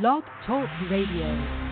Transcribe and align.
Blog 0.00 0.24
Talk 0.46 0.70
Radio. 0.88 1.71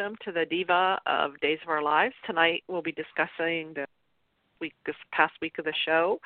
Welcome 0.00 0.16
to 0.24 0.32
the 0.32 0.46
Diva 0.46 0.98
of 1.06 1.38
Days 1.40 1.58
of 1.62 1.68
Our 1.68 1.82
Lives. 1.82 2.14
Tonight 2.24 2.62
we'll 2.68 2.80
be 2.80 2.92
discussing 2.92 3.74
the 3.74 3.86
week, 4.58 4.72
this 4.86 4.94
past 5.12 5.34
week 5.42 5.58
of 5.58 5.66
the 5.66 5.74
show. 5.84 6.18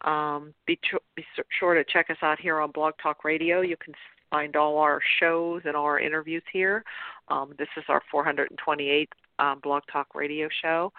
Um, 0.00 0.52
be, 0.66 0.76
tr- 0.82 0.96
be 1.14 1.24
sure 1.58 1.74
to 1.74 1.84
check 1.84 2.10
us 2.10 2.16
out 2.22 2.40
here 2.40 2.58
on 2.58 2.72
Blog 2.72 2.94
Talk 3.00 3.24
Radio. 3.24 3.60
You 3.60 3.76
can 3.76 3.94
find 4.30 4.56
all 4.56 4.78
our 4.78 5.00
shows 5.20 5.62
and 5.64 5.76
all 5.76 5.84
our 5.84 6.00
interviews 6.00 6.42
here. 6.52 6.82
Um, 7.28 7.52
this 7.56 7.68
is 7.76 7.84
our 7.88 8.02
428th 8.12 9.06
um, 9.38 9.60
Blog 9.62 9.82
Talk 9.92 10.14
Radio 10.14 10.48
show. 10.62 10.92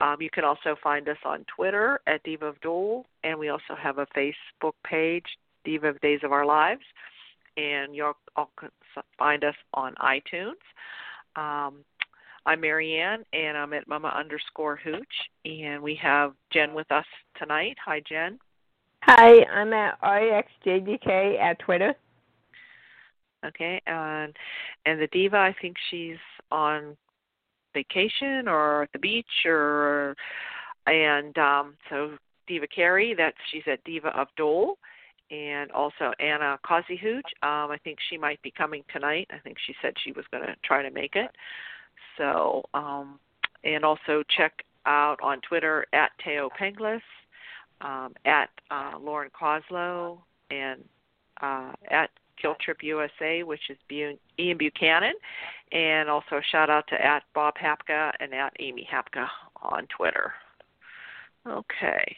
Um, 0.00 0.16
you 0.20 0.30
can 0.30 0.44
also 0.44 0.76
find 0.82 1.06
us 1.10 1.18
on 1.26 1.44
Twitter 1.54 2.00
at 2.06 2.22
Diva 2.22 2.46
of 2.46 2.56
and 3.22 3.38
we 3.38 3.50
also 3.50 3.74
have 3.78 3.98
a 3.98 4.06
Facebook 4.16 4.74
page, 4.84 5.26
Diva 5.64 5.88
of 5.88 6.00
Days 6.00 6.20
of 6.22 6.32
Our 6.32 6.46
Lives 6.46 6.84
and 7.56 7.94
you'll 7.94 8.16
all 8.36 8.50
find 9.18 9.44
us 9.44 9.54
on 9.74 9.94
iTunes. 9.94 10.60
Um, 11.36 11.84
I'm 12.46 12.60
Marianne, 12.60 13.24
and 13.32 13.58
I'm 13.58 13.72
at 13.74 13.86
Mama 13.86 14.08
underscore 14.16 14.76
Hooch, 14.76 15.04
and 15.44 15.82
we 15.82 15.94
have 15.96 16.32
Jen 16.52 16.72
with 16.72 16.90
us 16.90 17.04
tonight. 17.38 17.76
Hi, 17.84 18.00
Jen. 18.08 18.38
Hi, 19.02 19.44
I'm 19.44 19.72
at 19.72 20.00
REXJDK 20.00 21.38
at 21.38 21.58
Twitter. 21.58 21.94
Okay, 23.44 23.82
and 23.86 24.34
and 24.86 25.00
the 25.00 25.08
diva, 25.08 25.36
I 25.36 25.54
think 25.60 25.76
she's 25.90 26.16
on 26.50 26.96
vacation 27.74 28.48
or 28.48 28.84
at 28.84 28.92
the 28.92 28.98
beach, 28.98 29.44
or 29.44 30.16
and 30.86 31.36
um, 31.36 31.74
so 31.90 32.12
Diva 32.46 32.66
Carey, 32.68 33.14
that's 33.14 33.36
she's 33.52 33.62
at 33.66 33.84
Diva 33.84 34.08
of 34.18 34.28
Dole 34.36 34.78
and 35.30 35.70
also 35.72 36.12
Anna 36.20 36.58
Hooch. 36.66 37.26
Um, 37.42 37.70
I 37.70 37.78
think 37.82 37.98
she 38.08 38.16
might 38.16 38.40
be 38.42 38.50
coming 38.50 38.82
tonight. 38.92 39.28
I 39.32 39.38
think 39.38 39.56
she 39.66 39.74
said 39.82 39.94
she 40.04 40.12
was 40.12 40.24
going 40.30 40.44
to 40.44 40.54
try 40.64 40.82
to 40.82 40.90
make 40.90 41.16
it. 41.16 41.30
So, 42.16 42.64
um, 42.74 43.18
and 43.64 43.84
also 43.84 44.22
check 44.36 44.64
out 44.86 45.16
on 45.22 45.40
Twitter 45.40 45.86
at 45.92 46.10
Tao 46.24 46.48
Penglis, 46.58 47.00
um, 47.80 48.14
at 48.24 48.50
uh, 48.70 48.92
Lauren 49.00 49.30
Koslow, 49.38 50.18
and 50.50 50.84
uh, 51.42 51.72
at 51.90 52.10
Trip 52.60 52.78
USA, 52.82 53.42
which 53.42 53.70
is 53.70 53.76
Ian 53.90 54.58
Buchanan, 54.58 55.14
and 55.72 56.08
also 56.08 56.40
shout 56.52 56.70
out 56.70 56.86
to 56.88 57.04
at 57.04 57.24
Bob 57.34 57.54
Hapka 57.56 58.12
and 58.20 58.32
at 58.34 58.52
Amy 58.60 58.86
Hapka 58.90 59.26
on 59.62 59.86
Twitter. 59.96 60.32
Okay. 61.46 62.16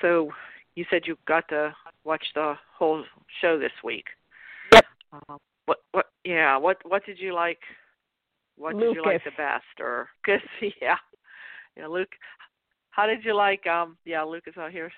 So 0.00 0.30
you 0.74 0.84
said 0.90 1.02
you 1.06 1.16
got 1.26 1.48
to 1.48 1.74
watch 2.04 2.24
the 2.34 2.54
whole 2.76 3.04
show 3.40 3.58
this 3.58 3.72
week. 3.82 4.06
Yep. 4.72 4.84
Uh, 5.12 5.36
what 5.66 5.78
what 5.92 6.06
yeah, 6.24 6.56
what 6.56 6.78
what 6.84 7.04
did 7.06 7.18
you 7.18 7.34
like 7.34 7.60
what 8.56 8.74
Lucas. 8.74 8.88
did 8.88 8.96
you 8.96 9.04
like 9.04 9.24
the 9.24 9.30
best 9.36 9.80
or 9.80 10.08
cuz 10.24 10.40
yeah. 10.80 10.96
Yeah, 11.76 11.86
Luke 11.86 12.14
how 12.90 13.06
did 13.06 13.24
you 13.24 13.34
like 13.34 13.66
um 13.66 13.96
yeah, 14.04 14.22
Lucas 14.22 14.56
out 14.58 14.72
here. 14.72 14.92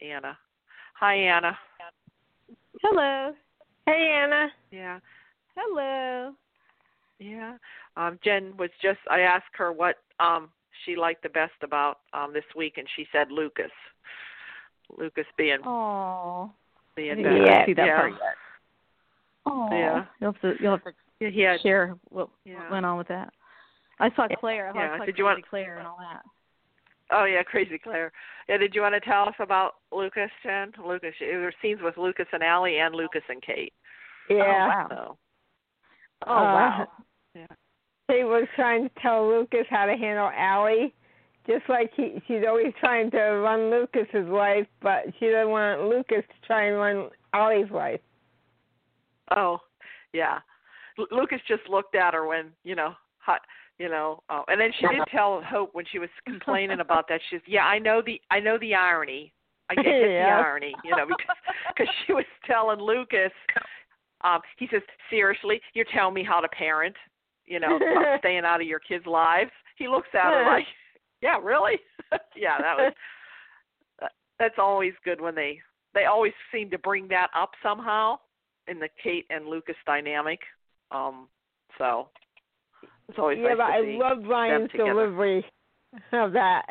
Anna. 0.00 0.38
Hi 0.94 1.14
Anna. 1.14 1.58
Hello. 2.82 3.34
Hey 3.86 4.20
Anna. 4.22 4.48
Yeah. 4.70 5.00
Hello. 5.56 6.32
Yeah. 7.18 7.56
Um 7.96 8.18
Jen 8.24 8.56
was 8.56 8.70
just 8.80 9.00
I 9.10 9.20
asked 9.20 9.54
her 9.54 9.72
what 9.72 9.96
um 10.20 10.50
she 10.84 10.94
liked 10.94 11.22
the 11.22 11.28
best 11.28 11.60
about 11.62 12.00
um 12.12 12.32
this 12.32 12.44
week 12.56 12.78
and 12.78 12.88
she 12.96 13.06
said 13.12 13.30
Lucas. 13.30 13.72
Lucas 14.96 15.26
being 15.36 15.58
Oh, 15.64 16.50
being 16.96 17.18
Yeah. 17.20 17.66
see 17.66 17.74
that 17.74 17.86
yeah. 17.86 17.96
part 18.00 18.12
yet. 18.12 18.36
Oh, 19.46 19.68
Yeah. 19.72 20.04
You'll 20.20 20.32
have 20.32 20.40
to 20.42 20.62
you'll 20.62 20.72
have 20.72 20.84
to 20.84 20.92
Yeah, 21.20 21.30
he 21.30 21.40
had 21.40 21.60
share 21.60 21.94
what, 22.10 22.28
Yeah. 22.44 22.60
what 22.62 22.70
went 22.70 22.86
on 22.86 22.96
with 22.98 23.08
that. 23.08 23.32
I 24.00 24.10
saw 24.14 24.28
Claire. 24.38 24.70
I 24.70 24.74
Yeah, 24.74 24.98
saw 24.98 25.04
did 25.04 25.18
you 25.18 25.24
Crazy 25.24 25.34
want- 25.34 25.48
Claire 25.48 25.78
and 25.78 25.86
all 25.86 25.98
that. 26.00 26.22
Oh 27.10 27.24
yeah, 27.24 27.42
crazy 27.42 27.78
Claire. 27.78 28.12
Yeah, 28.48 28.58
did 28.58 28.74
you 28.74 28.82
want 28.82 28.94
to 28.94 29.00
tell 29.00 29.28
us 29.28 29.34
about 29.38 29.76
Lucas, 29.90 30.30
Jen? 30.42 30.72
Lucas, 30.84 31.14
there 31.18 31.40
were 31.40 31.52
scenes 31.62 31.80
with 31.80 31.96
Lucas 31.96 32.26
and 32.32 32.42
Allie 32.42 32.78
and 32.78 32.94
Lucas 32.94 33.22
and 33.28 33.40
Kate. 33.42 33.72
Yeah. 34.28 34.36
Oh 34.44 34.68
wow. 34.68 34.86
So 34.90 35.18
Oh 36.26 36.32
Uh, 36.32 36.42
wow. 36.44 36.88
He 38.10 38.24
was 38.24 38.46
trying 38.56 38.88
to 38.88 39.00
tell 39.00 39.28
Lucas 39.28 39.66
how 39.68 39.84
to 39.86 39.94
handle 39.96 40.30
Allie, 40.34 40.94
just 41.48 41.68
like 41.68 41.90
he 41.96 42.20
she's 42.26 42.42
always 42.46 42.72
trying 42.78 43.10
to 43.12 43.18
run 43.18 43.70
Lucas's 43.70 44.28
life, 44.28 44.66
but 44.82 45.04
she 45.18 45.30
doesn't 45.30 45.50
want 45.50 45.82
Lucas 45.82 46.24
to 46.28 46.46
try 46.46 46.66
and 46.66 46.76
run 46.76 47.08
Allie's 47.32 47.70
life. 47.70 48.00
oh 49.36 49.58
yeah, 50.12 50.38
L- 50.98 51.06
Lucas 51.10 51.40
just 51.46 51.68
looked 51.68 51.94
at 51.94 52.14
her 52.14 52.26
when 52.26 52.50
you 52.64 52.74
know 52.74 52.92
hot. 53.18 53.40
You 53.78 53.88
know, 53.88 54.24
oh, 54.28 54.42
and 54.48 54.60
then 54.60 54.70
she 54.78 54.88
did 54.88 55.02
tell 55.10 55.40
Hope 55.42 55.70
when 55.72 55.84
she 55.90 56.00
was 56.00 56.08
complaining 56.26 56.80
about 56.80 57.06
that. 57.08 57.20
She's, 57.30 57.38
yeah, 57.46 57.62
I 57.62 57.78
know 57.78 58.02
the, 58.04 58.20
I 58.28 58.40
know 58.40 58.58
the 58.58 58.74
irony. 58.74 59.32
I 59.70 59.76
get, 59.76 59.84
get 59.84 60.00
the 60.00 60.18
irony, 60.34 60.74
you 60.82 60.96
know, 60.96 61.06
because 61.06 61.36
because 61.68 61.94
she 62.04 62.12
was 62.12 62.24
telling 62.44 62.80
Lucas, 62.80 63.30
um, 64.24 64.40
he 64.56 64.66
says, 64.72 64.82
seriously, 65.10 65.60
you're 65.74 65.86
telling 65.94 66.14
me 66.14 66.24
how 66.24 66.40
to 66.40 66.48
parent, 66.48 66.96
you 67.46 67.60
know, 67.60 67.76
about 67.76 68.18
staying 68.18 68.44
out 68.44 68.60
of 68.60 68.66
your 68.66 68.80
kids' 68.80 69.06
lives. 69.06 69.52
He 69.76 69.86
looks 69.86 70.08
at 70.12 70.24
her 70.24 70.44
like, 70.44 70.64
yeah, 71.22 71.38
really? 71.42 71.76
yeah, 72.36 72.58
that 72.58 72.76
was. 72.76 72.92
that- 74.00 74.12
That's 74.38 74.58
always 74.58 74.92
good 75.04 75.20
when 75.20 75.34
they 75.34 75.58
they 75.94 76.04
always 76.04 76.32
seem 76.52 76.70
to 76.70 76.78
bring 76.78 77.08
that 77.08 77.28
up 77.36 77.50
somehow 77.62 78.18
in 78.68 78.78
the 78.78 78.88
Kate 79.02 79.24
and 79.30 79.46
Lucas 79.46 79.76
dynamic. 79.86 80.38
Um, 80.90 81.28
so 81.78 82.08
it's 83.08 83.18
always 83.18 83.38
yeah, 83.38 83.54
nice 83.54 83.56
but 83.56 83.66
to 83.66 83.72
I 83.72 83.82
see 83.82 83.98
love 83.98 84.18
Ryan's 84.28 84.70
delivery 84.72 85.44
of 86.12 86.32
that. 86.32 86.66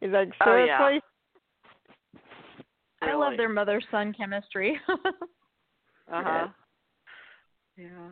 He's 0.00 0.10
like, 0.10 0.28
Oh, 0.46 0.56
yeah. 0.64 0.78
seriously? 0.78 1.00
I 3.02 3.14
love 3.14 3.36
their 3.36 3.48
mother 3.48 3.82
son 3.90 4.12
chemistry. 4.16 4.78
Uh 6.12 6.22
huh. 6.22 6.48
Yeah. 7.78 8.10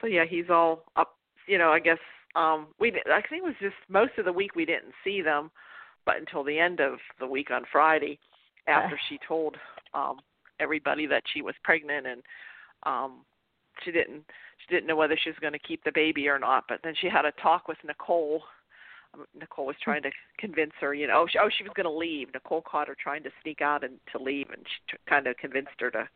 So 0.00 0.06
yeah, 0.06 0.24
he's 0.24 0.44
all 0.48 0.84
up. 0.94 1.16
You 1.48 1.58
know, 1.58 1.72
I 1.72 1.80
guess 1.80 1.98
um 2.34 2.68
we. 2.78 2.88
I 2.90 3.20
think 3.28 3.42
it 3.42 3.44
was 3.44 3.54
just 3.60 3.74
most 3.88 4.12
of 4.18 4.24
the 4.24 4.32
week 4.32 4.54
we 4.54 4.64
didn't 4.64 4.94
see 5.04 5.22
them, 5.22 5.50
but 6.06 6.16
until 6.18 6.44
the 6.44 6.58
end 6.58 6.80
of 6.80 6.98
the 7.20 7.26
week 7.26 7.50
on 7.50 7.64
Friday, 7.70 8.18
after 8.68 8.98
she 9.08 9.18
told 9.26 9.56
um 9.94 10.20
everybody 10.60 11.06
that 11.06 11.22
she 11.32 11.42
was 11.42 11.54
pregnant 11.64 12.06
and 12.06 12.22
um 12.84 13.20
she 13.84 13.90
didn't 13.90 14.24
she 14.58 14.74
didn't 14.74 14.86
know 14.86 14.96
whether 14.96 15.18
she 15.22 15.30
was 15.30 15.38
going 15.40 15.52
to 15.52 15.58
keep 15.58 15.82
the 15.84 15.92
baby 15.92 16.28
or 16.28 16.38
not. 16.38 16.64
But 16.68 16.80
then 16.84 16.94
she 17.00 17.08
had 17.08 17.24
a 17.24 17.32
talk 17.42 17.68
with 17.68 17.78
Nicole. 17.84 18.42
Um, 19.14 19.26
Nicole 19.38 19.66
was 19.66 19.76
trying 19.82 20.02
to 20.02 20.10
convince 20.38 20.72
her, 20.80 20.94
you 20.94 21.06
know, 21.06 21.22
oh 21.22 21.26
she, 21.30 21.38
oh 21.38 21.48
she 21.56 21.64
was 21.64 21.72
going 21.74 21.84
to 21.84 21.90
leave. 21.90 22.28
Nicole 22.32 22.62
caught 22.62 22.88
her 22.88 22.96
trying 23.00 23.22
to 23.24 23.30
sneak 23.42 23.60
out 23.60 23.84
and 23.84 23.98
to 24.12 24.22
leave, 24.22 24.48
and 24.50 24.64
she 24.64 24.96
t- 24.96 25.02
kind 25.08 25.26
of 25.26 25.36
convinced 25.36 25.72
her 25.80 25.90
to 25.90 26.08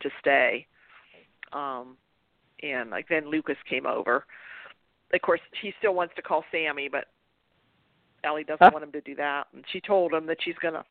to 0.00 0.10
stay. 0.20 0.66
Um, 1.52 1.96
and 2.62 2.90
like 2.90 3.08
then 3.08 3.30
Lucas 3.30 3.56
came 3.68 3.86
over. 3.86 4.26
Of 5.14 5.22
course, 5.22 5.40
he 5.62 5.72
still 5.78 5.94
wants 5.94 6.14
to 6.16 6.22
call 6.22 6.44
Sammy, 6.50 6.88
but 6.88 7.06
Ellie 8.24 8.44
doesn't 8.44 8.62
Huh? 8.62 8.70
want 8.72 8.84
him 8.84 8.92
to 8.92 9.00
do 9.02 9.14
that. 9.16 9.46
And 9.52 9.64
she 9.68 9.80
told 9.80 10.12
him 10.12 10.26
that 10.26 10.42
she's 10.42 10.58
gonna 10.58 10.84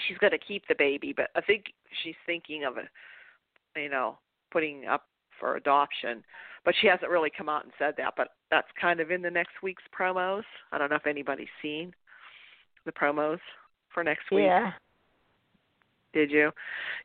she's 0.00 0.18
gonna 0.18 0.38
keep 0.38 0.66
the 0.68 0.74
baby, 0.74 1.12
but 1.12 1.30
I 1.34 1.40
think 1.40 1.72
she's 2.02 2.16
thinking 2.26 2.64
of 2.64 2.76
a 2.76 2.88
you 3.80 3.88
know 3.88 4.18
putting 4.50 4.86
up 4.86 5.08
for 5.38 5.56
adoption. 5.56 6.24
But 6.64 6.74
she 6.80 6.88
hasn't 6.88 7.10
really 7.10 7.30
come 7.30 7.48
out 7.48 7.62
and 7.64 7.72
said 7.78 7.94
that. 7.96 8.14
But 8.16 8.28
that's 8.50 8.66
kind 8.80 9.00
of 9.00 9.10
in 9.10 9.22
the 9.22 9.30
next 9.30 9.62
week's 9.62 9.84
promos. 9.98 10.42
I 10.72 10.78
don't 10.78 10.90
know 10.90 10.96
if 10.96 11.06
anybody's 11.06 11.48
seen 11.62 11.94
the 12.84 12.92
promos 12.92 13.38
for 13.88 14.02
next 14.02 14.30
week. 14.30 14.46
Yeah, 14.46 14.72
Did 16.12 16.30
you? 16.30 16.50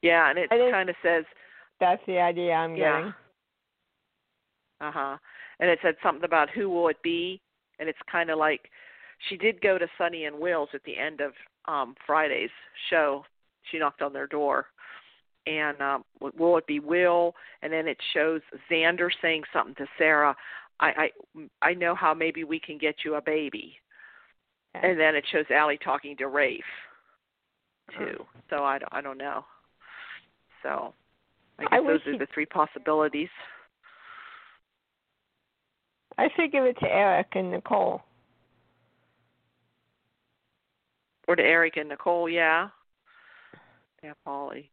Yeah, 0.02 0.30
and 0.30 0.40
it 0.40 0.50
kind 0.50 0.90
of 0.90 0.96
says 1.04 1.26
that's 1.80 2.04
the 2.08 2.20
idea 2.20 2.54
I'm 2.54 2.76
Yeah. 2.76 2.98
getting. 2.98 3.14
Uh 4.82 4.92
huh. 4.92 5.18
And 5.60 5.70
it 5.70 5.80
said 5.82 5.96
something 6.02 6.24
about 6.24 6.50
who 6.50 6.70
will 6.70 6.88
it 6.88 7.02
be, 7.04 7.40
and 7.80 7.88
it's 7.88 8.00
kind 8.12 8.30
of 8.30 8.40
like 8.40 8.70
she 9.30 9.38
did 9.38 9.62
go 9.62 9.78
to 9.78 9.88
Sonny 9.98 10.26
and 10.26 10.40
Will's 10.40 10.70
at 10.74 10.84
the 10.84 10.98
end 10.98 11.22
of 11.22 11.34
um 11.66 11.96
Friday's 12.06 12.50
show. 12.90 13.24
She 13.70 13.78
knocked 13.78 14.02
on 14.02 14.12
their 14.12 14.28
door, 14.28 14.66
and 15.46 15.80
um 15.82 16.04
will 16.38 16.58
it 16.58 16.68
be 16.68 16.80
Will? 16.80 17.36
And 17.62 17.72
then 17.72 17.88
it 17.88 17.98
shows 18.14 18.42
Xander 18.70 19.10
saying 19.22 19.44
something 19.54 19.76
to 19.76 19.86
Sarah. 19.98 20.36
I 20.80 21.12
I 21.36 21.48
I 21.62 21.74
know 21.74 21.94
how 21.94 22.14
maybe 22.14 22.44
we 22.44 22.60
can 22.60 22.78
get 22.78 22.96
you 23.06 23.16
a 23.16 23.22
baby. 23.22 23.76
And 24.74 24.98
then 25.00 25.16
it 25.16 25.26
shows 25.32 25.46
Allie 25.52 25.78
talking 25.84 26.16
to 26.18 26.28
Rafe 26.28 26.64
too. 27.98 28.26
So 28.50 28.64
I 28.64 28.80
don't, 28.80 28.94
I 28.94 29.02
don't 29.02 29.18
know. 29.18 29.46
So 30.64 30.94
I 31.60 31.64
guess 31.64 31.70
I 31.74 31.82
those 31.82 32.00
are 32.08 32.12
he- 32.14 32.18
the 32.18 32.28
three 32.34 32.46
possibilities. 32.46 33.30
I 36.22 36.30
should 36.36 36.52
give 36.52 36.66
it 36.66 36.78
to 36.82 36.86
Eric 36.86 37.30
and 37.34 37.50
Nicole. 37.50 38.04
Or 41.28 41.36
to 41.36 41.42
Eric 41.42 41.78
and 41.78 41.90
Nicole, 41.90 42.30
yeah. 42.30 42.70
Yeah, 44.04 44.14
Polly. 44.24 44.70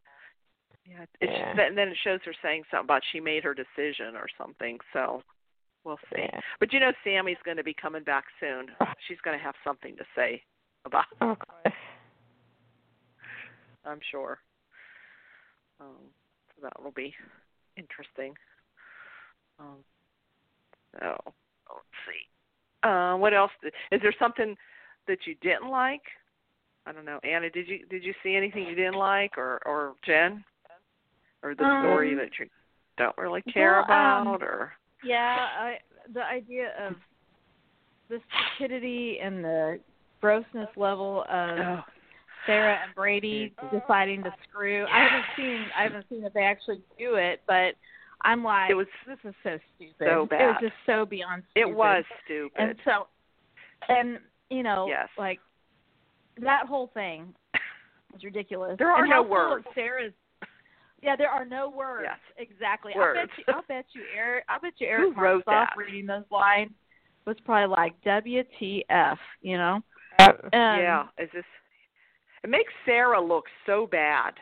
Yeah, 0.84 1.06
it's 1.20 1.32
Yeah. 1.32 1.54
then 1.54 1.74
then 1.74 1.88
it 1.88 1.96
shows 2.04 2.20
her 2.24 2.34
saying 2.42 2.64
something 2.70 2.84
about 2.84 3.02
she 3.12 3.20
made 3.20 3.44
her 3.44 3.54
decision 3.54 4.14
or 4.14 4.26
something. 4.36 4.78
So 4.92 5.22
we'll 5.84 5.98
see. 6.12 6.20
Yeah. 6.20 6.40
But 6.60 6.72
you 6.74 6.80
know, 6.80 6.92
Sammy's 7.02 7.38
going 7.44 7.56
to 7.56 7.64
be 7.64 7.74
coming 7.74 8.04
back 8.04 8.24
soon. 8.40 8.70
She's 9.06 9.20
going 9.22 9.38
to 9.38 9.42
have 9.42 9.54
something 9.64 9.96
to 9.96 10.04
say 10.14 10.42
about. 10.84 11.06
Of 11.20 11.38
course. 11.38 11.74
I'm 13.86 14.00
sure. 14.10 14.38
Um, 15.80 16.10
so 16.54 16.62
that 16.62 16.82
will 16.82 16.90
be 16.90 17.14
interesting. 17.76 18.34
Um, 19.58 19.78
so 20.98 21.16
let's 21.24 21.98
see. 22.06 22.88
Uh, 22.88 23.16
what 23.16 23.34
else? 23.34 23.50
Is 23.92 24.00
there 24.02 24.14
something 24.18 24.56
that 25.06 25.18
you 25.26 25.34
didn't 25.42 25.68
like? 25.68 26.02
I 26.86 26.92
don't 26.92 27.04
know, 27.04 27.20
Anna. 27.22 27.50
Did 27.50 27.68
you 27.68 27.86
did 27.90 28.02
you 28.04 28.14
see 28.22 28.34
anything 28.34 28.66
you 28.66 28.74
didn't 28.74 28.94
like, 28.94 29.36
or 29.36 29.60
or 29.66 29.94
Jen, 30.06 30.44
or 31.42 31.54
the 31.54 31.64
story 31.82 32.12
Um, 32.12 32.18
that 32.18 32.30
you 32.38 32.46
don't 32.96 33.16
really 33.18 33.42
care 33.42 33.84
well, 33.88 33.98
um, 33.98 34.26
about, 34.28 34.42
or 34.42 34.72
Yeah, 35.04 35.36
I 35.58 35.78
the 36.12 36.24
idea 36.24 36.72
of 36.80 36.94
the 38.08 38.20
stupidity 38.56 39.18
and 39.22 39.44
the 39.44 39.80
grossness 40.20 40.68
level 40.76 41.24
of 41.28 41.58
oh, 41.58 41.80
Sarah 42.46 42.78
and 42.82 42.94
Brady 42.94 43.52
deciding 43.70 44.22
to 44.22 44.34
screw. 44.48 44.86
I 44.86 45.02
haven't 45.04 45.26
seen 45.36 45.66
I 45.76 45.82
haven't 45.82 46.06
seen 46.08 46.22
that 46.22 46.32
they 46.32 46.44
actually 46.44 46.80
do 46.98 47.16
it, 47.16 47.42
but 47.46 47.74
I'm 48.22 48.42
like, 48.42 48.70
It 48.70 48.74
was 48.74 48.86
this 49.06 49.18
is 49.24 49.34
so 49.42 49.58
stupid. 49.76 49.94
so 49.98 50.26
bad. 50.26 50.40
It 50.40 50.46
was 50.46 50.56
just 50.60 50.74
so 50.86 51.06
beyond. 51.06 51.42
Stupid. 51.52 51.68
It 51.70 51.74
was 51.76 52.04
stupid. 52.24 52.60
and 52.60 52.74
so, 52.84 53.06
and 53.88 54.18
you 54.50 54.62
know, 54.62 54.86
Yes. 54.88 55.08
like 55.16 55.38
that 56.42 56.66
whole 56.66 56.88
thing 56.94 57.34
was 58.12 58.22
ridiculous. 58.24 58.76
There 58.78 58.90
are 58.90 59.02
and 59.02 59.10
no 59.10 59.16
how 59.22 59.28
full 59.28 59.36
of 59.36 59.50
words. 59.50 59.66
Sarah's. 59.74 60.12
Yeah, 61.00 61.14
there 61.14 61.30
are 61.30 61.44
no 61.44 61.68
words. 61.70 62.08
Yes. 62.08 62.48
Exactly. 62.50 62.92
Words. 62.96 63.18
I 63.20 63.22
bet 63.22 63.30
you. 63.38 63.54
I 63.54 63.60
bet 63.68 63.84
you. 63.92 64.02
Eric. 64.16 64.44
I 64.48 64.58
bet 64.58 64.72
you. 64.78 64.86
Eric 64.88 65.14
Who 65.14 65.20
wrote 65.20 65.44
that? 65.46 65.70
reading 65.76 66.06
those 66.06 66.24
lines 66.30 66.72
was 67.24 67.36
probably 67.44 67.72
like 67.76 67.92
WTF. 68.02 69.16
You 69.42 69.58
know. 69.58 69.80
Uh, 70.18 70.32
Um, 70.42 70.50
yeah, 70.52 71.04
is 71.18 71.28
this? 71.32 71.44
It 72.42 72.50
makes 72.50 72.72
Sarah 72.84 73.20
look 73.20 73.44
so 73.66 73.86
bad. 73.86 74.34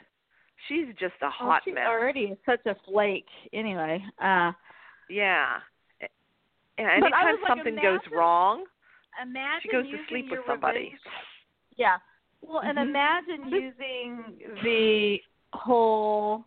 She's 0.69 0.87
just 0.99 1.15
a 1.23 1.27
well, 1.27 1.31
hot 1.33 1.63
she 1.65 1.73
mess. 1.73 1.87
already 1.87 2.37
such 2.47 2.65
a 2.67 2.75
flake. 2.89 3.27
Anyway. 3.53 4.03
Uh. 4.21 4.53
Yeah. 5.09 5.59
And 6.79 6.89
anytime 6.91 7.37
like, 7.41 7.49
something 7.49 7.77
goes 7.77 8.01
imagine- 8.03 8.13
wrong, 8.19 8.65
Imagine 9.23 9.61
she 9.63 9.69
goes 9.71 9.87
to 9.91 9.97
sleep 10.09 10.31
with 10.31 10.41
somebody. 10.47 10.79
revenge- 10.85 11.01
Yeah. 11.77 11.99
Well, 12.43 12.61
and 12.61 12.77
Mhm. 12.79 12.83
imagine 12.89 13.49
using 13.49 14.39
the 14.63 15.23
whole 15.55 16.45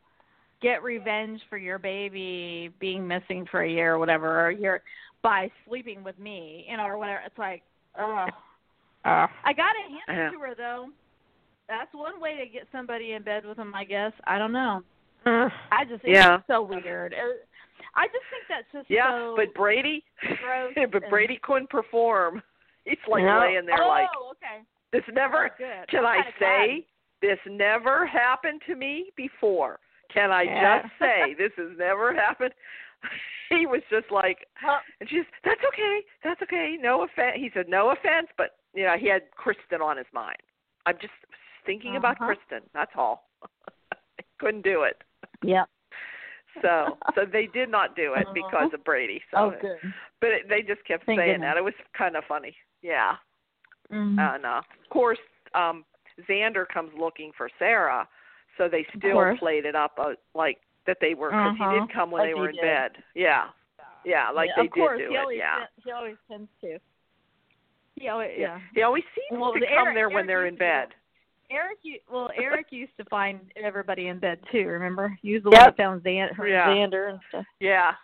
get 0.61 0.83
revenge 0.83 1.41
for 1.49 1.57
your 1.57 1.79
baby 1.79 2.71
being 2.79 3.07
missing 3.07 3.45
for 3.47 3.61
a 3.61 3.67
year 3.69 3.93
or 3.95 3.97
whatever, 3.99 4.45
or 4.45 4.51
you're 4.51 4.81
by 5.21 5.49
sleeping 5.65 6.03
with 6.03 6.17
me, 6.19 6.65
you 6.69 6.77
know, 6.77 6.85
or 6.85 6.97
whatever. 6.97 7.21
It's 7.25 7.37
like, 7.37 7.63
ugh. 7.95 8.29
uh, 9.05 9.27
I 9.43 9.53
gotta 9.53 9.79
hand 9.81 10.01
it 10.09 10.13
Yeah. 10.15 10.29
to 10.31 10.39
her 10.39 10.53
though. 10.55 10.91
That's 11.69 11.93
one 11.93 12.19
way 12.19 12.35
to 12.37 12.45
get 12.51 12.67
somebody 12.71 13.13
in 13.13 13.21
bed 13.23 13.45
with 13.45 13.57
them, 13.57 13.73
I 13.75 13.83
guess. 13.85 14.11
I 14.25 14.37
don't 14.37 14.51
know. 14.51 14.81
uh, 15.25 15.47
I 15.71 15.85
just 15.85 16.03
Yeah. 16.03 16.35
it's 16.37 16.47
so 16.47 16.61
weird. 16.63 17.13
It- 17.13 17.45
I 17.95 18.07
just 18.07 18.25
think 18.29 18.43
that's 18.49 18.71
just 18.71 18.89
Yeah, 18.89 19.09
so 19.11 19.35
but 19.37 19.53
Brady, 19.53 20.03
gross 20.41 20.73
but 20.91 21.03
and- 21.03 21.09
Brady 21.09 21.39
couldn't 21.43 21.69
perform. 21.69 22.41
He's 22.85 22.97
like 23.07 23.23
No. 23.23 23.39
laying 23.39 23.65
there 23.65 23.81
oh, 23.83 23.87
like 23.87 24.09
okay. 24.31 24.63
this 24.91 25.03
never. 25.13 25.49
Oh. 25.51 25.83
Can 25.89 26.05
I'm 26.05 26.19
I 26.19 26.21
glad. 26.23 26.33
say 26.39 26.85
this 27.21 27.39
never 27.47 28.05
happened 28.07 28.61
to 28.67 28.75
me 28.75 29.11
before? 29.15 29.79
Can 30.13 30.31
I 30.31 30.43
Yeah. 30.43 30.81
just 30.83 30.93
say 30.99 31.33
this 31.37 31.51
has 31.57 31.77
never 31.77 32.13
happened? 32.13 32.53
he 33.49 33.65
was 33.65 33.81
just 33.89 34.11
like, 34.11 34.45
Well, 34.63 34.79
and 34.99 35.09
she's 35.09 35.25
that's 35.43 35.61
okay, 35.73 36.01
that's 36.23 36.41
okay, 36.41 36.77
no 36.79 37.03
offense. 37.03 37.35
He 37.37 37.49
said 37.53 37.67
no 37.69 37.91
offense, 37.91 38.27
but 38.37 38.57
you 38.73 38.83
know 38.85 38.95
he 38.97 39.07
had 39.07 39.29
Kristen 39.31 39.81
on 39.81 39.97
his 39.97 40.07
mind. 40.13 40.37
I'm 40.85 40.95
just 41.01 41.13
thinking 41.69 41.95
about 41.97 42.15
Uh-huh. 42.19 42.33
Kristen. 42.33 42.67
That's 42.73 42.91
all. 42.95 43.29
Couldn't 44.39 44.63
do 44.63 44.83
it. 44.83 44.97
yeah. 45.43 45.65
So 46.63 46.97
so 47.15 47.21
they 47.31 47.45
did 47.53 47.69
not 47.69 47.95
do 47.95 48.15
it 48.15 48.25
Uh-huh. 48.25 48.33
because 48.33 48.73
of 48.73 48.83
Brady. 48.83 49.21
So 49.31 49.37
Oh, 49.37 49.49
good. 49.61 49.77
but 50.19 50.29
it, 50.31 50.49
they 50.49 50.61
just 50.63 50.83
kept 50.83 51.05
Thank 51.05 51.19
saying 51.19 51.33
goodness. 51.39 51.47
that. 51.53 51.57
It 51.57 51.63
was 51.63 51.75
kind 51.95 52.15
of 52.17 52.23
funny. 52.27 52.53
Yeah. 52.81 53.15
Mhm. 53.91 54.17
And 54.19 54.45
uh, 54.45 54.61
of 54.83 54.89
course, 54.89 55.19
um 55.53 55.85
Xander 56.27 56.65
comes 56.67 56.91
looking 56.97 57.31
for 57.37 57.47
Sarah, 57.59 58.05
so 58.57 58.67
they 58.67 58.83
still 58.97 59.37
played 59.37 59.63
it 59.65 59.75
up 59.75 59.93
uh, 59.99 60.15
like 60.33 60.57
that 60.87 60.97
they 60.99 61.13
were 61.13 61.29
because 61.29 61.55
Uh-huh. 61.61 61.71
he 61.71 61.79
did 61.79 61.93
come 61.93 62.09
when 62.11 62.21
Like 62.23 62.29
they 62.31 62.33
were 62.33 62.49
in 62.49 62.55
did. 62.55 62.61
bed. 62.61 62.91
Yeah. 63.13 63.43
Yeah, 64.03 64.29
like 64.31 64.49
yeah, 64.49 64.55
they 64.63 64.67
of 64.67 64.71
course, 64.71 64.97
did 64.97 65.05
do 65.05 65.09
he 65.11 65.15
it. 65.15 65.19
always 65.19 65.37
Yeah. 65.37 65.65
he 65.85 65.91
always 65.91 66.17
tends 66.27 66.49
to. 66.61 66.79
He 67.95 68.07
always, 68.09 68.31
yeah. 68.37 68.57
yeah. 68.57 68.59
He 68.73 68.81
always 68.81 69.03
seems 69.15 69.39
Well, 69.39 69.53
to 69.53 69.59
come 69.59 69.69
Eric- 69.87 69.95
there 69.95 70.09
when 70.09 70.17
Eric 70.17 70.27
they're 70.27 70.45
in 70.47 70.53
used 70.53 70.59
to 70.59 70.65
do 70.65 70.87
bed. 70.87 70.87
Eric, 71.51 71.77
well, 72.11 72.29
Eric 72.37 72.67
used 72.69 72.95
to 72.97 73.05
find 73.05 73.39
everybody 73.61 74.07
in 74.07 74.19
bed 74.19 74.39
too. 74.51 74.65
Remember, 74.67 75.17
he 75.21 75.33
was 75.33 75.43
the 75.43 75.49
Yep. 75.51 75.59
one 75.59 75.65
that 75.67 75.77
found 75.77 76.35
her 76.37 76.47
Yeah. 76.47 76.67
Xander 76.67 77.09
and 77.09 77.19
stuff. 77.29 77.45
Yeah. 77.59 77.95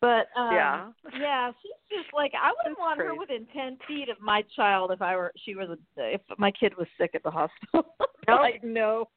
But 0.00 0.28
um, 0.34 0.54
Yeah. 0.54 0.90
yeah, 1.18 1.52
she's 1.60 1.72
just 2.02 2.12
like 2.14 2.32
I 2.34 2.48
wouldn't 2.50 2.76
That's 2.76 2.78
want 2.78 3.00
her 3.00 3.14
within 3.14 3.46
ten 3.52 3.76
feet 3.86 4.08
of 4.08 4.20
my 4.20 4.42
child 4.56 4.92
if 4.92 5.02
I 5.02 5.14
were 5.16 5.32
she 5.44 5.54
was 5.54 5.68
a, 5.70 6.14
if 6.14 6.20
my 6.38 6.50
kid 6.50 6.76
was 6.76 6.86
sick 6.98 7.10
at 7.14 7.22
the 7.22 7.30
hospital. 7.30 7.94
Nope. 8.28 8.40
like 8.40 8.62
no, 8.62 9.08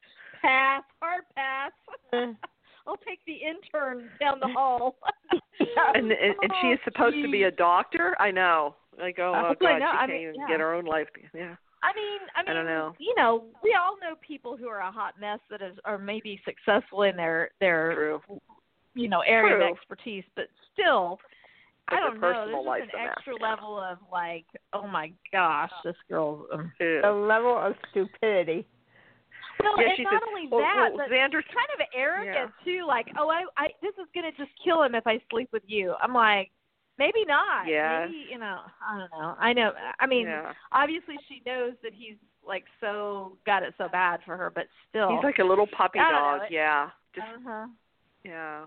pass, 0.42 0.82
hard 1.00 1.24
pass. 1.36 1.72
Uh. 2.12 2.32
I'll 2.86 2.98
take 2.98 3.20
the 3.26 3.32
intern 3.34 4.10
down 4.20 4.40
the 4.40 4.48
hall. 4.48 4.96
And 5.94 6.10
and, 6.10 6.34
and 6.42 6.52
she 6.60 6.66
is 6.68 6.80
supposed 6.84 7.14
to 7.22 7.30
be 7.30 7.44
a 7.44 7.50
doctor. 7.50 8.16
I 8.18 8.30
know. 8.32 8.74
Like 8.98 9.18
oh, 9.20 9.32
oh 9.34 9.54
God, 9.60 9.78
she 9.78 9.82
I 9.84 9.96
can't 9.98 10.10
mean, 10.10 10.20
even 10.22 10.34
yeah. 10.34 10.48
get 10.48 10.60
her 10.60 10.74
own 10.74 10.84
life. 10.84 11.06
Yeah. 11.32 11.54
I 11.84 11.92
mean, 11.94 12.20
I 12.34 12.40
mean, 12.42 12.50
I 12.50 12.52
don't 12.54 12.66
know. 12.66 12.94
you 12.98 13.14
know, 13.16 13.44
we 13.62 13.76
all 13.78 13.96
know 14.00 14.16
people 14.26 14.56
who 14.56 14.68
are 14.68 14.80
a 14.80 14.90
hot 14.90 15.14
mess 15.20 15.38
that 15.50 15.60
is, 15.60 15.76
are 15.84 15.98
maybe 15.98 16.40
successful 16.44 17.02
in 17.02 17.14
their 17.16 17.50
their 17.60 17.92
True. 17.94 18.20
you 18.94 19.08
know 19.08 19.20
area 19.20 19.56
True. 19.58 19.68
of 19.70 19.76
expertise, 19.76 20.24
but 20.34 20.46
still, 20.72 21.18
But 21.88 21.96
I 21.96 22.00
their 22.00 22.10
don't 22.10 22.20
know. 22.20 22.32
personal 22.32 22.64
There's 22.64 22.82
just 22.84 22.94
a 22.94 22.96
an 22.98 23.04
mess, 23.04 23.14
extra 23.18 23.34
yeah. 23.38 23.46
level 23.50 23.78
of 23.78 23.98
like, 24.10 24.46
oh 24.72 24.86
my 24.88 25.12
gosh, 25.30 25.70
this 25.84 25.96
girl's 26.08 26.46
Um, 26.54 26.72
Ew. 26.80 27.00
the 27.02 27.12
level 27.12 27.56
of 27.56 27.74
stupidity. 27.90 28.66
well, 29.62 29.74
yeah, 29.78 29.88
and 29.88 29.96
she 29.96 30.02
not 30.04 30.14
said, 30.14 30.28
only 30.28 30.48
well, 30.50 30.60
that, 30.60 30.90
well, 30.94 31.06
but 31.06 31.14
Xander's 31.14 31.44
kind 31.52 31.70
of 31.78 31.86
arrogant 31.94 32.50
too. 32.64 32.84
Like, 32.88 33.06
oh, 33.18 33.28
I, 33.28 33.44
I, 33.56 33.68
this 33.82 33.92
is 34.00 34.08
gonna 34.14 34.32
just 34.32 34.50
kill 34.64 34.82
him 34.82 34.94
if 34.94 35.06
I 35.06 35.20
sleep 35.30 35.50
with 35.52 35.62
you. 35.66 35.94
I'm 36.02 36.14
like, 36.14 36.50
maybe 36.98 37.24
not. 37.26 37.66
Yeah. 37.66 38.06
Maybe 38.06 38.26
you 38.30 38.38
know, 38.38 38.58
I 38.86 38.98
don't 38.98 39.10
know. 39.20 39.34
I 39.38 39.52
know. 39.52 39.72
I 40.00 40.06
mean, 40.06 40.26
yeah. 40.26 40.52
obviously 40.72 41.16
she 41.28 41.42
knows 41.46 41.72
that 41.82 41.92
he's 41.94 42.16
like 42.46 42.64
so 42.80 43.36
got 43.46 43.62
it 43.62 43.74
so 43.78 43.88
bad 43.88 44.20
for 44.24 44.36
her, 44.36 44.50
but 44.54 44.64
still. 44.88 45.10
He's 45.10 45.24
like 45.24 45.38
a 45.38 45.44
little 45.44 45.66
puppy 45.66 45.98
know, 45.98 46.10
dog. 46.10 46.40
it- 46.44 46.52
Yeah. 46.52 46.90
Just 47.14 47.26
uh-huh. 47.26 47.66
yeah. 48.24 48.64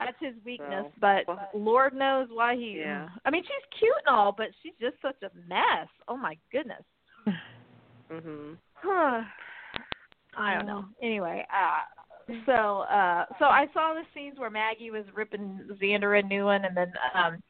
That's 0.00 0.16
his 0.20 0.34
weakness, 0.44 0.86
So, 0.86 0.92
but 1.00 1.26
well- 1.28 1.48
Lord 1.54 1.94
knows 1.94 2.28
why 2.30 2.56
he. 2.56 2.78
Yeah. 2.80 3.08
I 3.24 3.30
mean, 3.30 3.42
she's 3.44 3.78
cute 3.78 3.94
and 4.06 4.14
all, 4.14 4.32
but 4.36 4.48
she's 4.62 4.74
just 4.80 4.96
such 5.00 5.22
a 5.22 5.30
mess. 5.48 5.88
Oh 6.08 6.16
my 6.16 6.36
goodness. 6.52 6.82
Mhm. 8.10 8.56
Huh. 8.74 9.22
I 10.36 10.54
don't 10.54 10.66
know. 10.66 10.84
Anyway, 11.02 11.46
uh 11.52 12.32
so 12.46 12.80
uh 12.80 13.24
so 13.38 13.46
I 13.46 13.66
saw 13.72 13.94
the 13.94 14.02
scenes 14.14 14.38
where 14.38 14.50
Maggie 14.50 14.90
was 14.90 15.04
ripping 15.14 15.60
Xander 15.80 16.18
a 16.18 16.22
new 16.26 16.44
one 16.44 16.64
and 16.64 16.76
then 16.76 16.92
um 17.14 17.42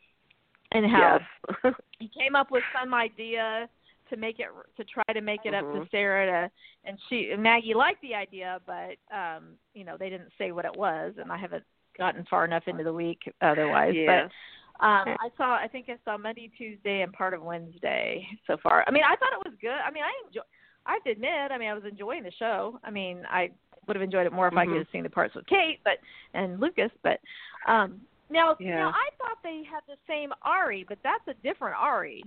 and 0.74 0.84
how 0.90 1.18
Yes. 1.64 1.74
he 1.98 2.08
came 2.08 2.34
up 2.36 2.50
with 2.50 2.62
some 2.78 2.92
idea 2.92 3.68
to 4.10 4.16
make 4.18 4.38
it 4.38 4.46
to 4.76 4.84
try 4.84 5.04
to 5.14 5.20
make 5.22 5.40
it 5.46 5.54
up 5.54 5.64
Mhm. 5.64 5.82
to 5.84 5.88
Sarah 5.90 6.26
to 6.26 6.50
and 6.84 6.98
she 7.08 7.34
Maggie 7.36 7.72
liked 7.74 8.02
the 8.02 8.14
idea 8.14 8.60
but 8.66 8.96
um 9.14 9.56
you 9.72 9.84
know 9.84 9.96
they 9.96 10.10
didn't 10.10 10.30
say 10.36 10.52
what 10.52 10.64
it 10.66 10.76
was 10.76 11.14
and 11.18 11.32
I 11.32 11.38
haven't 11.38 11.64
gotten 11.96 12.24
far 12.26 12.44
enough 12.44 12.64
into 12.68 12.84
the 12.84 12.92
week 12.92 13.20
otherwise 13.40 13.94
yeah. 13.94 14.28
but 14.28 14.84
um 14.84 15.16
I 15.20 15.30
saw 15.38 15.54
I 15.54 15.68
think 15.68 15.88
I 15.88 15.96
saw 16.04 16.18
Monday 16.18 16.50
Tuesday 16.58 17.00
and 17.02 17.12
part 17.12 17.32
of 17.32 17.42
Wednesday 17.42 18.26
so 18.46 18.56
far 18.62 18.84
I 18.86 18.90
mean 18.90 19.04
I 19.04 19.16
thought 19.16 19.32
it 19.32 19.48
was 19.48 19.54
good 19.60 19.70
I 19.70 19.90
mean 19.90 20.02
I 20.04 20.12
enjoy 20.26 20.42
I 20.86 20.92
have 20.94 21.04
to 21.04 21.10
admit 21.12 21.50
I 21.50 21.56
mean 21.56 21.70
I 21.70 21.74
was 21.74 21.84
enjoying 21.84 22.24
the 22.24 22.32
show 22.32 22.78
I 22.84 22.90
mean 22.90 23.22
I 23.30 23.50
would 23.86 23.96
have 23.96 24.02
enjoyed 24.02 24.26
it 24.26 24.32
more 24.32 24.48
if 24.48 24.54
I 24.54 24.64
Mhm. 24.66 24.68
could 24.70 24.78
have 24.78 24.90
seen 24.92 25.02
the 25.02 25.10
parts 25.10 25.34
with 25.34 25.46
Kate, 25.46 25.78
but 25.84 25.98
and 26.34 26.58
Lucas. 26.60 26.90
But 27.02 27.20
um 27.66 28.00
now, 28.30 28.56
Yeah. 28.58 28.76
now 28.76 28.88
I 28.90 29.08
thought 29.18 29.38
they 29.42 29.62
had 29.64 29.82
the 29.86 29.96
same 30.06 30.32
Ari, 30.42 30.84
but 30.88 30.98
that's 31.02 31.26
a 31.28 31.34
different 31.42 31.76
Ari. 31.78 32.22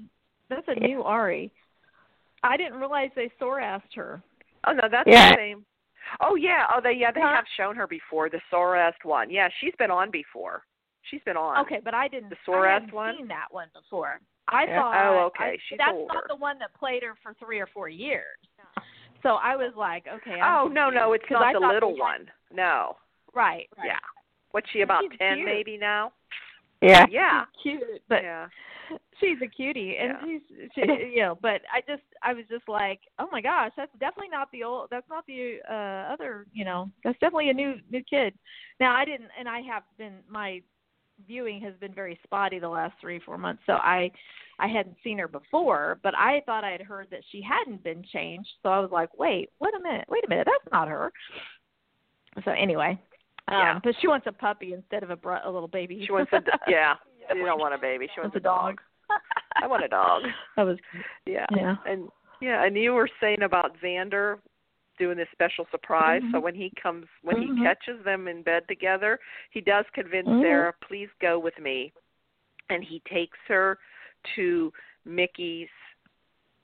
That's 0.50 0.68
a 0.68 0.76
new 0.76 1.04
Ari. 1.04 1.52
I 2.44 2.56
didn't 2.58 2.80
realize 2.80 3.10
they 3.16 3.30
Sorast 3.40 3.94
her. 3.96 4.22
Oh 4.66 4.72
no, 4.74 4.88
that's 4.90 5.08
Yeah. 5.10 5.30
the 5.32 5.36
same. 5.36 5.66
Oh 6.22 6.36
yeah. 6.36 6.68
Oh 6.74 6.80
they 6.82 6.94
yeah 6.94 7.12
they 7.12 7.22
Huh? 7.22 7.36
have 7.36 7.46
shown 7.58 7.76
her 7.76 7.88
before 7.88 8.30
the 8.30 8.40
Sorast 8.52 9.04
one. 9.04 9.30
Yeah, 9.30 9.50
she's 9.60 9.76
been 9.76 9.92
on 9.92 10.10
before. 10.12 10.64
She's 11.04 11.22
been 11.24 11.38
on. 11.38 11.58
Okay, 11.66 11.80
but 11.84 11.94
I 11.94 12.08
didn't. 12.08 12.30
The 12.30 12.38
I 12.48 12.50
Sorast 12.52 12.74
hadn't 12.74 12.94
one? 12.94 13.18
seen 13.18 13.28
that 13.30 13.48
one 13.52 13.70
before. 13.74 14.20
I 14.50 14.66
Yeah. 14.66 14.82
thought. 14.82 14.96
Oh, 15.06 15.20
okay. 15.26 15.44
I, 15.44 15.58
She's 15.68 15.78
that's 15.78 15.92
older. 15.94 16.14
not 16.14 16.28
the 16.30 16.36
one 16.36 16.58
that 16.60 16.74
played 16.74 17.04
her 17.04 17.16
for 17.22 17.34
three 17.34 17.60
or 17.60 17.68
four 17.68 17.90
years. 17.90 18.38
So 19.24 19.36
I 19.36 19.56
was 19.56 19.74
like, 19.76 20.06
okay. 20.08 20.40
I'm 20.40 20.66
Oh 20.66 20.68
no 20.70 20.90
no, 20.90 21.12
it's 21.14 21.24
confused, 21.26 21.42
'cause 21.42 21.50
I 21.50 21.52
not 21.54 21.62
the 21.62 21.68
little 21.74 21.90
they 21.92 21.96
had- 21.98 22.02
one. 22.02 22.32
No. 22.52 22.98
Right. 23.34 23.68
right. 23.78 23.88
Yeah. 23.88 24.00
What's 24.58 24.72
she 24.72 24.82
about 24.82 25.04
She's 25.04 25.20
ten 25.20 25.36
cute. 25.36 25.46
maybe 25.46 25.78
now? 25.78 26.14
Yeah. 26.82 27.06
Yeah. 27.12 27.44
She's 27.62 27.78
cute, 27.78 28.02
but 28.10 28.24
yeah. 28.24 28.48
she's 29.20 29.38
a 29.44 29.48
cutie, 29.48 29.98
and 30.00 30.10
Yeah. 30.10 30.26
she's 30.26 30.70
she, 30.74 30.82
you 31.14 31.22
know. 31.22 31.38
But 31.40 31.62
I 31.72 31.82
just 31.88 32.02
I 32.24 32.34
was 32.34 32.44
just 32.50 32.68
like, 32.68 33.02
oh 33.20 33.28
my 33.32 33.40
gosh, 33.40 33.70
that's 33.78 33.92
definitely 34.00 34.30
not 34.30 34.52
the 34.52 34.64
old. 34.64 34.88
That's 34.90 35.08
not 35.12 35.28
the 35.28 35.60
uh 35.70 36.12
other. 36.12 36.48
You 36.54 36.66
know, 36.66 36.90
that's 37.04 37.20
definitely 37.20 37.52
a 37.52 37.54
new 37.54 37.76
new 37.92 38.02
kid. 38.04 38.34
Now 38.80 38.96
I 38.96 39.06
didn't, 39.06 39.30
and 39.38 39.48
I 39.48 39.62
have 39.62 39.84
been 40.00 40.16
my 40.28 40.64
viewing 41.28 41.62
has 41.62 41.76
been 41.80 41.94
very 41.94 42.20
spotty 42.24 42.58
the 42.58 42.68
last 42.68 42.96
three 43.00 43.20
four 43.20 43.38
months, 43.38 43.62
so 43.68 43.74
I 43.74 44.10
I 44.58 44.68
hadn't 44.68 44.98
seen 45.04 45.20
her 45.20 45.28
before, 45.28 46.00
but 46.02 46.16
I 46.16 46.42
thought 46.48 46.64
I 46.64 46.72
had 46.72 46.82
heard 46.82 47.10
that 47.12 47.22
she 47.32 47.44
hadn't 47.44 47.84
been 47.84 48.04
changed. 48.12 48.50
So 48.64 48.70
I 48.70 48.80
was 48.80 48.90
like, 48.92 49.16
wait, 49.20 49.52
wait 49.60 49.76
a 49.80 49.84
minute, 49.84 50.06
wait 50.10 50.26
a 50.26 50.30
minute, 50.30 50.48
that's 50.48 50.72
not 50.72 50.88
her. 50.88 51.14
So 52.44 52.50
anyway, 52.52 53.00
um, 53.50 53.60
Yeah. 53.60 53.80
but 53.84 53.96
she 54.02 54.08
wants 54.08 54.28
a 54.28 54.32
puppy 54.32 54.74
instead 54.74 55.04
of 55.04 55.10
a 55.10 55.16
br- 55.16 55.44
a 55.44 55.50
little 55.50 55.68
baby. 55.68 56.04
She 56.06 56.12
wants 56.12 56.32
a 56.34 56.38
a 56.38 56.42
d- 56.42 56.52
yeah. 56.68 56.96
She 57.32 57.40
don't 57.40 57.60
want 57.60 57.74
a 57.74 57.78
baby. 57.78 58.08
She 58.14 58.22
wants 58.22 58.36
a 58.36 58.40
dog. 58.40 58.80
I 59.62 59.68
want 59.68 59.84
a 59.84 59.88
dog. 59.88 60.24
That 60.56 60.64
was 60.64 60.78
Yeah. 61.26 61.46
yeah. 61.56 61.76
And 61.86 62.10
yeah, 62.42 62.64
and 62.64 62.76
you 62.78 62.94
were 62.94 63.10
saying 63.20 63.42
about 63.42 63.76
Xander 63.84 64.38
doing 64.98 65.18
this 65.18 65.28
special 65.32 65.68
surprise. 65.72 66.22
So 66.32 66.40
Mhm. 66.40 66.44
when 66.44 66.56
he 66.56 66.72
comes, 66.82 67.08
when 67.22 67.38
Mhm. 67.38 67.58
he 67.58 67.64
catches 67.64 68.04
them 68.04 68.28
in 68.28 68.42
bed 68.44 68.68
together, 68.68 69.20
he 69.52 69.62
does 69.62 69.86
convince 69.94 70.28
Mhm. 70.28 70.42
Sarah, 70.42 70.74
"Please 70.82 71.10
go 71.20 71.38
with 71.40 71.58
me," 71.60 71.94
and 72.70 72.84
he 72.84 73.00
takes 73.02 73.38
her 73.48 73.78
to 74.36 74.74
Mickey's, 75.06 75.70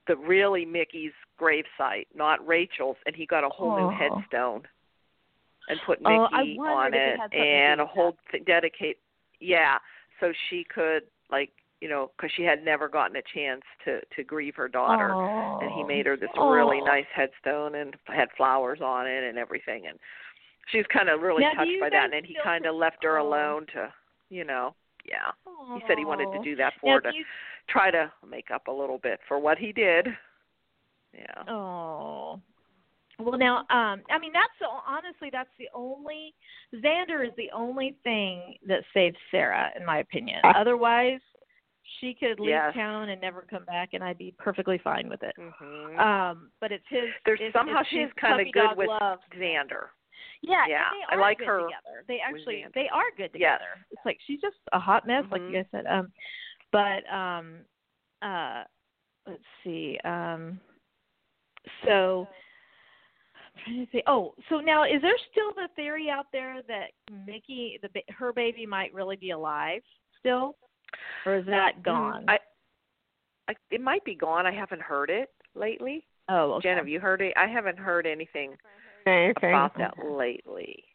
the 0.08 0.18
really 0.18 0.66
Mickey's 0.66 1.14
gravesite, 1.40 2.08
not 2.14 2.46
Rachel's, 2.46 2.98
and 3.06 3.16
he 3.16 3.26
got 3.26 3.44
a 3.44 3.50
whole 3.50 3.78
new 3.78 3.86
Oh. 3.86 3.90
headstone 3.90 4.68
and 5.70 5.80
put 5.86 6.00
Oh, 6.06 6.28
Mickey 6.32 6.58
wondered 6.58 6.74
on 6.74 6.94
it 6.94 6.98
it 6.98 7.10
had 7.12 7.20
something 7.20 7.40
to 7.40 7.46
do 7.46 7.50
and 7.72 7.82
a 7.82 7.86
whole 7.86 8.16
th- 8.32 8.46
dedicate. 8.46 8.98
Yeah, 9.40 9.78
so 10.20 10.32
she 10.50 10.64
could 10.74 11.04
like 11.32 11.50
you 11.82 11.90
know 11.90 12.12
because 12.16 12.32
she 12.36 12.44
had 12.44 12.64
never 12.64 12.88
gotten 12.88 13.16
a 13.18 13.22
chance 13.34 13.62
to 13.86 14.00
to 14.16 14.24
grieve 14.24 14.56
her 14.56 14.68
daughter 14.70 15.14
Oh. 15.14 15.60
and 15.62 15.70
he 15.72 15.84
made 15.84 16.06
her 16.06 16.16
this 16.16 16.30
really 16.38 16.80
Oh. 16.82 16.86
nice 16.86 17.06
headstone 17.14 17.76
and 17.76 17.96
had 18.06 18.30
flowers 18.38 18.80
on 18.82 19.06
it 19.08 19.24
and 19.24 19.38
everything 19.38 19.88
and 19.88 20.00
she 20.72 20.78
was 20.78 20.86
kind 20.88 21.10
of 21.10 21.20
really 21.22 21.44
Now, 21.44 21.52
touched 21.52 21.80
by 21.82 21.90
that 21.90 22.06
and 22.06 22.14
then 22.14 22.24
he 22.24 22.38
kind 22.42 22.66
of 22.66 22.76
left 22.76 23.04
her 23.04 23.20
oh. 23.20 23.28
alone 23.28 23.66
to 23.74 23.92
you 24.30 24.46
know 24.46 24.76
yeah 25.04 25.32
he 25.76 25.82
said 25.88 25.98
he 25.98 26.06
wanted 26.06 26.32
to 26.32 26.38
Oh. 26.40 26.44
do 26.44 26.56
that 26.56 26.74
for 26.80 26.88
Now, 26.88 26.94
her 27.04 27.12
to 27.12 27.18
you, 27.18 27.26
try 27.68 27.92
to 27.92 28.10
make 28.30 28.50
up 28.50 28.68
a 28.68 28.72
little 28.72 28.98
bit 29.00 29.20
for 29.28 29.38
what 29.40 29.58
he 29.58 29.74
did 29.74 30.08
yeah 31.14 31.44
oh. 31.50 32.23
Well, 33.24 33.40
now, 33.40 33.60
um, 33.70 34.02
I 34.12 34.20
mean, 34.20 34.34
that's 34.34 34.54
the, 34.60 34.68
honestly, 34.68 35.30
that's 35.32 35.50
the 35.58 35.70
only 35.74 36.34
Xander 36.76 37.26
is 37.26 37.32
the 37.38 37.50
only 37.54 37.96
thing 38.04 38.58
that 38.68 38.84
saves 38.94 39.16
Sarah, 39.32 39.70
in 39.80 39.86
my 39.86 40.00
opinion. 40.00 40.42
Otherwise, 40.44 41.22
she 42.00 42.14
could 42.14 42.40
leave 42.40 42.50
Yes. 42.50 42.74
town 42.74 43.10
and 43.10 43.22
never 43.22 43.46
come 43.50 43.66
back, 43.66 43.90
and 43.94 44.04
I'd 44.04 44.18
be 44.18 44.34
perfectly 44.38 44.78
fine 44.78 45.08
with 45.10 45.22
it. 45.24 45.36
mhm 45.38 46.00
Um, 46.00 46.52
but 46.60 46.72
it's 46.72 46.86
his. 46.90 47.10
There's 47.26 47.40
it's, 47.42 47.54
somehow 47.54 47.82
it's 47.82 47.90
she's 47.90 48.12
kind 48.14 48.40
of 48.46 48.52
good 48.52 48.76
with 48.76 48.90
love. 48.90 49.20
Xander 49.38 49.90
Yeah, 50.42 50.66
Yeah, 50.68 50.84
I 51.10 51.16
like 51.16 51.40
her 51.40 51.60
together. 51.60 52.04
They 52.08 52.20
actually 52.20 52.66
they 52.74 52.90
are 52.90 53.04
good 53.16 53.32
Yes. 53.34 53.60
together. 53.60 53.86
It's 53.92 54.02
like 54.06 54.18
she's 54.26 54.42
just 54.42 54.58
a 54.72 54.80
hot 54.80 55.06
mess, 55.08 55.26
like 55.32 55.42
Mhm. 55.42 55.50
you 55.50 55.56
guys 55.58 55.66
said. 55.72 55.86
Um, 55.86 56.12
but 56.72 57.08
um, 57.14 57.66
uh, 58.22 58.64
let's 59.28 59.44
see. 59.64 60.00
Um, 60.04 60.60
so 61.86 62.28
trying 63.64 63.86
to 63.86 63.92
see. 63.92 64.04
Oh, 64.08 64.34
so 64.50 64.60
now 64.60 64.84
is 64.84 65.02
there 65.02 65.18
still 65.32 65.54
the 65.56 65.68
theory 65.76 66.10
out 66.10 66.28
there 66.32 66.62
that 66.68 66.92
Mickey, 67.26 67.80
the 67.82 67.90
her 68.14 68.34
baby, 68.34 68.66
might 68.66 68.94
really 68.94 69.16
be 69.16 69.32
alive 69.32 69.82
still, 70.20 70.56
or 71.26 71.38
is 71.38 71.46
that 71.48 71.78
Mm, 71.80 71.84
gone? 71.84 72.26
I, 72.28 72.40
I 73.48 73.56
it 73.72 73.82
might 73.82 74.06
be 74.06 74.16
gone 74.16 74.46
i 74.46 74.52
haven't 74.54 74.82
heard 74.82 75.10
it 75.10 75.30
lately 75.54 76.06
oh, 76.30 76.54
okay. 76.54 76.70
jen 76.70 76.78
have 76.78 76.88
you 76.88 77.00
heard 77.00 77.22
it 77.22 77.34
i 77.36 77.46
haven't 77.48 77.78
heard 77.78 78.06
anything 78.08 78.56
Anything. 79.06 79.50
about 79.50 79.78
that 79.78 79.94
lately. 80.02 80.86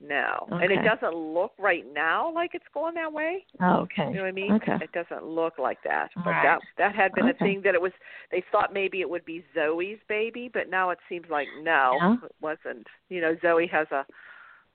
No. 0.00 0.46
And 0.52 0.70
it 0.70 0.84
doesn't 0.84 1.14
look 1.16 1.52
right 1.58 1.84
now 1.92 2.32
like 2.32 2.52
it's 2.54 2.64
going 2.72 2.94
that 2.94 3.12
way. 3.12 3.44
Oh, 3.60 3.78
okay. 3.80 4.08
You 4.08 4.14
know 4.14 4.22
what 4.22 4.28
I 4.28 4.32
mean? 4.32 4.52
Okay. 4.52 4.76
It 4.80 4.92
doesn't 4.92 5.24
look 5.26 5.58
like 5.58 5.82
that. 5.82 6.10
But 6.14 6.30
Right. 6.30 6.42
that 6.44 6.60
that 6.76 6.94
had 6.94 7.12
been 7.14 7.28
a 7.28 7.34
thing 7.34 7.62
that 7.62 7.74
it 7.74 7.82
was 7.82 7.92
they 8.30 8.44
thought 8.52 8.72
maybe 8.72 9.00
it 9.00 9.10
would 9.10 9.24
be 9.24 9.44
Zoe's 9.54 9.98
baby, 10.08 10.48
but 10.52 10.68
now 10.70 10.90
it 10.90 10.98
seems 11.08 11.26
like 11.28 11.48
no, 11.62 11.98
Yeah. 12.00 12.16
it 12.24 12.34
wasn't. 12.40 12.86
You 13.08 13.20
know, 13.20 13.36
Zoe 13.42 13.66
has 13.66 13.90
a 13.90 14.06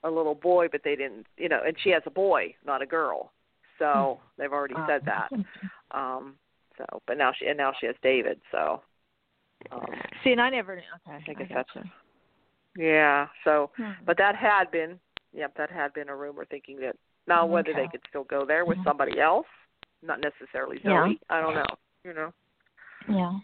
a 0.04 0.10
little 0.12 0.36
boy, 0.36 0.68
but 0.70 0.82
they 0.84 0.98
didn't, 0.98 1.26
you 1.38 1.48
know, 1.48 1.62
and 1.66 1.80
she 1.80 1.90
has 1.92 2.04
a 2.06 2.12
boy, 2.12 2.54
not 2.66 2.82
a 2.82 2.86
girl. 2.86 3.32
So, 3.80 4.20
they've 4.38 4.52
already 4.52 4.76
Oh, 4.78 4.86
said 4.88 5.06
that. 5.06 5.30
Um 5.92 6.36
so, 6.78 6.86
but 7.08 7.18
now 7.18 7.32
she 7.32 7.46
and 7.48 7.58
now 7.58 7.72
she 7.80 7.86
has 7.86 7.96
David, 8.04 8.42
so 8.52 8.82
um 9.72 9.86
See, 10.24 10.34
and 10.34 10.42
I 10.42 10.50
never. 10.50 10.74
Okay. 11.08 11.24
I 11.30 11.34
guess 11.34 11.48
gotcha. 11.48 11.64
that's 11.76 11.88
yeah, 12.76 13.28
so 13.46 13.70
Hmm. 13.78 13.92
but 14.06 14.18
that 14.18 14.36
had 14.36 14.70
been, 14.72 15.00
yep, 15.34 15.56
that 15.58 15.70
had 15.70 15.94
been 15.94 16.10
a 16.10 16.16
rumor 16.16 16.46
thinking 16.46 16.80
that 16.82 16.96
now 17.28 17.46
whether 17.46 17.74
they 17.74 17.88
could 17.88 18.02
still 18.10 18.24
go 18.26 18.46
there 18.46 18.66
with 18.66 18.78
Mhm. 18.80 18.84
somebody 18.84 19.20
else, 19.20 19.48
not 20.02 20.20
necessarily 20.20 20.78
Zoe. 20.80 20.92
Yeah. 20.92 21.14
I 21.30 21.42
don't 21.42 21.56
know. 21.56 21.66
You 22.04 22.14
know, 22.14 22.34
Yeah. 23.08 23.40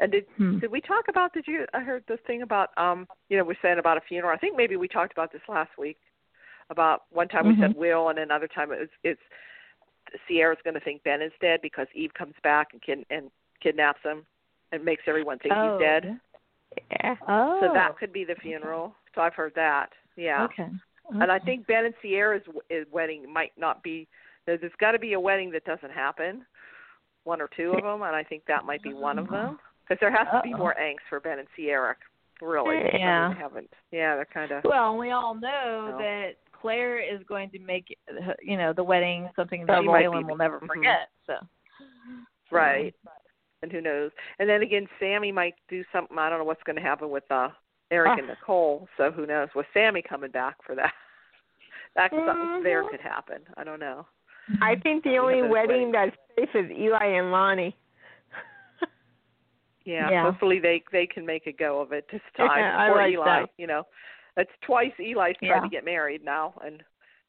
And 0.00 0.12
did 0.12 0.26
Hmm. 0.36 0.58
did 0.58 0.70
we 0.70 0.80
talk 0.80 1.08
about? 1.08 1.32
Did 1.32 1.46
you? 1.46 1.66
I 1.74 1.80
heard 1.80 2.04
this 2.06 2.20
thing 2.20 2.42
about 2.42 2.76
um, 2.78 3.08
you 3.28 3.36
know, 3.36 3.44
we're 3.44 3.54
saying 3.60 3.78
about 3.78 3.96
a 3.96 4.00
funeral. 4.00 4.32
I 4.32 4.38
think 4.38 4.56
maybe 4.56 4.76
we 4.76 4.88
talked 4.88 5.12
about 5.12 5.32
this 5.32 5.46
last 5.48 5.76
week. 5.78 5.98
About 6.70 7.04
one 7.10 7.28
time 7.28 7.48
we 7.48 7.56
said 7.56 7.72
Mhm. 7.72 7.76
will, 7.76 8.08
and 8.08 8.18
another 8.18 8.48
time 8.48 8.72
it 8.72 8.80
was 8.80 8.88
it's 9.02 9.22
Ciera's 10.28 10.60
going 10.62 10.74
to 10.74 10.80
think 10.80 11.02
Ben 11.02 11.22
is 11.22 11.32
dead 11.40 11.60
because 11.60 11.86
Eve 11.92 12.14
comes 12.14 12.34
back 12.42 12.72
and 12.72 12.82
kid 12.82 13.04
and 13.10 13.30
kidnaps 13.60 14.02
him 14.02 14.26
and 14.72 14.84
makes 14.84 15.02
everyone 15.06 15.38
think 15.38 15.54
oh. 15.54 15.72
he's 15.72 15.80
dead. 15.80 16.20
Yeah. 16.90 17.16
Oh. 17.26 17.60
So 17.60 17.72
that 17.72 17.96
could 17.98 18.12
be 18.12 18.24
the 18.24 18.36
funeral. 18.36 18.94
So 19.14 19.20
I've 19.20 19.34
heard 19.34 19.54
that. 19.54 19.92
Yeah. 20.16 20.44
Okay. 20.44 20.68
And 21.10 21.30
I 21.32 21.38
think 21.38 21.66
Ben 21.66 21.84
and 21.86 21.94
Ciera's 22.04 22.42
wedding 22.92 23.32
might 23.32 23.52
not 23.56 23.82
be. 23.82 24.06
There's, 24.46 24.60
got 24.80 24.92
to 24.92 24.98
be 24.98 25.12
a 25.14 25.20
wedding 25.20 25.50
that 25.52 25.64
doesn't 25.64 25.92
happen, 25.92 26.44
one 27.24 27.40
or 27.40 27.48
two 27.56 27.72
of 27.72 27.82
them, 27.82 28.02
and 28.02 28.16
I 28.16 28.22
think 28.22 28.44
that 28.48 28.64
might 28.64 28.82
be 28.82 28.94
one 28.94 29.18
of 29.18 29.28
them. 29.30 29.58
Because 29.86 30.00
there 30.00 30.10
has 30.10 30.26
to 30.32 30.40
be 30.42 30.52
Uh-oh. 30.52 30.58
more 30.58 30.74
angst 30.80 31.06
for 31.08 31.20
Ben 31.20 31.38
and 31.38 31.48
Ciera, 31.58 31.94
really. 32.42 32.76
Mean, 32.76 32.86
Yeah. 32.94 33.32
they 33.34 33.40
haven't. 33.40 33.70
Yeah, 33.90 34.16
they're 34.16 34.24
kind 34.26 34.50
of. 34.52 34.64
Well, 34.64 34.96
we 34.96 35.10
all 35.10 35.34
know 35.34 35.88
No. 35.92 35.98
that 35.98 36.32
Claire 36.52 36.98
is 36.98 37.22
going 37.26 37.50
to 37.50 37.58
make, 37.58 37.96
uh, 38.10 38.32
you 38.42 38.56
know, 38.56 38.72
the 38.72 38.82
wedding 38.84 39.28
something 39.36 39.64
That 39.66 39.82
Waylon 39.82 40.20
be- 40.20 40.24
will 40.30 40.36
never 40.36 40.60
mhm. 40.60 40.66
forget. 40.66 41.08
So. 41.26 41.34
Right. 42.50 42.94
And 43.62 43.70
who 43.72 43.80
knows? 43.80 44.10
And 44.38 44.48
then 44.48 44.62
again, 44.62 44.88
Sammy 45.00 45.32
might 45.32 45.54
do 45.68 45.84
something. 45.92 46.16
I 46.18 46.30
don't 46.30 46.38
know 46.38 46.44
what's 46.44 46.62
going 46.62 46.76
to 46.76 46.82
happen 46.82 47.10
with 47.10 47.24
uh 47.30 47.48
Eric 47.90 48.10
Ah. 48.14 48.18
and 48.18 48.26
Nicole. 48.28 48.88
So 48.96 49.10
who 49.10 49.26
knows? 49.26 49.48
With 49.54 49.66
Sammy 49.72 50.02
coming 50.02 50.30
back 50.30 50.56
for 50.64 50.74
that, 50.74 50.92
that 51.96 52.10
something 52.10 52.62
there 52.62 52.84
could 52.88 53.00
happen. 53.00 53.42
I 53.56 53.64
don't 53.64 53.80
know. 53.80 54.06
I 54.62 54.76
think 54.76 55.04
the 55.04 55.10
We 55.10 55.18
only 55.18 55.38
have 55.42 55.50
wedding 55.50 55.92
that's 55.92 56.16
safe 56.36 56.48
is 56.54 56.70
Eli 56.70 57.04
and 57.04 57.30
Lani. 57.32 57.76
Yeah, 59.84 60.10
Yeah. 60.10 60.22
hopefully 60.22 60.58
they 60.58 60.82
they 60.92 61.06
can 61.06 61.24
make 61.24 61.46
a 61.46 61.52
go 61.52 61.80
of 61.80 61.92
it 61.92 62.06
this 62.12 62.20
time. 62.36 62.58
Yeah, 62.58 62.88
Poor 62.88 62.96
like 63.02 63.12
Eli, 63.12 63.40
that. 63.40 63.50
you 63.56 63.66
know, 63.66 63.84
it's 64.36 64.50
twice 64.62 64.92
Eli's 64.98 65.14
tried 65.16 65.36
Yeah. 65.42 65.60
to 65.60 65.68
get 65.68 65.84
married 65.84 66.22
now, 66.24 66.54
and 66.64 66.82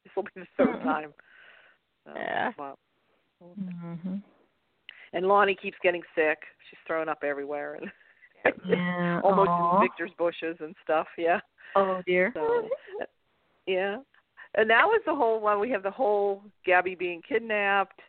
this 0.03 0.13
will 0.15 0.23
be 0.23 0.31
the 0.35 0.47
3rd 0.57 0.79
Mhm. 0.79 0.83
time. 0.83 1.13
So, 2.05 2.13
Yeah. 2.15 2.51
wow. 2.57 2.77
hmm 3.41 4.17
And 5.13 5.27
Lani 5.27 5.55
keeps 5.55 5.77
getting 5.81 6.03
sick. 6.15 6.43
She's 6.69 6.79
thrown 6.85 7.07
up 7.09 7.23
everywhere 7.23 7.75
and 7.75 7.91
Yeah. 8.67 9.21
almost 9.23 9.49
in 9.49 9.79
Victor's 9.81 10.11
bushes 10.17 10.57
and 10.59 10.75
stuff. 10.83 11.07
Yeah. 11.17 11.39
Oh 11.75 12.01
dear. 12.05 12.31
So, 12.33 12.69
yeah. 13.65 13.97
And 14.55 14.69
that 14.69 14.85
was 14.85 15.01
the 15.05 15.15
whole 15.15 15.39
one. 15.39 15.59
We 15.59 15.69
have 15.71 15.83
the 15.83 15.91
whole 15.91 16.43
Gabi 16.67 16.97
being 16.97 17.21
kidnapped, 17.27 17.99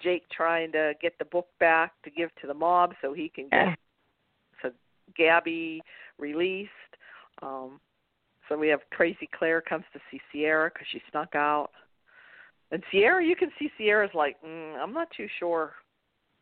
Jake 0.00 0.28
trying 0.30 0.72
to 0.72 0.94
get 1.00 1.18
the 1.18 1.26
book 1.26 1.48
back 1.58 1.92
to 2.04 2.10
give 2.10 2.30
to 2.40 2.46
the 2.46 2.54
mob 2.54 2.94
so 3.02 3.12
he 3.12 3.28
can 3.28 3.48
get 3.50 3.78
so 4.62 4.70
Gabi 5.18 5.80
released. 6.18 6.70
Um 7.42 7.80
So 8.48 8.58
we 8.58 8.68
have 8.68 8.80
crazy 8.90 9.28
Claire 9.38 9.60
comes 9.60 9.84
to 9.92 10.00
see 10.10 10.20
Ciera 10.34 10.70
because 10.72 10.86
she 10.90 11.02
snuck 11.10 11.34
out, 11.34 11.70
and 12.72 12.82
Ciera, 12.92 13.26
you 13.26 13.36
can 13.36 13.50
see 13.58 13.70
Ciera's 13.78 14.14
like, 14.14 14.36
mm, 14.42 14.76
I'm 14.76 14.92
not 14.92 15.08
too 15.16 15.28
sure 15.38 15.74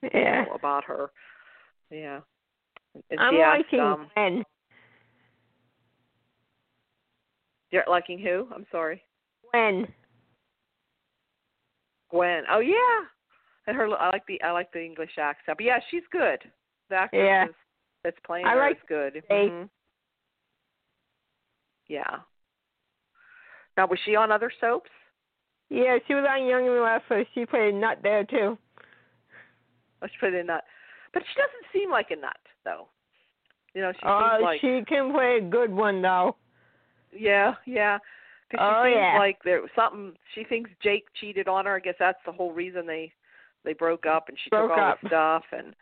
Yeah. 0.03 0.45
about 0.55 0.85
her. 0.85 1.11
Yeah. 1.91 2.21
I'm 3.19 3.35
she 3.35 3.41
liking 3.41 3.81
um, 3.81 4.11
Gwen. 4.15 4.45
you're 7.71 7.85
liking 7.89 8.19
who? 8.19 8.49
I'm 8.55 8.67
sorry. 8.71 9.03
Gwen. 9.53 9.87
Gwen. 12.11 12.45
Oh 12.51 12.61
yeah. 12.61 12.75
And 13.67 13.77
her 13.77 13.89
I 13.99 14.11
like 14.11 14.27
the 14.27 14.41
I 14.43 14.53
like 14.53 14.73
the 14.73 14.83
English 14.85 15.19
accent. 15.19 15.59
But 15.59 15.65
yeah, 15.65 15.79
she's 15.91 16.03
good. 16.11 16.39
The 16.89 16.97
actress 16.97 17.23
Yeah. 17.23 17.45
is, 17.47 17.55
that's 18.03 18.17
playing 18.25 18.47
I 18.47 18.55
her 18.55 18.61
like 18.61 18.77
is 18.77 18.83
good. 18.89 19.23
Mhm. 19.31 19.69
Yeah. 21.89 22.17
Now 23.77 23.87
was 23.87 23.99
she 24.05 24.17
on 24.17 24.33
other 24.33 24.51
soaps? 24.61 24.91
Yeah, 25.71 25.99
she 26.07 26.15
was 26.15 26.25
on 26.29 26.47
Young 26.47 26.67
and 26.67 26.77
the 26.77 26.81
Restless. 26.81 27.27
She 27.35 27.45
played 27.45 27.75
a 27.75 27.77
Nut 27.77 27.99
there 28.03 28.25
too. 28.25 28.57
Let's 30.01 30.15
put 30.19 30.33
it 30.33 30.41
in 30.41 30.47
that. 30.47 30.65
But 31.15 31.23
she 31.23 31.35
doesn't 31.41 31.67
seem 31.73 31.91
like 31.91 32.11
a 32.11 32.17
nut 32.17 32.37
though. 32.65 32.89
You 33.75 33.83
know, 33.83 33.93
she 33.93 34.01
seems 34.01 34.43
like 34.43 34.61
she 34.61 34.83
can 34.89 35.13
play 35.13 35.39
a 35.39 35.41
good 35.41 35.73
one 35.73 36.03
though. 36.03 36.37
Yeah, 37.13 37.55
yeah. 37.67 37.99
'Cause 38.51 38.61
Oh, 38.63 38.85
she 38.85 38.91
seems 38.91 38.97
yeah. 38.97 39.19
like 39.19 39.43
there 39.43 39.61
was 39.61 39.71
something. 39.77 40.17
She 40.35 40.45
thinks 40.45 40.71
Jake 40.83 41.07
cheated 41.15 41.49
on 41.49 41.67
her. 41.67 41.77
I 41.77 41.81
guess 41.81 41.97
that's 41.99 42.23
the 42.25 42.33
whole 42.33 42.53
reason 42.53 42.87
they 42.87 43.13
they 43.65 43.75
broke 43.75 44.07
up, 44.07 44.29
and 44.29 44.39
she 44.39 44.51
Broke 44.51 44.71
took 44.71 44.79
all 44.79 44.91
up. 44.93 45.01
the 45.03 45.09
stuff. 45.09 45.45
And 45.53 45.75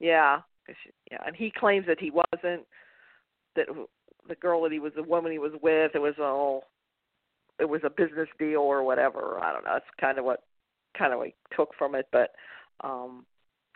yeah, 0.00 0.40
'cause 0.66 0.74
she, 0.82 0.90
yeah, 1.12 1.22
and 1.26 1.36
he 1.36 1.50
claims 1.50 1.86
that 1.86 2.00
he 2.00 2.10
wasn't. 2.10 2.66
That 3.54 3.68
the 4.28 4.34
girl 4.36 4.62
that 4.62 4.72
he 4.72 4.78
was, 4.80 4.92
the 4.94 5.02
woman 5.02 5.32
he 5.32 5.38
was 5.38 5.52
with, 5.62 5.94
it 5.94 6.00
was 6.00 6.18
all, 6.18 6.64
it 7.58 7.64
was 7.68 7.80
a 7.84 7.90
business 7.90 8.28
deal 8.38 8.60
or 8.60 8.82
whatever. 8.82 9.38
I 9.40 9.52
don't 9.52 9.64
know. 9.64 9.72
That's 9.72 9.86
kind 10.00 10.18
of 10.18 10.24
what, 10.24 10.42
kind 10.96 11.12
of 11.12 11.18
what 11.18 11.28
he 11.28 11.34
took 11.56 11.74
from 11.78 11.94
it. 11.94 12.06
But 12.12 12.32
um 12.84 13.24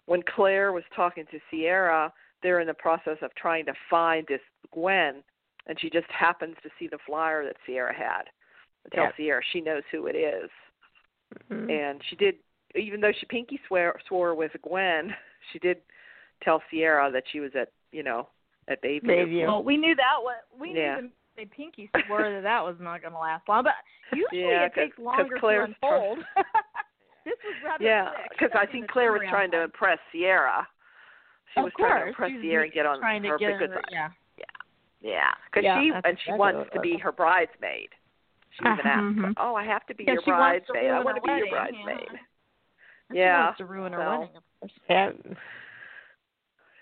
when 0.07 0.23
Claire 0.23 0.73
was 0.73 0.85
talking 0.95 1.25
to 1.31 1.39
Ciera, 1.53 2.11
they're 2.43 2.61
in 2.61 2.67
the 2.67 2.75
process 2.75 3.19
of 3.23 3.35
trying 3.35 3.65
to 3.67 3.75
find 3.89 4.27
this 4.27 4.41
Gwen, 4.73 5.23
and 5.67 5.79
she 5.81 5.89
just 5.91 6.11
happens 6.11 6.57
to 6.63 6.71
see 6.79 6.89
the 6.89 6.99
flyer 7.07 7.45
that 7.45 7.57
Ciera 7.69 7.95
had. 7.95 8.23
And 8.85 8.93
Tell 8.93 9.05
Yeah. 9.05 9.13
Ciera 9.37 9.41
she 9.53 9.61
knows 9.61 9.85
who 9.93 10.07
it 10.07 10.17
is, 10.17 10.51
Mhm. 11.51 11.71
and 11.71 12.03
she 12.05 12.17
did. 12.17 12.39
Even 12.75 13.01
though 13.01 13.13
she 13.13 13.27
pinky 13.27 13.61
swear 13.69 13.95
swore 14.09 14.35
with 14.35 14.53
Gwen, 14.63 15.15
she 15.53 15.59
did 15.59 15.83
tell 16.43 16.61
Ciera 16.73 17.13
that 17.13 17.25
she 17.29 17.39
was 17.41 17.55
at 17.55 17.71
you 17.93 18.03
know 18.03 18.29
at 18.69 18.83
Bayview. 18.83 19.05
Bayview. 19.05 19.47
Well, 19.47 19.63
we 19.63 19.77
knew 19.77 19.95
that 19.95 20.17
was 20.23 20.43
we 20.59 20.73
Yeah. 20.73 21.01
knew 21.01 21.11
they 21.37 21.45
pinky 21.47 21.89
swore 22.07 22.29
that 22.29 22.43
that 22.43 22.65
was 22.65 22.77
not 22.81 23.01
going 23.03 23.13
to 23.13 23.19
last 23.19 23.49
long, 23.49 23.63
but 23.65 23.75
usually 24.13 24.41
Yeah, 24.43 24.65
it 24.65 24.75
'cause- 24.75 24.85
takes 24.85 24.97
'cause 24.97 25.05
longer 25.05 25.35
to 25.35 25.41
Claire's 25.41 25.75
try- 25.81 25.89
unfold. 25.97 26.25
this 27.25 27.35
was 27.45 27.55
rather 27.65 27.85
Yeah, 27.85 28.11
because 28.31 28.51
I 28.55 28.67
think 28.67 28.89
Claire 28.91 29.13
was 29.13 29.23
trying 29.29 29.51
to 29.53 29.63
impress 29.63 29.99
Ciera. 30.15 30.67
She 31.55 31.61
Of 31.61 31.65
was 31.65 31.73
trying 31.79 32.03
to 32.03 32.09
impress 32.09 32.31
she 32.31 32.37
was 32.37 32.45
Ciera 32.45 32.65
and 32.65 32.73
get 32.73 32.87
on 32.87 32.99
trying 33.01 33.23
to 33.23 33.29
her 33.31 33.39
get 33.39 33.59
good 33.59 33.71
in 33.71 33.71
the- 33.71 33.77
side. 33.77 33.85
yeah. 33.91 34.09
Yeah, 35.05 35.33
because 35.47 35.65
Yeah, 35.65 35.81
she 35.81 35.91
and 36.05 36.19
she 36.25 36.33
wants 36.33 36.71
to 36.73 36.81
be 36.81 36.97
her 36.99 37.11
bridesmaid. 37.11 37.89
She 38.51 38.61
even 38.65 38.79
asked, 38.87 39.17
Mhm. 39.17 39.35
"Oh, 39.37 39.57
I 39.57 39.65
have 39.65 39.85
to 39.87 39.95
be 39.97 40.05
Yeah, 40.05 40.13
your 40.15 40.23
she 40.23 40.31
wants 40.31 40.67
to 40.69 40.73
bridesmaid. 40.75 40.93
I 40.93 41.01
want 41.01 41.17
to 41.17 41.23
be 41.23 41.29
your 41.39 41.51
wedding, 41.51 41.75
yeah. 41.81 41.85
bridesmaid." 41.85 42.21
She 43.11 43.19
Yeah, 43.19 43.45
wants 43.45 43.59
to 43.59 43.65
ruin 43.65 43.93
her 43.95 43.99
so- 43.99 44.11
wedding, 44.21 44.37
of 44.37 44.43
course. 44.61 44.73
Yeah. 44.89 45.13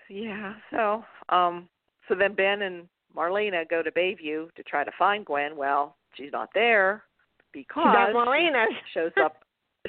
Yeah. 0.09 0.53
So, 0.69 1.05
um, 1.29 1.67
so 2.07 2.15
then 2.15 2.33
Ben 2.33 2.61
and 2.61 2.87
Marlena 3.15 3.67
go 3.67 3.81
to 3.81 3.91
Bayview 3.91 4.53
to 4.53 4.63
try 4.63 4.83
to 4.83 4.91
find 4.99 5.25
Gwen. 5.25 5.55
Well, 5.55 5.97
she's 6.13 6.31
not 6.31 6.49
there 6.53 7.03
because 7.53 8.13
Marlena. 8.13 8.65
shows 8.93 9.11
up. 9.17 9.37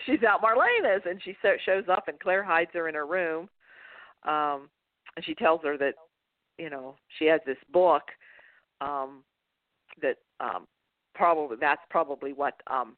She's 0.07 0.23
out 0.23 0.43
Marlena's, 0.43 1.03
and 1.05 1.21
she 1.23 1.37
so, 1.43 1.51
shows 1.65 1.85
up, 1.91 2.09
and 2.09 2.19
Claire 2.19 2.43
hides 2.43 2.71
her 2.75 2.89
in 2.89 2.95
her 2.95 3.07
room. 3.07 3.49
Um, 4.25 4.69
and 5.17 5.25
she 5.25 5.35
tells 5.35 5.61
her 5.65 5.77
that, 5.79 5.95
you 6.59 6.71
know, 6.71 6.97
she 7.19 7.27
has 7.27 7.41
this 7.45 7.59
book. 7.73 8.03
Um, 8.81 9.23
that 10.01 10.17
um, 10.41 10.67
probably 11.15 11.57
that's 11.61 11.83
probably 11.91 12.33
what 12.33 12.55
um, 12.69 12.97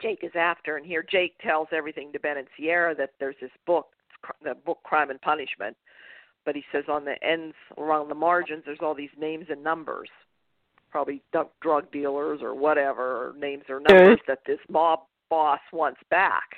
Jake 0.00 0.20
is 0.22 0.32
after. 0.34 0.76
And 0.76 0.86
here 0.86 1.04
Jake 1.10 1.38
tells 1.38 1.68
everything 1.72 2.12
to 2.12 2.20
Ben 2.20 2.36
and 2.36 2.46
Ciera 2.58 2.96
that 2.96 3.10
there's 3.18 3.36
this 3.40 3.50
book, 3.66 3.88
the 4.42 4.54
book 4.54 4.78
Crime 4.84 5.10
and 5.10 5.20
Punishment. 5.20 5.76
But 6.44 6.56
he 6.56 6.64
says 6.72 6.84
on 6.88 7.04
the 7.04 7.14
ends, 7.24 7.54
around 7.78 8.08
the 8.08 8.16
margins, 8.16 8.64
there's 8.66 8.80
all 8.82 8.94
these 8.94 9.10
names 9.16 9.46
and 9.48 9.62
numbers, 9.62 10.08
probably 10.90 11.22
drug 11.30 11.92
dealers 11.92 12.40
or 12.42 12.54
whatever, 12.54 13.28
or 13.28 13.34
names 13.38 13.64
or 13.68 13.80
numbers 13.80 14.18
that 14.26 14.40
this 14.44 14.58
mob 14.68 15.00
boss 15.32 15.60
wants 15.72 16.00
back. 16.10 16.56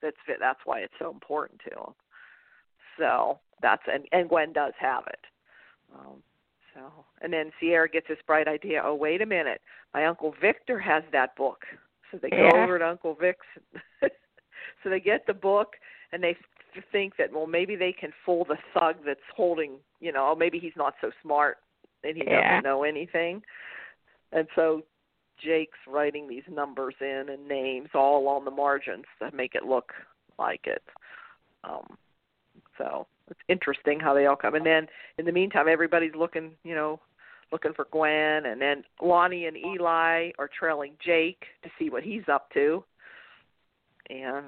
That's 0.00 0.16
that's 0.38 0.60
why 0.64 0.78
it's 0.80 0.94
so 1.00 1.10
important 1.10 1.60
to 1.68 1.70
him. 1.70 1.94
So 2.96 3.40
that's 3.60 3.82
and 3.92 4.04
and 4.12 4.28
Gwen 4.28 4.52
does 4.52 4.72
have 4.78 5.02
it. 5.08 5.18
Um, 5.92 6.22
so 6.72 7.04
and 7.22 7.32
then 7.32 7.50
Ciera 7.60 7.90
gets 7.90 8.06
this 8.06 8.18
bright 8.24 8.46
idea. 8.46 8.80
Oh 8.84 8.94
wait 8.94 9.20
a 9.20 9.26
minute, 9.26 9.60
my 9.92 10.06
uncle 10.06 10.32
Victor 10.40 10.78
has 10.78 11.02
that 11.10 11.34
book. 11.34 11.64
So 12.12 12.18
they 12.22 12.30
go 12.30 12.50
over 12.62 12.78
to 12.78 12.86
Uncle 12.86 13.16
Vic's. 13.20 13.46
so 14.84 14.88
they 14.88 15.00
get 15.00 15.26
the 15.26 15.34
book 15.34 15.70
and 16.12 16.22
they 16.22 16.36
think 16.92 17.16
that 17.16 17.32
well 17.32 17.48
maybe 17.48 17.74
they 17.74 17.92
can 17.92 18.12
fool 18.24 18.44
the 18.44 18.58
thug 18.74 18.94
that's 19.04 19.28
holding 19.34 19.72
you 19.98 20.12
know 20.12 20.28
oh 20.30 20.36
maybe 20.36 20.60
he's 20.60 20.76
not 20.76 20.94
so 21.00 21.10
smart 21.20 21.56
and 22.04 22.16
he 22.16 22.22
Yeah. 22.24 22.60
doesn't 22.60 22.64
know 22.64 22.84
anything. 22.84 23.42
And 24.30 24.46
so 24.54 24.82
Jake's 25.42 25.78
writing 25.86 26.28
these 26.28 26.42
numbers 26.50 26.94
in 27.00 27.26
and 27.30 27.46
names 27.48 27.88
all 27.94 28.28
on 28.28 28.44
the 28.44 28.50
margins 28.50 29.04
to 29.20 29.34
make 29.34 29.54
it 29.54 29.64
look 29.64 29.92
like 30.38 30.62
it. 30.64 30.82
Um, 31.64 31.96
so 32.78 33.06
it's 33.30 33.40
interesting 33.48 33.98
how 33.98 34.14
they 34.14 34.26
all 34.26 34.36
come. 34.36 34.54
And 34.54 34.66
then 34.66 34.86
in 35.18 35.24
the 35.24 35.32
meantime, 35.32 35.66
everybody's 35.68 36.14
looking, 36.14 36.52
you 36.64 36.74
know, 36.74 37.00
looking 37.52 37.72
for 37.74 37.86
Gwen, 37.92 38.46
and 38.46 38.60
then 38.60 38.82
Lani 39.00 39.46
and 39.46 39.56
Eli 39.56 40.30
are 40.38 40.50
trailing 40.58 40.94
Jake 41.04 41.44
to 41.62 41.70
see 41.78 41.90
what 41.90 42.02
he's 42.02 42.28
up 42.30 42.50
to. 42.54 42.84
And 44.10 44.46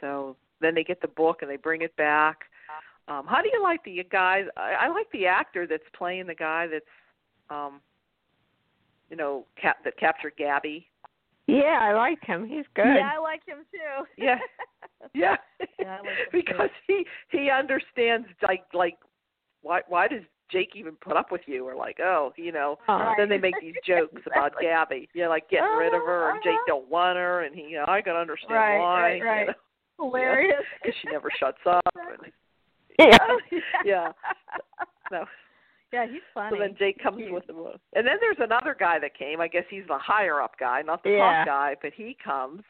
so 0.00 0.36
then 0.60 0.74
they 0.74 0.84
get 0.84 1.00
the 1.00 1.08
book 1.08 1.42
and 1.42 1.50
they 1.50 1.56
bring 1.56 1.82
it 1.82 1.96
back. 1.96 2.38
Um, 3.08 3.26
how 3.26 3.40
do 3.40 3.48
you 3.52 3.62
like 3.62 3.84
the 3.84 4.04
guy? 4.10 4.42
I, 4.56 4.86
I 4.86 4.88
like 4.88 5.10
the 5.12 5.26
actor 5.26 5.66
that's 5.66 5.82
playing 5.96 6.26
the 6.26 6.34
guy 6.34 6.66
that's, 6.66 6.84
um, 7.50 7.80
you 9.10 9.16
know, 9.16 9.44
cap, 9.60 9.78
that 9.84 9.96
captured 9.98 10.34
Gabi. 10.38 10.84
Yeah, 11.46 11.78
I 11.80 11.92
like 11.94 12.18
him. 12.24 12.46
He's 12.46 12.64
good. 12.74 12.86
Yeah, 12.86 13.10
I 13.14 13.18
like 13.20 13.42
him 13.46 13.58
too. 13.70 14.04
Yeah. 14.22 14.38
Yeah, 15.14 15.36
Yeah, 15.78 15.98
I 15.98 15.98
like 16.00 16.08
him 16.18 16.26
because 16.32 16.70
he 16.88 17.04
he 17.30 17.50
understands 17.50 18.26
like 18.42 18.64
like 18.72 18.96
why 19.62 19.80
why 19.88 20.08
does 20.08 20.22
Jake 20.50 20.70
even 20.74 20.94
put 20.96 21.16
up 21.16 21.30
with 21.30 21.42
you 21.46 21.68
or 21.68 21.76
like 21.76 21.98
oh 22.00 22.32
you 22.36 22.50
know 22.50 22.78
Oh. 22.88 23.12
then 23.16 23.28
they 23.28 23.38
make 23.38 23.54
these 23.60 23.74
jokes 23.86 24.20
about 24.26 24.54
Gabi 24.60 25.06
you 25.12 25.22
know 25.22 25.28
like 25.28 25.48
getting 25.50 25.68
rid 25.78 25.94
of 25.94 26.02
her 26.02 26.30
and 26.30 26.40
Jake 26.42 26.54
Uh-huh. 26.54 26.64
don't 26.66 26.88
want 26.90 27.18
her 27.18 27.42
and 27.42 27.54
he 27.54 27.62
you 27.62 27.76
know 27.76 27.84
I 27.86 28.00
can 28.00 28.16
understand 28.16 28.54
Right, 28.54 28.78
why 28.78 29.00
right, 29.20 29.22
right. 29.46 29.56
Hilarious. 30.00 30.64
because 30.82 30.96
she 31.02 31.08
never 31.12 31.28
shuts 31.38 31.58
up 31.66 31.82
and 31.94 32.32
Yeah. 32.98 33.18
Oh, 33.20 33.38
yeah 33.84 34.12
no 35.12 35.24
Yeah, 35.96 36.06
he's 36.12 36.22
funny. 36.34 36.50
so 36.56 36.60
then 36.62 36.74
Jake 36.78 37.02
comes 37.02 37.18
Cute. 37.18 37.32
with 37.32 37.46
the 37.46 37.52
book 37.52 37.80
and 37.94 38.06
then 38.06 38.16
there's 38.20 38.36
another 38.40 38.76
guy 38.78 38.98
that 38.98 39.16
came 39.16 39.40
I 39.40 39.48
guess 39.48 39.64
he's 39.70 39.86
the 39.88 39.98
higher 39.98 40.40
up 40.42 40.58
guy 40.58 40.82
not 40.82 41.02
the 41.02 41.10
Yeah. 41.10 41.44
top 41.44 41.46
guy 41.46 41.76
but 41.80 41.92
he 41.94 42.16
comes 42.22 42.62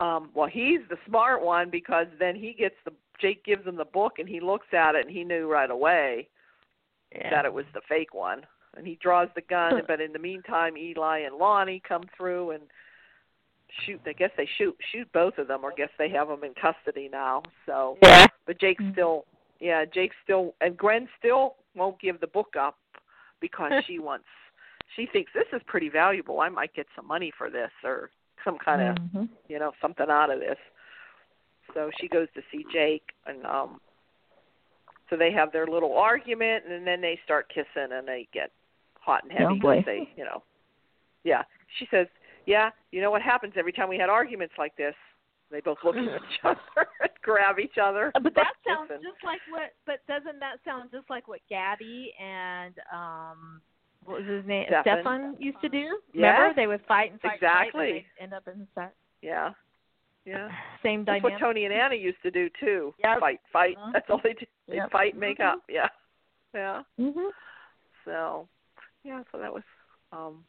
um 0.00 0.30
well 0.34 0.48
he's 0.48 0.80
the 0.88 0.96
smart 1.06 1.42
one 1.42 1.70
because 1.70 2.06
then 2.18 2.34
he 2.36 2.52
gets 2.52 2.76
the 2.84 2.92
Jake 3.20 3.44
gives 3.44 3.66
him 3.66 3.76
the 3.76 3.84
book 3.84 4.18
and 4.18 4.28
he 4.28 4.40
looks 4.40 4.66
at 4.72 4.94
it 4.94 5.06
and 5.06 5.10
he 5.14 5.24
knew 5.24 5.50
right 5.50 5.70
away 5.70 6.28
Yeah. 7.14 7.30
that 7.30 7.44
it 7.44 7.52
was 7.52 7.64
the 7.74 7.80
fake 7.88 8.12
one. 8.14 8.44
And 8.76 8.84
he 8.84 8.96
draws 9.00 9.28
the 9.36 9.40
gun, 9.42 9.82
but 9.86 10.00
in 10.00 10.12
the 10.12 10.18
meantime, 10.18 10.76
Eli 10.76 11.18
and 11.20 11.36
Lani 11.36 11.80
come 11.88 12.02
through 12.16 12.50
and 12.50 12.62
shoot. 13.86 14.00
I 14.04 14.12
guess 14.14 14.30
they 14.36 14.46
shoot 14.58 14.76
shoot 14.90 15.06
both 15.12 15.38
of 15.38 15.46
them, 15.46 15.62
or 15.64 15.70
guess 15.76 15.90
they 15.96 16.08
have 16.08 16.26
them 16.26 16.42
in 16.42 16.54
custody 16.54 17.08
now. 17.08 17.44
So, 17.66 17.96
Yeah. 18.02 18.26
but 18.46 18.58
Jake 18.58 18.80
Mhm. 18.80 18.90
still, 18.92 19.26
yeah, 19.60 19.84
Jake 19.84 20.12
still, 20.24 20.56
and 20.60 20.76
Gwen 20.76 21.08
still 21.18 21.54
won't 21.74 22.00
give 22.00 22.20
the 22.20 22.26
book 22.26 22.54
up 22.58 22.76
because 23.40 23.72
she 23.86 23.98
wants. 24.08 24.26
She 24.96 25.06
thinks 25.12 25.32
this 25.34 25.46
is 25.52 25.62
pretty 25.66 25.88
valuable. 25.88 26.40
I 26.40 26.48
might 26.48 26.74
get 26.74 26.86
some 26.94 27.06
money 27.06 27.32
for 27.36 27.50
this, 27.50 27.70
or 27.82 28.10
some 28.44 28.58
kind 28.58 28.82
of 28.82 28.96
Mhm. 28.96 29.28
you 29.48 29.58
know 29.58 29.72
something 29.80 30.10
out 30.10 30.30
of 30.30 30.40
this 30.40 30.58
so 31.72 31.90
she 31.98 32.08
goes 32.08 32.28
to 32.34 32.42
see 32.52 32.64
jake 32.72 33.12
and 33.26 33.44
um 33.46 33.80
so 35.10 35.16
they 35.16 35.32
have 35.32 35.52
their 35.52 35.66
little 35.66 35.96
argument 35.96 36.64
and 36.68 36.86
then 36.86 37.00
they 37.00 37.18
start 37.24 37.48
kissing 37.48 37.92
and 37.92 38.06
they 38.06 38.28
get 38.32 38.50
hot 39.00 39.22
and 39.22 39.32
heavy 39.32 39.60
Oh, 39.62 39.82
they 39.84 40.08
you 40.16 40.24
know 40.24 40.42
yeah 41.24 41.42
she 41.78 41.86
says 41.90 42.06
yeah 42.46 42.70
you 42.90 43.00
know 43.00 43.10
what 43.10 43.22
happens 43.22 43.54
every 43.56 43.72
time 43.72 43.88
we 43.88 43.98
had 43.98 44.10
arguments 44.10 44.54
like 44.58 44.76
this 44.76 44.94
they 45.50 45.60
both 45.60 45.78
look 45.84 45.96
at 45.96 46.02
each 46.04 46.40
other 46.44 46.58
and 47.00 47.10
grab 47.22 47.58
each 47.58 47.78
other 47.80 48.10
But 48.14 48.34
that 48.34 48.52
sounds 48.66 48.88
kissing. 48.88 49.02
just 49.02 49.22
like 49.24 49.40
what. 49.48 49.72
But 49.86 50.00
doesn't 50.08 50.40
that 50.40 50.56
sound 50.64 50.90
just 50.92 51.08
like 51.10 51.28
what 51.28 51.40
Gabi 51.50 52.06
and 52.20 52.74
um 52.92 53.60
what 54.04 54.20
was 54.20 54.28
his 54.28 54.44
name? 54.46 54.66
Stefan. 54.68 54.82
Stefan 55.00 55.36
used 55.38 55.60
to 55.62 55.68
do. 55.68 55.98
Remember 56.14 56.52
they 56.54 56.66
would 56.66 56.82
fight 56.86 57.12
and 57.12 57.20
fight 57.20 57.34
Exactly. 57.36 57.90
and 58.18 58.32
end 58.32 58.34
up 58.34 58.46
in 58.52 58.60
the 58.60 58.66
set. 58.74 58.94
Yeah. 59.22 59.50
Yeah. 60.26 60.48
Same 60.82 61.04
That's 61.04 61.22
dynamic. 61.22 61.40
what 61.40 61.46
Tony 61.46 61.64
and 61.64 61.72
Anna 61.72 61.94
used 61.94 62.20
to 62.22 62.30
do 62.30 62.50
too. 62.60 62.94
Yep. 63.02 63.20
Fight, 63.20 63.40
fight. 63.52 63.76
Mhm. 63.78 63.92
That's 63.92 64.06
all 64.10 64.20
they 64.22 64.34
did. 64.34 64.48
They 64.68 64.76
Yep. 64.76 64.90
fight, 64.90 65.16
make 65.16 65.38
Mhm. 65.38 65.52
up. 65.52 65.58
Yeah. 65.68 65.88
Yeah. 66.54 66.82
Mhm. 67.00 67.30
So, 68.04 68.48
yeah. 69.04 69.22
So 69.32 69.38
that 69.38 69.52
was. 69.52 69.62
um 70.12 70.44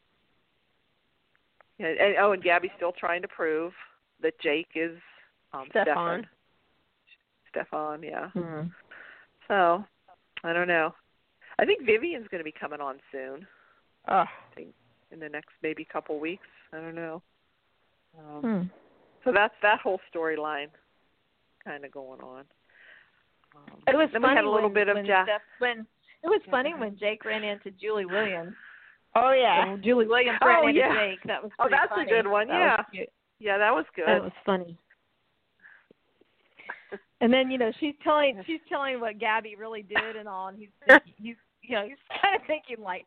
Yeah. 1.78 1.88
And, 1.88 2.16
oh, 2.18 2.32
and 2.32 2.42
Gabi's 2.42 2.72
still 2.76 2.92
trying 2.92 3.22
to 3.22 3.28
prove 3.28 3.72
that 4.22 4.38
Jake 4.40 4.68
is 4.74 4.96
um 5.52 5.66
Stefan. 5.70 6.26
Stefan. 7.50 8.02
Yeah. 8.02 8.30
Mhm. 8.34 8.70
So, 9.48 9.84
I 10.44 10.52
don't 10.52 10.68
know. 10.68 10.94
I 11.58 11.64
think 11.64 11.84
Vivian's 11.86 12.28
going 12.28 12.40
to 12.40 12.44
be 12.44 12.52
coming 12.52 12.80
on 12.80 12.96
soon. 13.12 13.46
Oh, 14.08 14.24
in 15.12 15.20
the 15.20 15.28
next 15.28 15.50
maybe 15.62 15.84
couple 15.84 16.18
weeks. 16.18 16.46
I 16.72 16.76
don't 16.78 16.94
know. 16.94 17.22
Um, 18.18 18.40
Hmm. 18.42 18.62
So 19.24 19.32
that's 19.32 19.54
that 19.62 19.80
whole 19.80 20.00
storyline 20.14 20.68
kind 21.64 21.84
of 21.84 21.90
going 21.90 22.20
on. 22.20 22.44
Um, 23.54 23.82
It 23.88 23.96
was 23.96 24.08
then 24.12 24.22
funny 24.22 24.32
we 24.32 24.36
had 24.36 24.44
a 24.44 24.50
little 24.50 24.68
when, 24.68 24.74
bit 24.74 24.88
of 24.88 24.94
when 24.96 25.06
Jack. 25.06 25.26
Steph, 25.26 25.42
when 25.58 25.78
it 26.22 26.28
was 26.28 26.40
Yeah, 26.44 26.50
funny 26.50 26.74
when 26.74 26.96
Jake 27.00 27.24
ran 27.24 27.42
into 27.44 27.70
Julie 27.72 28.06
Williams. 28.06 28.54
oh 29.14 29.32
yeah. 29.32 29.70
When 29.70 29.82
Julie 29.82 30.06
Williams 30.06 30.38
Oh, 30.42 30.46
ran 30.46 30.68
into. 30.68 30.80
Jake. 30.80 31.22
That 31.24 31.42
was 31.42 31.50
Oh, 31.58 31.64
pretty 31.64 31.76
that's 31.80 32.00
a 32.00 32.04
good 32.04 32.26
one, 32.26 32.48
That 32.48 32.86
yeah. 32.92 33.04
Yeah, 33.38 33.58
that 33.58 33.74
was 33.74 33.84
good. 33.94 34.06
That 34.06 34.22
was 34.22 34.32
funny. 34.44 34.78
And 37.20 37.32
then 37.32 37.50
you 37.50 37.58
know 37.58 37.72
she's 37.80 37.94
telling 38.04 38.42
she's 38.46 38.60
telling 38.68 39.00
what 39.00 39.18
Gabi 39.18 39.58
really 39.58 39.82
did 39.82 40.16
and 40.16 40.28
all, 40.28 40.48
and 40.48 40.58
he's 40.58 40.68
thinking, 40.86 41.14
he's 41.16 41.36
you 41.62 41.76
know 41.76 41.84
he's 41.84 41.96
kind 42.22 42.36
of 42.36 42.42
thinking 42.46 42.82
like 42.82 43.04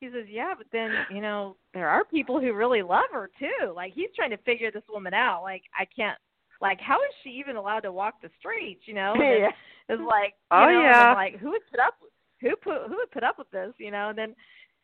he 0.00 0.06
says 0.06 0.26
yeah, 0.28 0.54
but 0.56 0.66
then 0.72 0.90
you 1.10 1.20
know 1.20 1.56
there 1.72 1.88
are 1.88 2.04
people 2.04 2.40
who 2.40 2.52
really 2.52 2.82
love 2.82 3.10
her 3.12 3.30
too. 3.38 3.72
Like 3.74 3.92
he's 3.94 4.10
trying 4.16 4.30
to 4.30 4.36
figure 4.38 4.70
this 4.70 4.82
woman 4.90 5.14
out. 5.14 5.42
Like 5.42 5.62
I 5.78 5.84
can't 5.84 6.18
like 6.60 6.80
how 6.80 6.96
is 6.96 7.14
she 7.22 7.30
even 7.30 7.56
allowed 7.56 7.80
to 7.80 7.92
walk 7.92 8.14
the 8.22 8.30
streets? 8.38 8.82
You 8.86 8.94
know, 8.94 9.14
yeah. 9.18 9.50
it's 9.88 10.02
like 10.02 10.34
you 10.50 10.58
Oh, 10.58 10.66
know, 10.66 10.80
yeah. 10.82 11.12
Like 11.14 11.38
who 11.38 11.50
would 11.50 11.62
put 11.70 11.80
up 11.80 11.94
who 12.40 12.56
put 12.56 12.88
who 12.88 12.96
would 12.96 13.10
put 13.12 13.22
up 13.22 13.38
with 13.38 13.50
this? 13.50 13.72
You 13.78 13.92
know, 13.92 14.08
and 14.08 14.18
then 14.18 14.34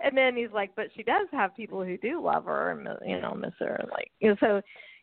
and 0.02 0.16
then 0.16 0.36
he's 0.36 0.52
like, 0.52 0.74
but 0.76 0.86
she 0.96 1.02
does 1.02 1.28
have 1.32 1.56
people 1.56 1.84
who 1.84 1.96
do 1.98 2.22
love 2.22 2.44
her 2.46 2.70
and 2.70 2.88
you 3.06 3.20
know 3.20 3.34
miss 3.34 3.52
her, 3.58 3.74
and 3.80 3.90
like 3.90 4.10
you 4.20 4.30
know 4.30 4.36
so 4.40 4.60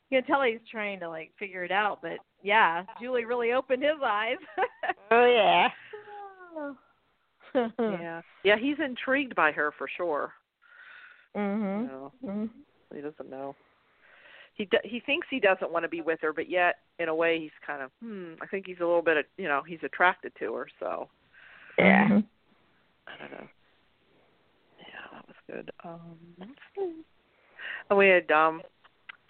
you 0.10 0.22
can 0.22 0.28
tell 0.28 0.44
he's 0.44 0.60
trying 0.72 1.00
to 1.02 1.10
like 1.10 1.32
figure 1.38 1.64
it 1.64 1.72
out. 1.72 2.02
But 2.02 2.20
yeah, 2.44 2.84
Julie 3.02 3.26
really 3.26 3.54
opened 3.54 3.84
his 3.84 4.02
eyes. 4.04 4.38
Oh 5.12 5.26
yeah. 5.26 5.70
yeah, 7.80 8.22
yeah, 8.44 8.56
he's 8.60 8.78
intrigued 8.84 9.36
by 9.36 9.52
her 9.52 9.72
for 9.78 9.88
sure. 9.96 10.34
You 11.36 11.42
Mhm. 11.42 11.88
know, 11.88 12.12
Mhm. 12.24 12.50
he 12.94 13.02
doesn't 13.02 13.30
know. 13.30 13.56
He 14.56 14.66
d- 14.66 14.80
he 14.84 15.00
thinks 15.00 15.28
he 15.30 15.40
doesn't 15.40 15.72
want 15.72 15.84
to 15.84 15.90
be 15.90 16.02
with 16.02 16.20
her, 16.22 16.34
but 16.34 16.50
yet 16.50 16.80
in 17.00 17.10
a 17.10 17.16
way 17.16 17.40
he's 17.40 17.52
kind 17.66 17.82
of 17.84 17.92
hmm. 18.02 18.34
I 18.42 18.48
think 18.48 18.66
he's 18.66 18.80
a 18.80 18.86
little 18.86 19.02
bit, 19.04 19.28
you 19.38 19.48
know, 19.48 19.62
he's 19.62 19.84
attracted 19.84 20.34
to 20.40 20.54
her. 20.56 20.68
So 20.80 21.10
Yeah. 21.78 22.08
Mhm. 22.10 22.26
I 23.08 23.18
don't 23.18 23.32
know. 23.32 23.48
Yeah, 25.50 25.56
that 25.56 25.66
was 25.66 25.66
good. 25.66 25.72
Um, 25.84 26.98
and 27.90 27.98
we 27.98 28.08
had 28.08 28.30
um 28.32 28.62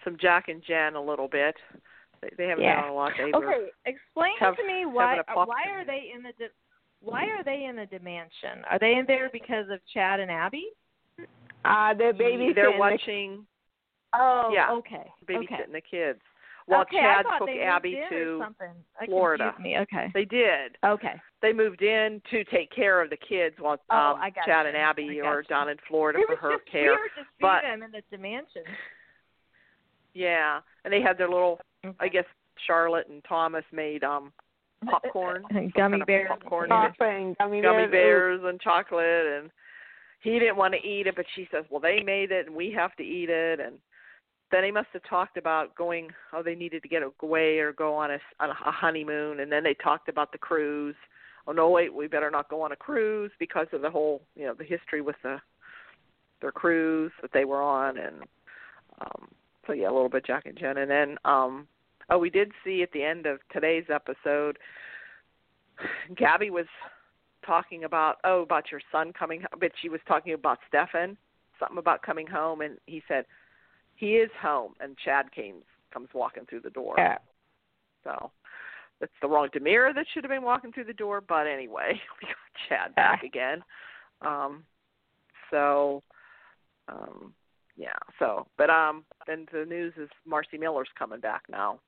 some 0.04 0.16
Jack 0.20 0.48
and 0.48 0.62
Jen 0.66 0.94
a 0.94 1.02
little 1.02 1.28
bit. 1.28 1.54
They, 2.22 2.30
they 2.36 2.46
haven't 2.48 2.64
Yeah. 2.64 2.76
been 2.82 2.84
on 2.84 2.90
a 2.90 2.94
lot. 2.94 3.12
They 3.16 3.24
were 3.26 3.36
Okay, 3.54 3.70
explain 3.86 4.32
have- 4.40 4.56
to 4.56 4.66
me 4.66 4.86
why 4.86 5.10
having 5.16 5.20
a 5.28 5.34
pop 5.34 5.48
why 5.48 5.62
are 5.70 5.84
they 5.84 6.10
in 6.14 6.22
the 6.22 6.32
di- 6.38 6.52
why 7.00 7.26
are 7.26 7.44
they 7.44 7.64
in 7.64 7.76
the 7.76 7.86
DiMansion? 7.86 8.62
Are 8.68 8.78
they 8.78 8.94
in 8.96 9.04
there 9.06 9.30
because 9.32 9.68
of 9.70 9.78
Chad 9.94 10.18
and 10.20 10.30
Abby? 10.30 10.66
Uh, 11.64 11.94
they're 11.94 12.12
babysitting. 12.14 12.54
they're 12.54 12.72
the- 12.72 12.78
watching 12.78 13.46
Oh, 14.14 14.50
Yeah. 14.52 14.72
okay. 14.72 15.06
babysitting 15.26 15.52
okay. 15.52 15.72
the 15.72 15.80
kids 15.82 16.20
while 16.68 16.82
okay, 16.82 16.98
Chad 17.00 17.24
took 17.38 17.48
Abby 17.48 18.00
to 18.10 18.42
Florida. 19.06 19.52
confused 19.56 19.62
Me. 19.64 19.78
Okay. 19.82 20.10
they 20.14 20.24
did. 20.24 20.76
Okay. 20.84 21.14
They 21.42 21.52
moved 21.52 21.82
in 21.82 22.20
to 22.30 22.44
take 22.44 22.70
care 22.70 23.00
of 23.02 23.10
the 23.10 23.16
kids 23.16 23.56
while 23.58 23.78
Oh, 23.90 23.96
um 23.96 24.20
I 24.20 24.30
got 24.30 24.44
Chad 24.46 24.64
you. 24.64 24.68
and 24.68 24.76
Abby 24.76 25.20
I 25.22 25.26
are 25.26 25.40
you. 25.40 25.46
down 25.48 25.68
in 25.68 25.76
Florida 25.88 26.18
It 26.20 26.26
for 26.26 26.32
was 26.34 26.38
her 26.42 26.56
just 26.58 26.70
care. 26.70 26.92
weird 26.92 27.10
to 27.16 27.22
see 27.22 27.28
but- 27.40 27.62
them 27.62 27.82
in 27.82 27.90
the 27.90 28.02
DiMansion. 28.16 28.64
Yeah. 30.14 30.60
And 30.84 30.92
they 30.92 31.00
had 31.00 31.18
their 31.18 31.28
little 31.28 31.60
I 32.00 32.08
guess 32.08 32.24
Charlotte 32.66 33.06
and 33.08 33.22
Thomas 33.28 33.64
made 33.72 34.04
um 34.04 34.32
popcorn. 34.88 35.42
some 35.52 35.70
gummy 35.76 35.92
kind 35.92 36.02
of 36.02 36.06
bears. 36.06 36.28
popcorn. 36.28 36.68
chocolate 36.68 37.08
and 37.10 37.36
gummy, 37.38 37.62
gummy 37.62 37.86
bears. 37.86 37.90
bears 37.90 38.40
and 38.44 38.60
chocolate 38.60 39.26
and 39.26 39.50
he 40.20 40.38
didn't 40.38 40.56
want 40.56 40.74
to 40.74 40.86
eat 40.88 41.06
it 41.06 41.14
but 41.16 41.24
she 41.34 41.46
says 41.52 41.64
well 41.70 41.80
they 41.80 42.00
made 42.02 42.32
it 42.32 42.46
and 42.46 42.54
we 42.56 42.72
have 42.72 42.94
to 42.96 43.02
eat 43.02 43.28
it 43.30 43.60
and 43.60 43.76
then 44.50 44.62
they 44.62 44.70
must 44.70 44.88
have 44.92 45.02
talked 45.08 45.36
about 45.36 45.74
going 45.74 46.08
oh 46.32 46.42
they 46.42 46.54
needed 46.54 46.82
to 46.82 46.88
get 46.88 47.02
away 47.22 47.58
or 47.58 47.72
go 47.72 47.94
on 47.94 48.10
a, 48.10 48.18
on 48.40 48.50
a 48.50 48.54
honeymoon 48.54 49.40
and 49.40 49.50
then 49.50 49.62
they 49.62 49.74
talked 49.74 50.08
about 50.08 50.32
the 50.32 50.38
cruise. 50.38 50.96
Oh 51.46 51.52
no 51.52 51.68
wait 51.70 51.92
we 51.92 52.06
better 52.06 52.30
not 52.30 52.48
go 52.48 52.62
on 52.62 52.72
a 52.72 52.76
cruise 52.76 53.30
because 53.38 53.66
of 53.72 53.82
the 53.82 53.90
whole 53.90 54.22
you 54.34 54.46
know 54.46 54.54
the 54.54 54.64
history 54.64 55.00
with 55.00 55.16
the 55.22 55.38
their 56.40 56.52
cruise 56.52 57.12
that 57.22 57.32
they 57.32 57.44
were 57.44 57.62
on 57.62 57.98
and 57.98 58.22
um 59.00 59.28
so 59.66 59.72
yeah 59.72 59.90
a 59.90 59.92
little 59.92 60.08
bit 60.08 60.26
jack 60.26 60.46
and 60.46 60.58
jen. 60.58 60.78
And 60.78 60.90
then 60.90 61.16
um 61.24 61.66
oh 62.10 62.18
we 62.18 62.30
did 62.30 62.52
see 62.64 62.82
at 62.82 62.92
the 62.92 63.02
end 63.02 63.26
of 63.26 63.40
today's 63.52 63.86
episode 63.92 64.58
gabi 66.14 66.50
was 66.50 66.66
talking 67.46 67.84
about 67.84 68.16
oh 68.24 68.42
about 68.42 68.70
your 68.70 68.80
son 68.90 69.12
coming 69.12 69.42
but 69.58 69.72
she 69.80 69.88
was 69.88 70.00
talking 70.06 70.34
about 70.34 70.58
stefan 70.68 71.16
something 71.58 71.78
about 71.78 72.02
coming 72.02 72.26
home 72.26 72.60
and 72.60 72.78
he 72.86 73.02
said 73.08 73.24
he 73.98 74.12
is 74.14 74.30
home 74.40 74.72
and 74.80 74.96
chad 75.04 75.30
came 75.32 75.56
comes 75.92 76.08
walking 76.14 76.44
through 76.48 76.60
the 76.60 76.70
door. 76.70 76.94
Yeah. 76.96 77.18
so 78.04 78.30
that's 79.00 79.12
the 79.20 79.28
wrong 79.28 79.48
dimera 79.54 79.94
that 79.94 80.06
should 80.12 80.24
have 80.24 80.30
been 80.30 80.42
walking 80.42 80.72
through 80.72 80.84
the 80.84 80.92
door 80.92 81.20
but 81.20 81.46
anyway 81.46 81.92
we 82.22 82.28
got 82.28 82.68
chad 82.68 82.94
back 82.94 83.22
again. 83.24 83.62
Um 84.22 84.64
so 85.50 86.02
um 86.88 87.32
yeah 87.76 87.98
so 88.18 88.46
but 88.56 88.70
um 88.70 89.04
then 89.26 89.46
the 89.52 89.64
news 89.64 89.92
is 89.96 90.08
marci 90.30 90.58
miller's 90.58 90.88
coming 90.98 91.20
back 91.20 91.42
now. 91.50 91.80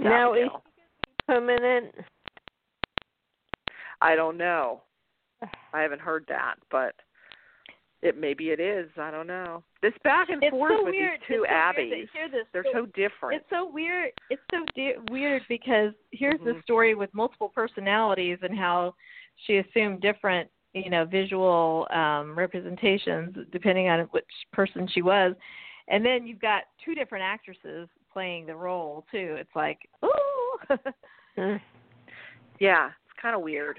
Now 0.00 0.34
is 0.34 0.48
permanent. 1.26 1.94
i 4.02 4.14
don't 4.16 4.36
know. 4.36 4.82
I 5.72 5.80
haven't 5.82 6.00
heard 6.00 6.24
that 6.28 6.56
but 6.70 6.94
it 8.02 8.18
maybe 8.18 8.50
it 8.50 8.60
is 8.60 8.88
i 8.98 9.10
don't 9.10 9.26
know 9.26 9.62
this 9.82 9.92
back 10.04 10.28
and 10.28 10.42
It's 10.42 10.50
forth 10.50 10.72
so 10.78 10.84
with 10.84 10.92
weird. 10.94 11.20
these 11.20 11.26
two 11.36 11.42
it's 11.44 11.50
so 11.50 11.54
abbeys 11.54 11.90
Weird 11.90 12.08
hear 12.12 12.28
this. 12.28 12.46
they're 12.52 12.64
So- 12.72 12.86
different 12.86 13.40
It's 13.40 13.50
so 13.50 13.68
weird. 13.70 14.12
It's 14.30 14.42
so 14.50 14.64
de- 14.74 14.96
weird 15.10 15.42
because 15.48 15.92
here's 16.12 16.40
the 16.40 16.52
Mhm. 16.54 16.62
story 16.62 16.94
with 16.94 17.12
multiple 17.14 17.48
personalities 17.48 18.38
and 18.42 18.56
how 18.58 18.94
she 19.44 19.58
assumed 19.58 20.00
different, 20.00 20.50
you 20.74 20.90
know, 20.90 21.04
visual 21.04 21.86
um 21.90 22.36
representations 22.38 23.34
depending 23.50 23.88
on 23.88 24.00
which 24.06 24.26
person 24.52 24.86
she 24.88 25.02
was. 25.02 25.34
And 25.88 26.04
then 26.04 26.26
you've 26.26 26.40
got 26.40 26.64
two 26.84 26.94
different 26.94 27.24
actresses 27.24 27.88
playing 28.12 28.46
the 28.46 28.56
role 28.56 29.04
too. 29.10 29.36
It's 29.38 29.54
like, 29.56 29.78
ooh. 30.04 30.58
Mm. 31.38 31.60
yeah 32.60 32.86
it's 33.04 33.20
kind 33.20 33.36
of 33.36 33.42
weird 33.42 33.78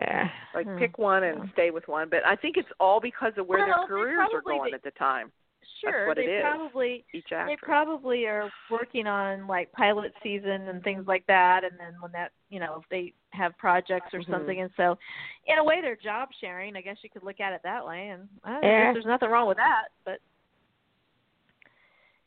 Yeah. 0.00 0.28
like 0.54 0.66
Hmm. 0.66 0.78
pick 0.78 0.98
one 0.98 1.22
and 1.24 1.44
Yeah. 1.44 1.52
stay 1.52 1.70
with 1.70 1.86
one 1.88 2.08
but 2.08 2.24
i 2.26 2.34
think 2.34 2.56
it's 2.56 2.68
all 2.80 3.00
because 3.00 3.32
of 3.36 3.46
where 3.46 3.66
Well, 3.66 3.78
their 3.80 3.86
careers 3.86 4.28
are 4.32 4.40
going 4.42 4.70
they- 4.70 4.72
at 4.72 4.82
the 4.82 4.90
time 4.92 5.30
sure, 5.80 6.06
what 6.08 6.18
it 6.18 6.26
they 6.26 6.40
probably 6.40 7.04
each 7.12 7.28
they 7.30 7.56
probably 7.60 8.26
are 8.26 8.50
working 8.70 9.06
on 9.06 9.46
like 9.46 9.70
pilot 9.72 10.12
season 10.22 10.68
and 10.68 10.82
things 10.82 11.06
like 11.06 11.24
that 11.26 11.64
and 11.64 11.78
then 11.78 11.94
when 12.00 12.10
that 12.12 12.32
you 12.48 12.58
know 12.60 12.76
if 12.82 12.88
they 12.88 13.12
have 13.30 13.56
projects 13.58 14.12
or 14.14 14.20
Mhm. 14.20 14.30
something 14.30 14.60
and 14.62 14.70
so 14.76 14.98
in 15.46 15.58
a 15.58 15.64
way 15.64 15.80
they're 15.80 15.96
job 15.96 16.28
sharing 16.40 16.76
i 16.76 16.80
guess 16.80 16.96
you 17.02 17.10
could 17.10 17.22
look 17.22 17.40
at 17.40 17.52
it 17.52 17.60
that 17.62 17.84
way 17.86 18.08
and 18.08 18.28
i 18.44 18.60
Yeah. 18.60 18.84
guess 18.86 18.94
there's 18.94 19.06
nothing 19.06 19.30
wrong 19.30 19.46
with 19.48 19.58
that 19.58 19.88
but 20.04 20.20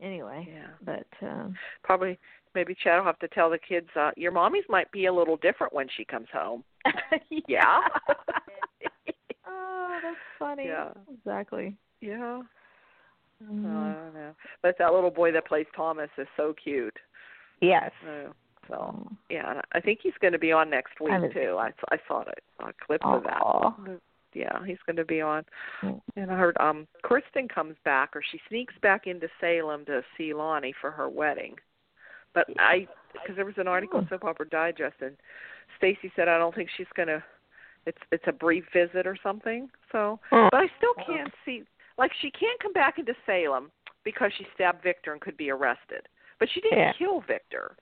anyway 0.02 0.48
yeah 0.50 0.68
but 0.84 1.08
um 1.22 1.58
probably 1.84 2.18
maybe 2.56 2.76
chad 2.76 2.98
will 3.00 3.06
have 3.06 3.20
to 3.20 3.28
tell 3.30 3.50
the 3.50 3.58
kids 3.58 3.90
uh 3.96 4.12
your 4.16 4.32
mommy's 4.32 4.68
might 4.70 4.92
be 4.92 5.06
a 5.06 5.14
little 5.14 5.38
different 5.38 5.74
when 5.74 5.88
she 5.90 6.06
comes 6.06 6.28
home 6.32 6.64
Yeah. 7.48 7.80
oh 9.48 10.00
that's 10.04 10.18
funny. 10.40 10.66
Yeah. 10.68 10.90
exactly. 11.14 11.76
Yeah. 12.02 12.42
Mhm. 13.44 13.66
i 13.66 13.94
don't 13.94 14.14
know. 14.14 14.32
But 14.62 14.76
that 14.80 14.94
little 14.94 15.12
boy 15.12 15.32
that 15.34 15.48
plays 15.48 15.66
thomas 15.76 16.10
is 16.18 16.28
so 16.38 16.54
cute. 16.62 16.98
Yes. 17.62 17.92
Oh, 18.08 18.32
so. 18.70 19.08
Yeah 19.30 19.62
i 19.74 19.80
think 19.80 20.00
he's 20.02 20.14
going 20.22 20.34
to 20.34 20.40
be 20.40 20.52
on 20.52 20.70
next 20.70 21.00
week 21.02 21.12
I'm- 21.12 21.30
too. 21.34 21.58
I 21.60 21.72
i 21.92 21.98
saw 22.08 22.22
it 22.22 22.44
saw 22.60 22.70
a 22.70 22.74
clip 22.86 23.06
of 23.06 23.24
that. 23.24 24.00
Yeah 24.34 24.66
he's 24.66 24.78
going 24.86 24.96
to 24.96 25.06
be 25.06 25.22
on. 25.22 25.44
Mm. 25.82 26.02
and 26.16 26.32
i 26.32 26.36
heard 26.38 26.58
um 26.60 26.88
kristen 27.04 27.48
comes 27.48 27.76
back 27.84 28.16
or 28.16 28.22
she 28.32 28.40
sneaks 28.50 28.74
back 28.82 29.08
into 29.08 29.28
salem 29.42 29.86
to 29.86 30.02
see 30.18 30.34
lani 30.34 30.74
for 30.80 30.92
her 30.92 31.10
wedding. 31.10 31.56
But 32.34 32.48
i 32.58 32.88
because 33.14 33.36
there 33.36 33.46
was 33.46 33.58
an 33.58 33.68
article 33.68 34.00
in 34.00 34.08
soap 34.08 34.24
opera 34.24 34.50
digest 34.50 34.96
and 35.02 35.16
stacy 35.78 36.12
said 36.16 36.28
i 36.28 36.38
don't 36.38 36.54
think 36.56 36.70
she's 36.78 36.88
going 36.96 37.08
to 37.08 37.24
it's 37.86 37.98
it's 38.12 38.24
a 38.28 38.32
brief 38.32 38.64
visit 38.72 39.06
or 39.06 39.18
something. 39.22 39.70
So, 39.92 40.20
Oh. 40.32 40.48
but 40.52 40.62
I 40.62 40.68
still 40.78 40.94
can't 41.06 41.34
see 41.46 41.64
like 41.98 42.12
she 42.22 42.32
can't 42.32 42.60
come 42.62 42.74
back 42.74 42.98
into 42.98 43.14
Salem 43.26 43.72
because 44.04 44.32
she 44.38 44.48
stabbed 44.56 44.82
Victor 44.84 45.12
and 45.12 45.22
could 45.22 45.38
be 45.38 45.50
arrested. 45.52 46.08
But 46.40 46.50
she 46.50 46.62
didn't 46.62 46.80
Yeah. 46.80 46.94
kill 46.94 47.22
Victor. 47.22 47.76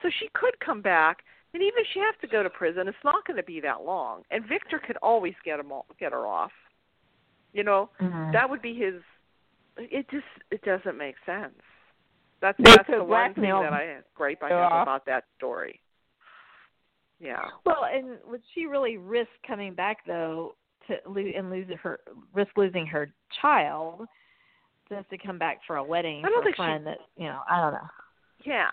So 0.00 0.10
she 0.10 0.28
could 0.34 0.58
come 0.60 0.80
back 0.80 1.22
and 1.54 1.62
even 1.62 1.80
if 1.80 1.86
she 1.92 2.00
has 2.00 2.14
to 2.22 2.26
go 2.26 2.42
to 2.42 2.48
prison, 2.48 2.88
it's 2.88 3.04
not 3.04 3.26
going 3.26 3.36
to 3.36 3.42
be 3.42 3.60
that 3.60 3.82
long. 3.82 4.24
And 4.30 4.42
Victor 4.46 4.78
could 4.78 4.96
always 5.02 5.34
get 5.44 5.60
him 5.60 5.70
all, 5.70 5.84
get 5.98 6.12
her 6.12 6.26
off. 6.26 6.52
You 7.52 7.62
know, 7.62 7.90
Mhm. 8.00 8.32
that 8.32 8.48
would 8.48 8.62
be 8.62 8.74
his 8.74 9.02
it 9.76 10.08
just 10.08 10.26
it 10.50 10.62
doesn't 10.62 10.96
make 10.96 11.16
sense. 11.26 11.60
That's 12.40 12.56
They 12.56 12.64
that's 12.64 12.88
the 12.88 13.04
one 13.04 13.34
thing 13.34 13.44
that 13.44 13.74
I 13.74 14.02
gripe 14.14 14.42
I 14.42 14.48
have 14.48 14.72
about 14.72 15.04
that 15.04 15.24
story. 15.36 15.81
Yeah. 17.22 17.44
Well, 17.64 17.84
and 17.84 18.18
would 18.28 18.42
she 18.54 18.66
really 18.66 18.96
risk 18.96 19.30
coming 19.46 19.74
back 19.74 19.98
though 20.06 20.54
to 20.88 20.96
lo- 21.06 21.22
and 21.36 21.50
lose 21.50 21.66
her 21.82 22.00
risk 22.34 22.50
losing 22.56 22.84
her 22.86 23.12
child 23.40 24.06
just 24.88 25.08
to 25.10 25.18
come 25.18 25.38
back 25.38 25.58
for 25.66 25.76
a 25.76 25.84
wedding 25.84 26.22
I 26.24 26.28
don't 26.28 26.42
think 26.42 26.56
she- 26.56 26.62
that 26.62 26.98
you 27.16 27.26
know 27.28 27.40
I 27.48 27.60
don't 27.60 27.72
know. 27.74 27.88
Yeah. 28.44 28.68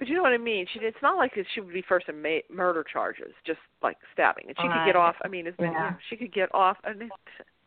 But 0.00 0.08
you 0.08 0.16
know 0.16 0.22
what 0.22 0.32
I 0.32 0.38
mean? 0.38 0.66
She 0.74 0.80
it's 0.80 0.96
not 1.02 1.16
like 1.16 1.32
she 1.54 1.60
would 1.60 1.72
be 1.72 1.84
first 1.88 2.08
in 2.08 2.20
ma- 2.20 2.40
murder 2.50 2.82
charges, 2.92 3.32
just 3.46 3.60
like 3.80 3.96
stabbing. 4.12 4.46
And 4.48 4.56
she 4.60 4.66
could 4.66 4.84
get 4.86 4.96
off. 4.96 5.14
I 5.24 5.28
mean, 5.28 5.46
it's 5.46 5.56
been, 5.56 5.70
Yeah. 5.72 5.94
she 6.10 6.16
could 6.16 6.32
get 6.32 6.52
off 6.52 6.76
and 6.82 7.10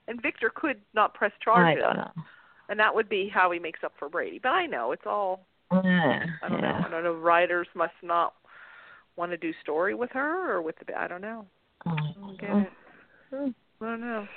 and 0.10 0.22
Victor 0.22 0.52
could 0.54 0.82
not 0.94 1.14
press 1.14 1.32
charges. 1.42 1.82
I 1.82 1.88
don't 1.94 1.98
know. 1.98 2.24
And 2.70 2.78
that 2.82 2.94
would 2.94 3.08
be 3.08 3.30
how 3.34 3.50
he 3.52 3.60
makes 3.60 3.80
up 3.86 3.94
for 3.98 4.10
Brady. 4.10 4.40
But 4.44 4.50
I 4.50 4.66
know 4.66 4.92
it's 4.92 5.06
all 5.06 5.46
Yeah, 5.72 6.26
I 6.44 6.50
don't 6.50 6.62
yeah. 6.62 6.80
know. 6.80 6.86
I 6.86 6.90
don't 6.90 7.04
know. 7.06 7.14
Writers 7.14 7.68
must 7.76 7.94
not 8.04 8.34
want 9.18 9.32
to 9.32 9.38
do 9.38 9.52
story 9.62 9.96
with 9.96 10.12
her 10.12 10.52
or 10.52 10.62
with 10.62 10.76
the 10.86 10.98
I 10.98 11.08
don't 11.08 11.22
know. 11.22 11.46
I 11.86 11.96
don't 12.16 12.40
get 12.40 12.50
it. 12.50 12.70
Hmm. 13.30 13.50
I 13.82 13.86
don't 13.86 14.02
know. 14.02 14.28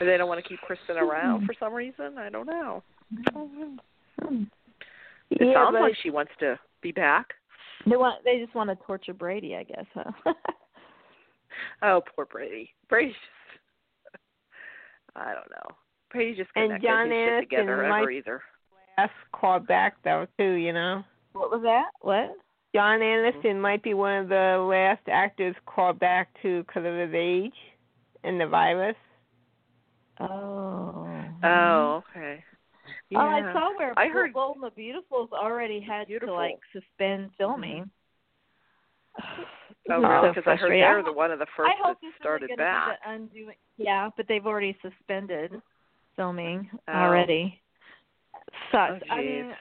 Or 0.00 0.06
they 0.06 0.16
don't 0.16 0.28
want 0.28 0.42
to 0.42 0.48
keep 0.48 0.60
Kristen 0.60 0.96
around 0.96 1.46
for 1.46 1.54
some 1.58 1.72
reason. 1.72 2.18
I 2.18 2.28
don't 2.28 2.46
know. 2.46 2.82
I 3.26 3.30
don't 3.30 3.58
know. 3.58 3.76
Hmm. 4.22 4.42
It 5.30 5.38
yeah, 5.40 5.54
sounds 5.54 5.76
like 5.80 5.94
she 6.02 6.10
wants 6.10 6.32
to 6.40 6.58
be 6.82 6.92
back. 6.92 7.34
They 7.88 7.96
want 7.96 8.24
they 8.24 8.38
just 8.38 8.54
want 8.54 8.70
to 8.70 8.86
torture 8.86 9.14
Brady, 9.14 9.56
I 9.56 9.64
guess, 9.64 9.86
huh? 9.94 10.32
Oh, 11.82 12.02
poor 12.14 12.26
Brady. 12.26 12.70
Brady's 12.88 13.14
just 13.14 14.22
I 15.14 15.32
don't 15.32 15.50
know. 15.50 15.76
Brady's 16.10 16.36
just 16.36 16.50
And 16.54 16.70
John 16.82 17.08
get 17.08 17.12
his 17.12 17.12
shit 17.12 17.32
Aniston 17.32 17.40
together 17.40 17.84
ever 17.84 18.10
either. 18.10 18.42
last 18.98 19.12
called 19.32 19.66
back 19.66 19.96
though 20.04 20.26
too. 20.38 20.52
You 20.52 20.72
know, 20.72 21.04
what 21.32 21.50
was 21.50 21.62
that? 21.62 21.90
What? 22.00 22.36
John 22.76 23.00
mm-hmm. 23.00 23.38
Aniston 23.46 23.58
might 23.58 23.82
be 23.82 23.94
one 23.94 24.18
of 24.18 24.28
the 24.28 24.66
last 24.68 25.08
actors 25.10 25.56
called 25.64 25.98
back 25.98 26.28
to 26.42 26.62
because 26.64 26.84
of 26.84 26.94
his 26.94 27.14
age 27.14 27.54
and 28.22 28.38
the 28.38 28.46
virus. 28.46 28.96
Oh. 30.20 31.06
Oh, 31.42 32.02
mm-hmm. 32.04 32.18
okay. 32.18 32.44
Yeah. 33.08 33.18
Oh, 33.18 33.26
I 33.28 33.52
saw 33.52 33.78
where 33.78 33.98
I 33.98 34.08
heard- 34.08 34.34
Bold 34.34 34.56
and 34.56 34.64
the 34.64 34.70
Beautiful's 34.70 35.30
already 35.32 35.80
had 35.80 36.08
Beautiful. 36.08 36.34
to 36.34 36.38
like 36.40 36.58
suspend 36.72 37.30
filming. 37.38 37.88
Oh, 39.18 39.22
This 39.88 39.96
is 39.96 40.02
really? 40.02 40.28
so 40.28 40.28
Because 40.28 40.42
I 40.46 40.50
heard 40.50 40.58
frustrating. 40.58 40.80
they're 40.80 41.02
the 41.02 41.12
one 41.12 41.30
of 41.30 41.38
the 41.38 41.46
first 41.56 41.70
I 41.70 41.82
hope 41.82 41.96
that 42.02 42.12
started 42.20 42.46
isn't 42.46 42.58
gonna 42.58 42.68
back. 42.68 43.00
Be 43.00 43.06
the 43.06 43.14
undoing. 43.14 43.56
Yeah, 43.78 44.10
but 44.16 44.26
they've 44.28 44.46
already 44.46 44.76
suspended 44.82 45.62
filming 46.16 46.68
Oh. 46.88 46.92
already. 46.92 47.60
Sucks. 48.70 49.02
Oh, 49.10 49.14
I 49.14 49.20
mean, 49.22 49.54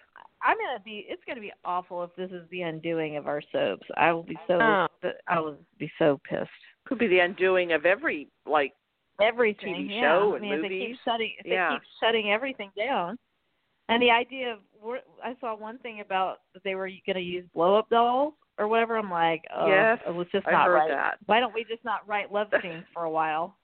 I'm 0.46 0.58
gonna 0.58 0.80
be. 0.84 1.06
It's 1.10 1.24
gonna 1.28 1.42
be 1.42 1.52
awful 1.64 2.04
if 2.04 2.16
this 2.16 2.30
is 2.32 2.48
the 2.52 2.62
undoing 2.62 3.18
of 3.18 3.28
our 3.28 3.42
soaps. 3.52 3.88
I 3.98 4.12
will 4.14 4.24
be 4.24 4.38
so. 4.48 4.60
Oh. 4.62 4.88
I 5.28 5.40
will 5.40 5.58
be 5.80 5.92
so 6.00 6.20
pissed. 6.30 6.50
Could 6.86 7.00
be 7.00 7.08
the 7.08 7.20
undoing 7.20 7.72
of 7.74 7.86
every 7.86 8.28
like 8.46 8.74
Everything. 9.22 9.76
TV 9.76 9.90
yeah. 9.96 10.02
show 10.02 10.32
I 10.34 10.36
and 10.38 10.42
mean, 10.42 10.54
if 10.54 10.62
they 10.64 10.68
keep 10.70 10.98
shutting, 11.06 11.34
if 11.40 11.46
Yeah. 11.46 11.70
they 11.70 11.76
keep 11.76 11.84
shutting 12.02 12.32
everything 12.32 12.72
down, 12.78 13.18
and 13.90 14.02
the 14.02 14.12
idea 14.12 14.54
of 14.54 14.60
I 15.24 15.36
saw 15.40 15.56
one 15.56 15.78
thing 15.80 16.02
about 16.02 16.40
that 16.54 16.64
they 16.64 16.76
were 16.76 16.90
going 17.06 17.16
to 17.16 17.22
use 17.22 17.46
blow 17.54 17.76
up 17.76 17.90
dolls 17.90 18.34
or 18.60 18.68
whatever. 18.68 18.98
I'm 18.98 19.10
like, 19.10 19.44
oh, 19.56 19.68
Yes, 19.68 20.00
it 20.08 20.14
was 20.14 20.28
just 20.32 20.48
I 20.48 20.52
not 20.52 20.66
right. 20.66 20.90
that. 20.90 21.18
Why 21.26 21.40
don't 21.40 21.54
we 21.54 21.64
just 21.64 21.84
not 21.84 22.08
write 22.08 22.32
love 22.32 22.48
scenes 22.62 22.84
for 22.94 23.04
a 23.06 23.10
while? 23.10 23.58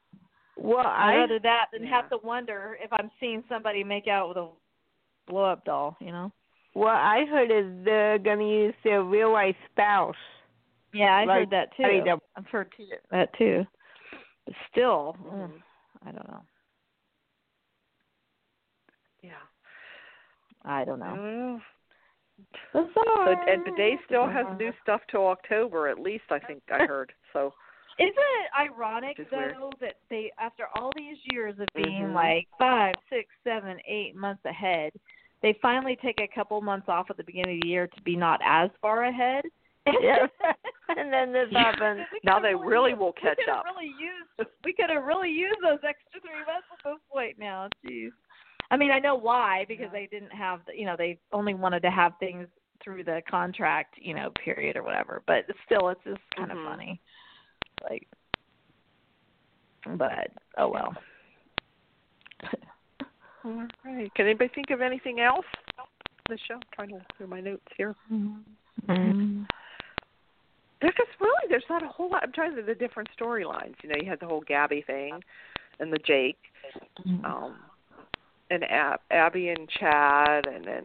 Well, 0.58 0.80
I'd 0.80 1.12
I 1.14 1.16
rather 1.18 1.40
that 1.40 1.66
than 1.74 1.84
Yeah. 1.84 1.90
have 2.02 2.10
to 2.10 2.18
wonder 2.24 2.78
if 2.82 2.92
I'm 2.94 3.12
seeing 3.20 3.44
somebody 3.50 3.84
make 3.84 4.08
out 4.08 4.30
with 4.30 4.38
a 4.38 4.50
blow 5.28 5.44
up 5.44 5.64
doll. 5.66 5.96
You 6.00 6.12
know? 6.12 6.32
What 6.74 6.96
I 6.96 7.26
heard 7.26 7.52
is 7.52 7.86
they're 7.86 8.18
gonna 8.20 8.48
use 8.48 8.74
their 8.84 9.04
real 9.04 9.32
life 9.32 9.56
spouse. 9.72 10.16
Yeah, 10.94 11.16
I 11.16 11.26
Like, 11.26 11.40
heard 11.40 11.50
that 11.52 11.76
too. 11.78 11.84
I 11.84 12.02
mean, 12.04 12.18
I've 12.36 12.48
heard 12.48 12.72
too, 12.76 12.88
that 13.12 13.34
too. 13.38 13.66
But 14.46 14.56
still, 14.72 15.16
mm, 15.24 15.52
I 16.06 16.12
don't 16.12 16.28
know. 16.28 16.42
yeah. 19.22 19.32
I 20.64 20.84
don't 20.86 21.00
know. 21.00 21.60
don't. 22.74 22.88
Bizarre. 22.88 23.26
So 23.46 23.52
and 23.52 23.64
but 23.66 23.74
they 23.78 23.98
still 24.06 24.28
has 24.28 24.46
new 24.60 24.72
stuff 24.82 25.02
till 25.10 25.28
October 25.28 25.88
at 25.88 26.00
least 26.00 26.24
I 26.30 26.40
think 26.40 26.62
I 26.72 26.86
heard. 26.86 27.12
So 27.34 27.54
Isn't 28.00 28.14
it 28.16 28.50
ironic 28.60 29.20
is 29.20 29.28
though 29.30 29.38
weird. 29.38 29.56
that 29.80 29.96
they, 30.10 30.32
after 30.40 30.66
all 30.76 30.92
these 30.96 31.18
years 31.32 31.60
of 31.60 31.68
being 31.76 32.06
Mhm. 32.08 32.14
like 32.14 32.48
five, 32.58 32.96
six, 33.10 33.28
seven, 33.44 33.80
eight 33.86 34.16
months 34.16 34.44
ahead, 34.46 34.92
they 35.42 35.58
finally 35.62 35.98
take 36.02 36.20
a 36.22 36.28
couple 36.34 36.60
months 36.62 36.88
off 36.88 37.08
at 37.10 37.18
the 37.18 37.24
beginning 37.24 37.58
of 37.58 37.62
the 37.64 37.68
year 37.68 37.88
to 37.88 38.02
be 38.04 38.16
not 38.16 38.40
as 38.46 38.70
far 38.82 39.06
ahead. 39.06 39.44
Yeah. 40.02 40.28
and 40.96 41.12
then 41.12 41.34
this 41.34 41.50
happens. 41.52 42.02
Now 42.24 42.40
they 42.40 42.54
really 42.54 42.94
will 42.94 43.14
catch 43.14 43.38
could've 43.38 43.56
up. 43.56 43.66
Really 43.66 43.88
used, 43.88 44.50
we 44.64 44.74
could 44.74 44.90
have 44.90 45.04
really 45.04 45.32
used 45.32 45.58
those 45.64 45.80
extra 45.84 46.22
three 46.22 46.46
months 46.46 46.68
at 46.72 46.84
this 46.84 47.00
point 47.12 47.40
now. 47.40 47.68
Jeez. 47.86 48.10
I 48.70 48.78
mean, 48.78 48.92
I 48.92 49.00
know 49.00 49.16
why 49.16 49.66
because 49.68 49.92
they 49.92 50.08
didn't 50.12 50.32
have, 50.32 50.62
the, 50.68 50.78
you 50.78 50.86
know, 50.86 50.96
they 50.96 51.20
only 51.34 51.54
wanted 51.56 51.82
to 51.82 51.92
have 51.92 52.14
things 52.20 52.48
through 52.84 53.04
the 53.04 53.22
contract, 53.30 53.96
you 54.00 54.14
know, 54.14 54.32
period 54.44 54.78
or 54.78 54.84
whatever. 54.84 55.24
But 55.28 55.46
still, 55.66 55.90
it's 55.90 56.04
just 56.04 56.22
kind 56.38 56.52
Mhm. 56.52 56.58
of 56.58 56.66
funny. 56.72 57.02
Like, 57.90 58.08
but 59.98 60.32
oh 60.58 60.70
well. 60.70 60.96
all 63.44 63.68
right. 63.86 64.14
Can 64.16 64.26
anybody 64.26 64.52
think 64.54 64.70
of 64.70 64.82
anything 64.82 65.20
else? 65.20 65.46
The 66.30 66.38
show. 66.48 66.56
I'm 66.56 66.62
trying 66.74 66.90
to 66.90 66.96
look 66.96 67.04
through 67.18 67.28
my 67.28 67.42
notes 67.42 67.66
here. 67.76 67.96
Mm. 68.12 69.46
Because 70.80 71.08
really, 71.20 71.48
there's 71.50 71.64
not 71.70 71.84
a 71.84 71.88
whole 71.88 72.10
lot. 72.10 72.24
I'm 72.24 72.32
trying 72.32 72.56
to 72.56 72.62
the 72.62 72.74
different 72.74 73.10
storylines. 73.20 73.76
You 73.84 73.90
know, 73.90 73.96
you 74.02 74.10
had 74.10 74.20
the 74.20 74.26
whole 74.26 74.44
Gabi 74.44 74.86
thing, 74.86 75.22
and 75.80 75.94
the 75.94 76.00
Jake, 76.00 76.40
um, 77.24 77.58
and 78.50 78.64
Ab- 78.64 79.02
Abby 79.12 79.50
and 79.50 79.70
Chad, 79.70 80.48
and 80.48 80.66
then 80.66 80.84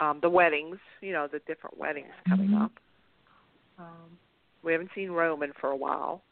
um 0.00 0.18
the 0.22 0.30
weddings. 0.30 0.78
You 1.00 1.12
know, 1.12 1.28
the 1.30 1.40
different 1.46 1.76
weddings 1.78 2.12
coming 2.28 2.50
Mhm. 2.50 2.62
up. 2.62 2.72
Um, 3.78 4.18
we 4.62 4.72
haven't 4.72 4.90
seen 4.94 5.10
Roman 5.10 5.52
for 5.60 5.70
a 5.70 5.76
while, 5.76 6.22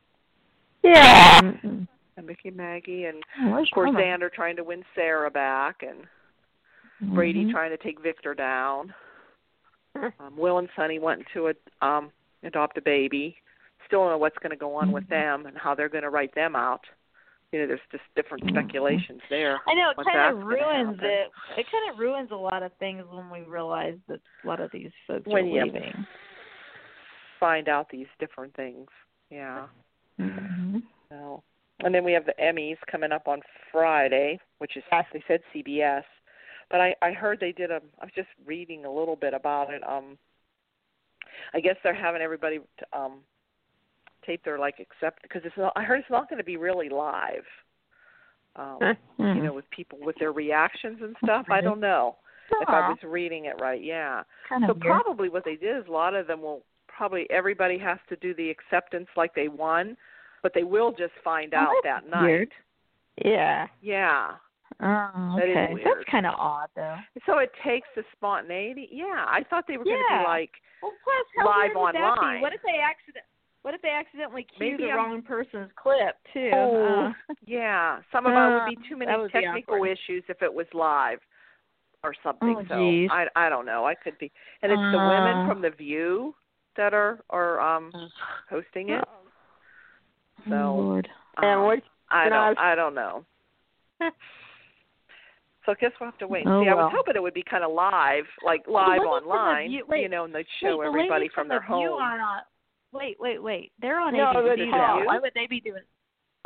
Yeah. 0.83 1.41
Mm-mm. 1.43 1.87
And 2.17 2.27
Mickey 2.27 2.49
and 2.49 2.57
Maggie, 2.57 3.05
and 3.05 3.23
Where's 3.51 3.69
of 3.69 3.75
course 3.75 3.91
Mama? 3.93 4.01
Xander 4.05 4.33
trying 4.33 4.57
to 4.57 4.65
win 4.65 4.85
Sarah 4.95 5.31
back, 5.31 5.83
and 5.83 6.07
Brady 7.15 7.45
Mhm. 7.47 7.51
trying 7.53 7.71
to 7.71 7.77
take 7.79 8.01
Victor 8.01 8.35
down. 8.35 8.95
Um, 10.21 10.37
Will 10.39 10.57
and 10.59 10.71
Sonny 10.75 10.99
wanting 10.99 11.27
to 11.35 11.49
ad- 11.51 11.57
um, 11.83 12.11
adopt 12.45 12.79
a 12.79 12.81
baby. 12.81 13.37
Still 13.87 14.01
don't 14.01 14.11
know 14.13 14.17
what's 14.19 14.39
going 14.39 14.49
to 14.51 14.57
go 14.57 14.75
on 14.75 14.91
with 14.91 15.05
Mhm. 15.05 15.09
them 15.11 15.47
and 15.47 15.59
how 15.59 15.75
they're 15.75 15.91
going 15.91 16.03
to 16.05 16.09
write 16.09 16.35
them 16.35 16.57
out. 16.57 16.81
You 17.53 17.61
know, 17.61 17.67
there's 17.67 17.81
just 17.91 18.05
different 18.17 18.43
Mhm. 18.45 18.51
speculations 18.53 19.21
there. 19.29 19.61
I 19.67 19.75
know 19.75 19.91
it 19.91 19.97
kind 20.03 20.19
of 20.35 20.43
ruins 20.47 20.99
it. 21.03 21.31
It 21.59 21.67
kind 21.71 21.91
of 21.91 21.99
ruins 21.99 22.31
a 22.31 22.37
lot 22.37 22.63
of 22.63 22.73
things 22.79 23.05
when 23.11 23.29
we 23.29 23.41
realize 23.43 23.99
that 24.07 24.21
a 24.45 24.47
lot 24.47 24.61
of 24.61 24.71
these 24.71 24.91
folks 25.07 25.27
When 25.27 25.45
are 25.45 25.49
you- 25.49 25.63
leaving. 25.65 26.07
Find 27.39 27.69
out 27.69 27.91
these 27.91 28.09
different 28.19 28.55
things. 28.55 28.89
Yeah. 29.29 29.67
Mm-hmm. 30.19 30.79
So, 31.11 31.43
and 31.83 31.95
then 31.95 32.05
we 32.05 32.13
have 32.13 32.27
the 32.27 32.35
Emmys 32.41 32.79
coming 32.91 33.13
up 33.13 33.29
on 33.29 33.41
Friday, 33.71 34.39
which 34.59 34.77
is 34.77 34.85
Yes. 34.93 35.07
they 35.13 35.23
said 35.27 35.41
CBS, 35.55 36.05
but 36.71 36.81
I 36.81 36.95
I 37.03 37.13
heard 37.13 37.41
they 37.41 37.53
did 37.53 37.71
a. 37.71 37.81
I 38.01 38.05
was 38.05 38.15
just 38.15 38.29
reading 38.45 38.85
a 38.85 38.93
little 38.93 39.17
bit 39.17 39.35
about 39.35 39.73
it. 39.73 39.83
Um, 39.87 40.19
I 41.55 41.61
guess 41.61 41.77
they're 41.83 41.95
having 41.95 42.23
everybody 42.23 42.61
um 42.93 43.21
tape 44.25 44.45
their 44.45 44.59
like 44.59 44.79
accept 44.81 45.23
because 45.23 45.43
it's 45.45 45.57
not. 45.57 45.73
I 45.77 45.83
heard 45.83 46.01
it's 46.01 46.11
not 46.11 46.29
going 46.29 46.39
to 46.39 46.45
be 46.45 46.57
really 46.57 46.89
live. 46.89 47.45
Um, 48.57 48.79
Mm-hmm. 49.19 49.39
you 49.39 49.45
know, 49.45 49.53
with 49.53 49.69
people 49.71 49.99
with 50.01 50.17
their 50.19 50.33
reactions 50.33 50.99
and 51.03 51.15
stuff. 51.23 51.47
I 51.51 51.61
don't 51.61 51.81
know 51.81 52.17
if 52.61 52.69
I 52.69 52.89
was 52.89 52.99
reading 53.05 53.45
it 53.45 53.57
right. 53.61 53.83
Yeah. 53.83 54.23
kind 54.49 54.65
So 54.67 54.75
probably 54.75 55.29
what 55.29 55.45
they 55.45 55.57
did 55.57 55.77
is 55.77 55.85
a 55.89 55.93
lot 55.93 56.15
of 56.15 56.27
them 56.27 56.43
will 56.43 56.65
probably 56.89 57.27
everybody 57.31 57.79
has 57.79 57.99
to 58.09 58.17
do 58.17 58.35
the 58.35 58.51
acceptance 58.51 59.07
like 59.17 59.35
they 59.35 59.49
won, 59.49 59.97
but 60.43 60.53
they 60.55 60.65
will 60.65 60.91
just 60.93 61.13
find 61.25 61.55
Oh, 61.55 61.59
out 61.59 61.75
that's 61.85 62.05
that 62.05 62.11
night. 62.11 62.23
weird. 62.23 62.53
Yeah. 63.25 63.67
Yeah. 63.81 64.31
Oh, 64.81 65.37
That 65.39 65.49
is 65.49 65.57
okay. 65.57 65.83
That's 65.85 66.09
kind 66.11 66.27
of 66.27 66.35
odd, 66.39 66.69
though. 66.75 66.97
So 67.27 67.39
it 67.39 67.53
takes 67.65 67.87
the 67.95 68.03
spontaneity. 68.17 68.89
Yeah, 68.91 69.25
I 69.29 69.45
thought 69.49 69.65
they 69.69 69.77
were 69.77 69.85
going 69.85 69.97
to 70.09 70.19
be 70.19 70.25
like 70.25 70.51
Well, 70.83 70.93
plus, 71.05 71.27
how 71.39 71.47
Live 71.47 71.71
weird 71.75 71.77
would 71.77 71.95
that 71.95 71.99
online. 72.19 72.39
be? 72.39 72.43
What 72.43 72.53
if 72.55 72.61
they 72.65 72.79
accident? 72.83 73.25
What 73.63 73.75
if 73.75 73.83
they 73.83 73.91
accidentally 73.91 74.43
cue 74.45 74.73
Maybe 74.73 74.85
the 74.85 74.89
I'm- 74.91 74.97
wrong 74.97 75.23
person's 75.23 75.71
clip 75.77 76.17
too? 76.33 76.51
Oh. 76.53 77.13
Uh, 77.31 77.35
Yeah, 77.47 78.01
some 78.11 78.27
of 78.27 78.33
it 78.33 78.55
would 78.55 78.67
be 78.71 78.77
Uh, 78.77 78.81
too 78.89 78.97
many 78.97 79.11
that 79.13 79.19
would 79.21 79.31
be 79.33 79.41
technical 79.41 79.85
issues 79.85 80.25
if 80.29 80.43
it 80.43 80.53
was 80.53 80.67
live 80.73 81.21
or 82.03 82.15
something. 82.25 82.57
Oh, 82.59 82.65
so 82.69 82.77
geez. 82.79 83.11
I 83.13 83.27
I 83.37 83.49
don't 83.51 83.67
know. 83.67 83.85
I 83.87 83.95
could 83.95 84.19
be, 84.19 84.33
and 84.63 84.73
it's 84.73 84.81
the 84.81 84.99
women 84.99 85.37
Uh. 85.45 85.49
from 85.49 85.61
the 85.63 85.71
View 85.71 86.35
that 86.77 86.93
are 86.95 87.21
are 87.31 87.61
um 87.61 87.93
hosting 88.51 88.89
it. 88.89 89.05
So 90.49 90.55
oh, 90.55 90.75
Lord. 90.77 91.09
And 91.37 91.61
um, 91.61 91.63
what? 91.65 91.83
I 92.11 92.29
don't 92.29 92.31
not- 92.31 92.59
I 92.59 92.75
don't 92.75 92.95
know. 92.95 93.25
So 95.65 95.71
I 95.71 95.75
guess 95.81 95.93
we'll 96.01 96.11
have 96.11 96.19
to 96.19 96.27
wait 96.27 96.45
and 96.45 96.53
Oh, 96.53 96.63
see. 96.65 96.69
I 96.69 96.75
well. 96.75 96.87
was 96.87 96.93
hoping 96.97 97.15
it 97.15 97.23
would 97.23 97.35
be 97.35 97.45
kind 97.49 97.63
of 97.63 97.71
live, 97.71 98.25
like 98.45 98.67
live 98.67 98.99
women 98.99 99.07
online, 99.31 99.71
View- 99.71 99.87
wait, 99.89 100.03
you 100.03 100.09
know, 100.09 100.25
and 100.25 100.35
they'd 100.35 100.45
show 100.61 100.79
the 100.83 100.89
everybody 100.89 101.11
ladies 101.21 101.31
from 101.35 101.43
from 101.45 101.49
their 101.51 101.61
the 101.61 101.67
home. 101.67 102.03
Are 102.03 102.19
not, 102.19 102.47
wait, 102.91 103.17
wait, 103.21 103.41
wait. 103.41 103.71
They're 103.81 104.01
on 104.01 104.13
No, 104.13 104.33
ABC 104.35 104.57
the 104.57 104.67
now. 104.67 104.99
Talk. 104.99 105.07
Why 105.07 105.19
would 105.21 105.31
they 105.37 105.47
be 105.47 105.61
doing? 105.61 105.83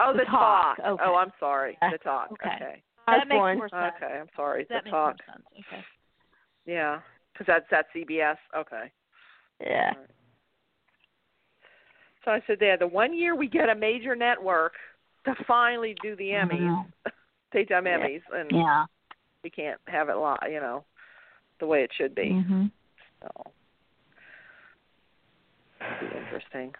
Oh, 0.01 0.13
The 0.13 0.19
the, 0.19 0.25
Talk, 0.27 0.77
talk. 0.77 0.87
okay. 0.87 1.03
Oh, 1.07 1.15
I'm 1.15 1.33
sorry. 1.41 1.79
Yeah. 1.81 1.93
The 1.93 1.99
talk. 1.99 2.29
Okay. 2.33 2.57
Okay. 2.57 2.83
That 3.07 3.27
makes 3.29 3.37
Osborne. 3.37 3.57
more 3.57 3.69
sense. 3.71 3.95
Okay. 3.97 4.19
I'm 4.21 4.29
sorry. 4.37 4.67
That 4.69 4.85
the 4.85 4.85
makes 4.85 4.93
talk. 4.93 5.17
more 5.17 5.35
sense. 5.35 5.47
Okay. 5.73 5.85
Yeah, 6.67 7.01
because 7.33 7.47
that's 7.47 7.65
that's 7.71 7.89
CBS. 7.97 8.37
Okay. 8.55 8.93
Yeah. 9.63 9.95
So 12.27 12.33
I 12.33 12.43
said, 12.49 12.59
yeah, 12.61 12.77
the 12.77 12.89
one 12.89 13.17
year 13.17 13.37
we 13.37 13.47
get 13.49 13.69
a 13.69 13.75
major 13.75 14.17
network 14.17 14.73
to 15.27 15.35
finally 15.47 15.95
do 16.03 16.17
the 16.17 16.31
Emmys, 16.31 16.59
Mhm. 16.61 16.93
daytime. 17.53 17.85
Emmys, 17.85 18.23
and 18.35 18.51
Yeah. 18.51 18.87
we 19.45 19.51
can't 19.51 19.81
have 19.87 20.09
it 20.09 20.17
live, 20.17 20.51
you 20.51 20.61
know, 20.61 20.85
the 21.61 21.67
way 21.67 21.85
it 21.85 21.93
should 21.95 22.17
be. 22.17 22.31
Mhm. 22.31 22.71
So 23.23 23.53
be 26.01 26.07
interesting. 26.17 26.75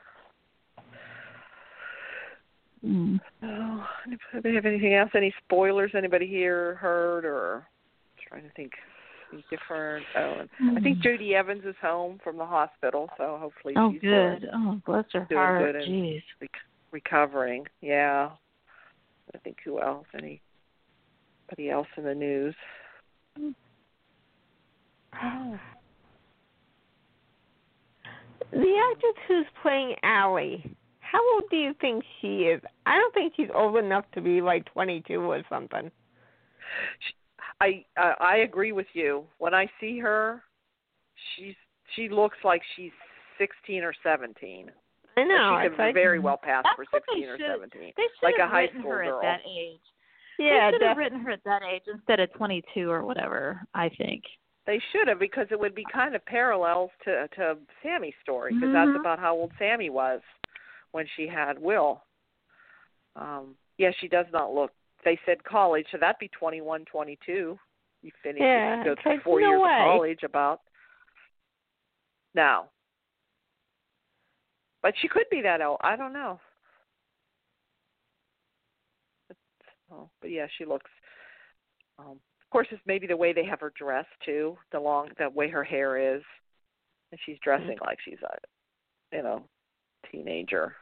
Mm. 2.85 3.21
Oh, 3.43 3.89
anybody 4.33 4.55
have 4.55 4.67
anything 4.67 4.95
else? 4.95 5.15
Any 5.15 5.31
spoilers? 5.45 5.95
Anybody 5.95 6.27
here 6.27 6.75
heard 6.75 7.25
or 7.25 7.69
trying 8.17 8.43
to 8.43 8.51
think? 8.51 8.75
Different? 9.51 10.05
Oh, 10.17 10.43
and 10.61 10.79
I 10.79 10.81
think 10.81 11.01
Judy 11.01 11.35
Evans 11.35 11.65
is 11.65 11.75
home 11.83 12.21
from 12.23 12.37
the 12.39 12.47
hospital, 12.47 13.09
so 13.19 13.37
hopefully 13.41 13.75
Oh, 13.77 13.93
she's 13.93 14.01
uh, 14.03 14.37
good. 14.39 14.49
Oh, 14.55 14.81
bless 14.87 15.05
her 15.13 15.27
doing 15.29 15.41
heart. 15.41 15.65
good 15.73 15.77
and- 15.83 15.93
Jeez. 15.93 16.23
rec- 16.41 16.51
recovering. 16.93 17.67
Yeah. 17.81 18.31
I 19.35 19.39
think 19.39 19.57
who 19.65 19.81
else? 19.81 20.07
Anybody 20.15 21.71
else 21.71 21.89
in 21.97 22.05
the 22.05 22.15
news? 22.15 22.55
Oh. 25.23 25.59
The 28.53 28.91
actress 28.93 29.25
who's 29.27 29.47
playing 29.63 29.97
Allie, 30.05 30.77
how 31.01 31.21
old 31.35 31.45
do 31.51 31.57
you 31.57 31.75
think 31.81 32.05
she 32.21 32.43
is? 32.45 32.63
I 32.87 32.97
don't 32.97 33.13
think 33.13 33.33
she's 33.37 33.49
old 33.55 33.77
enough 33.77 34.05
to 34.15 34.21
be 34.21 34.41
like 34.41 34.65
22 34.73 35.21
or 35.21 35.43
something. 35.49 35.91
I 37.61 37.85
uh, 37.97 38.15
I 38.21 38.39
agree 38.39 38.73
with 38.73 38.87
you. 38.93 39.25
When 39.39 39.55
I 39.55 39.67
see 39.81 39.99
her, 40.01 40.43
she's 41.37 41.55
she 41.95 42.09
looks 42.09 42.37
like 42.45 42.63
she's 42.77 42.93
16 43.39 43.83
or 43.83 43.95
17. 44.03 44.71
I 45.19 45.23
know. 45.25 45.59
she 45.61 45.67
it's 45.67 45.77
could 45.77 45.83
like, 45.83 45.95
very 45.95 46.19
well 46.19 46.37
pass 46.37 46.65
for 46.77 46.85
what 46.91 47.03
they 47.15 47.21
16 47.23 47.29
or 47.29 47.39
should- 47.39 47.47
17. 47.71 47.81
They 47.97 48.03
should 48.03 48.23
Like 48.23 48.35
a 48.39 48.43
have 48.43 48.51
high 48.51 48.61
written 48.63 48.81
school 48.81 48.91
her 48.93 49.05
girl. 49.05 49.19
at 49.19 49.23
that 49.23 49.41
age. 49.49 49.81
Yeah, 50.39 50.71
they 50.71 50.77
should 50.77 50.87
have 50.87 50.97
written 50.99 51.21
her 51.21 51.31
at 51.31 51.45
that 51.45 51.63
age 51.63 51.83
instead 51.91 52.21
of 52.21 52.31
22 52.35 52.91
or 52.91 53.05
whatever. 53.07 53.63
I 53.75 53.89
think. 53.89 54.25
They 54.67 54.81
should 54.93 55.09
have 55.09 55.19
because 55.19 55.47
it 55.51 55.59
would 55.59 55.75
be 55.75 55.85
kind 55.91 56.15
of 56.15 56.25
parallels 56.27 56.91
to 57.05 57.29
to 57.37 57.57
Sami's 57.83 58.15
story 58.23 58.53
because 58.53 58.69
Mhm. 58.69 58.73
that's 58.93 59.01
about 59.01 59.19
how 59.19 59.35
old 59.35 59.53
Sami 59.59 59.89
was 59.89 60.21
when 60.93 61.07
she 61.17 61.27
had 61.27 61.59
Will. 61.59 62.05
Um 63.15 63.57
yeah, 63.79 63.93
she 64.01 64.09
does 64.09 64.27
not 64.33 64.53
look. 64.55 64.73
They 65.07 65.19
said 65.25 65.45
college, 65.45 65.87
so 65.93 65.99
that'd 65.99 66.19
be 66.19 66.29
twenty 66.37 66.61
one, 66.61 66.85
twenty 66.85 67.17
two. 67.25 67.57
You 68.03 68.11
finish 68.25 68.41
Yeah, 68.41 68.79
you 68.79 68.85
go 68.85 68.95
through 69.01 69.21
four 69.21 69.41
no 69.41 69.51
years 69.51 69.61
way. 69.63 69.71
of 69.71 69.85
college 69.85 70.19
about. 70.25 70.61
No. 72.35 72.65
But 74.83 74.95
she 75.01 75.07
could 75.07 75.27
be 75.31 75.41
that 75.43 75.63
old. 75.63 75.79
I 75.81 75.95
don't 75.95 76.13
know. 76.13 76.41
But, 79.29 79.37
oh, 79.93 80.11
but 80.21 80.31
yeah, 80.33 80.47
she 80.59 80.65
looks. 80.65 80.91
Um, 82.01 82.19
of 82.43 82.51
course, 82.51 82.67
it's 82.73 82.83
maybe 82.85 83.07
the 83.07 83.17
way 83.17 83.33
they 83.33 83.45
have 83.45 83.61
her 83.61 83.73
dressed 83.79 84.09
too, 84.25 84.59
the 84.73 84.81
long, 84.81 85.11
the 85.19 85.31
way 85.31 85.49
her 85.49 85.63
hair 85.63 86.17
is, 86.17 86.23
and 87.13 87.21
she's 87.25 87.39
dressing 87.45 87.79
like 87.81 87.99
she's 88.05 88.19
a, 88.25 89.17
you 89.17 89.23
know, 89.23 89.45
teenager. 90.11 90.75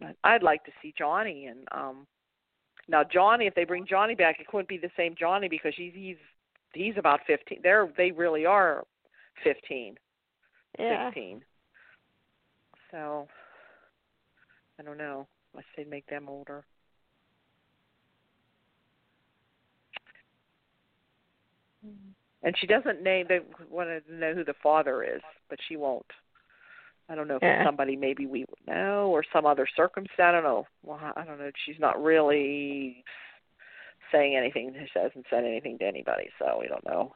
But 0.00 0.16
I'd 0.24 0.42
like 0.42 0.64
to 0.64 0.72
see 0.82 0.94
Johnny 0.96 1.46
and 1.46 1.66
um 1.72 2.06
now 2.88 3.04
Johnny 3.04 3.46
if 3.46 3.54
they 3.54 3.64
bring 3.64 3.86
Johnny 3.86 4.14
back 4.14 4.40
it 4.40 4.46
couldn't 4.46 4.68
be 4.68 4.78
the 4.78 4.90
same 4.96 5.14
Johnny 5.18 5.48
because 5.48 5.74
he's 5.76 5.92
he's 5.94 6.16
he's 6.72 6.94
about 6.96 7.20
15 7.26 7.60
they're 7.62 7.88
they 7.96 8.10
really 8.10 8.46
are 8.46 8.84
15 9.44 9.96
yeah. 10.78 11.08
16 11.10 11.42
so 12.90 13.28
I 14.78 14.82
don't 14.82 14.98
know. 14.98 15.26
Unless 15.52 15.66
they 15.76 15.84
make 15.84 16.06
them 16.06 16.26
older. 16.28 16.64
And 22.42 22.56
she 22.58 22.66
doesn't 22.66 23.02
name 23.02 23.26
they 23.28 23.40
wanted 23.68 24.06
to 24.06 24.14
know 24.14 24.32
who 24.34 24.44
the 24.44 24.54
father 24.62 25.02
is 25.02 25.20
but 25.48 25.58
she 25.68 25.76
won't 25.76 26.06
I 27.10 27.16
don't 27.16 27.26
know 27.26 27.36
if 27.36 27.42
Yeah. 27.42 27.60
it's 27.60 27.66
somebody 27.66 27.96
maybe 27.96 28.26
we 28.26 28.44
would 28.48 28.66
know 28.66 29.10
or 29.10 29.24
some 29.32 29.44
other 29.44 29.66
circumstance. 29.66 30.20
I 30.20 30.30
don't 30.30 30.44
know. 30.44 30.66
Well, 30.84 31.00
I 31.16 31.24
don't 31.24 31.38
know. 31.38 31.50
She's 31.66 31.80
not 31.80 32.00
really 32.02 33.04
saying 34.12 34.36
anything. 34.36 34.74
She 34.92 34.98
hasn't 34.98 35.26
said 35.28 35.44
anything 35.44 35.78
to 35.78 35.86
anybody, 35.86 36.30
so 36.38 36.58
we 36.60 36.68
don't 36.68 36.84
know. 36.84 37.14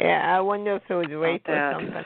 Yeah, 0.00 0.36
I 0.36 0.40
wonder 0.40 0.76
if 0.76 0.82
it 0.88 0.94
was 0.94 1.08
rape 1.08 1.48
or 1.48 1.72
something. 1.72 2.04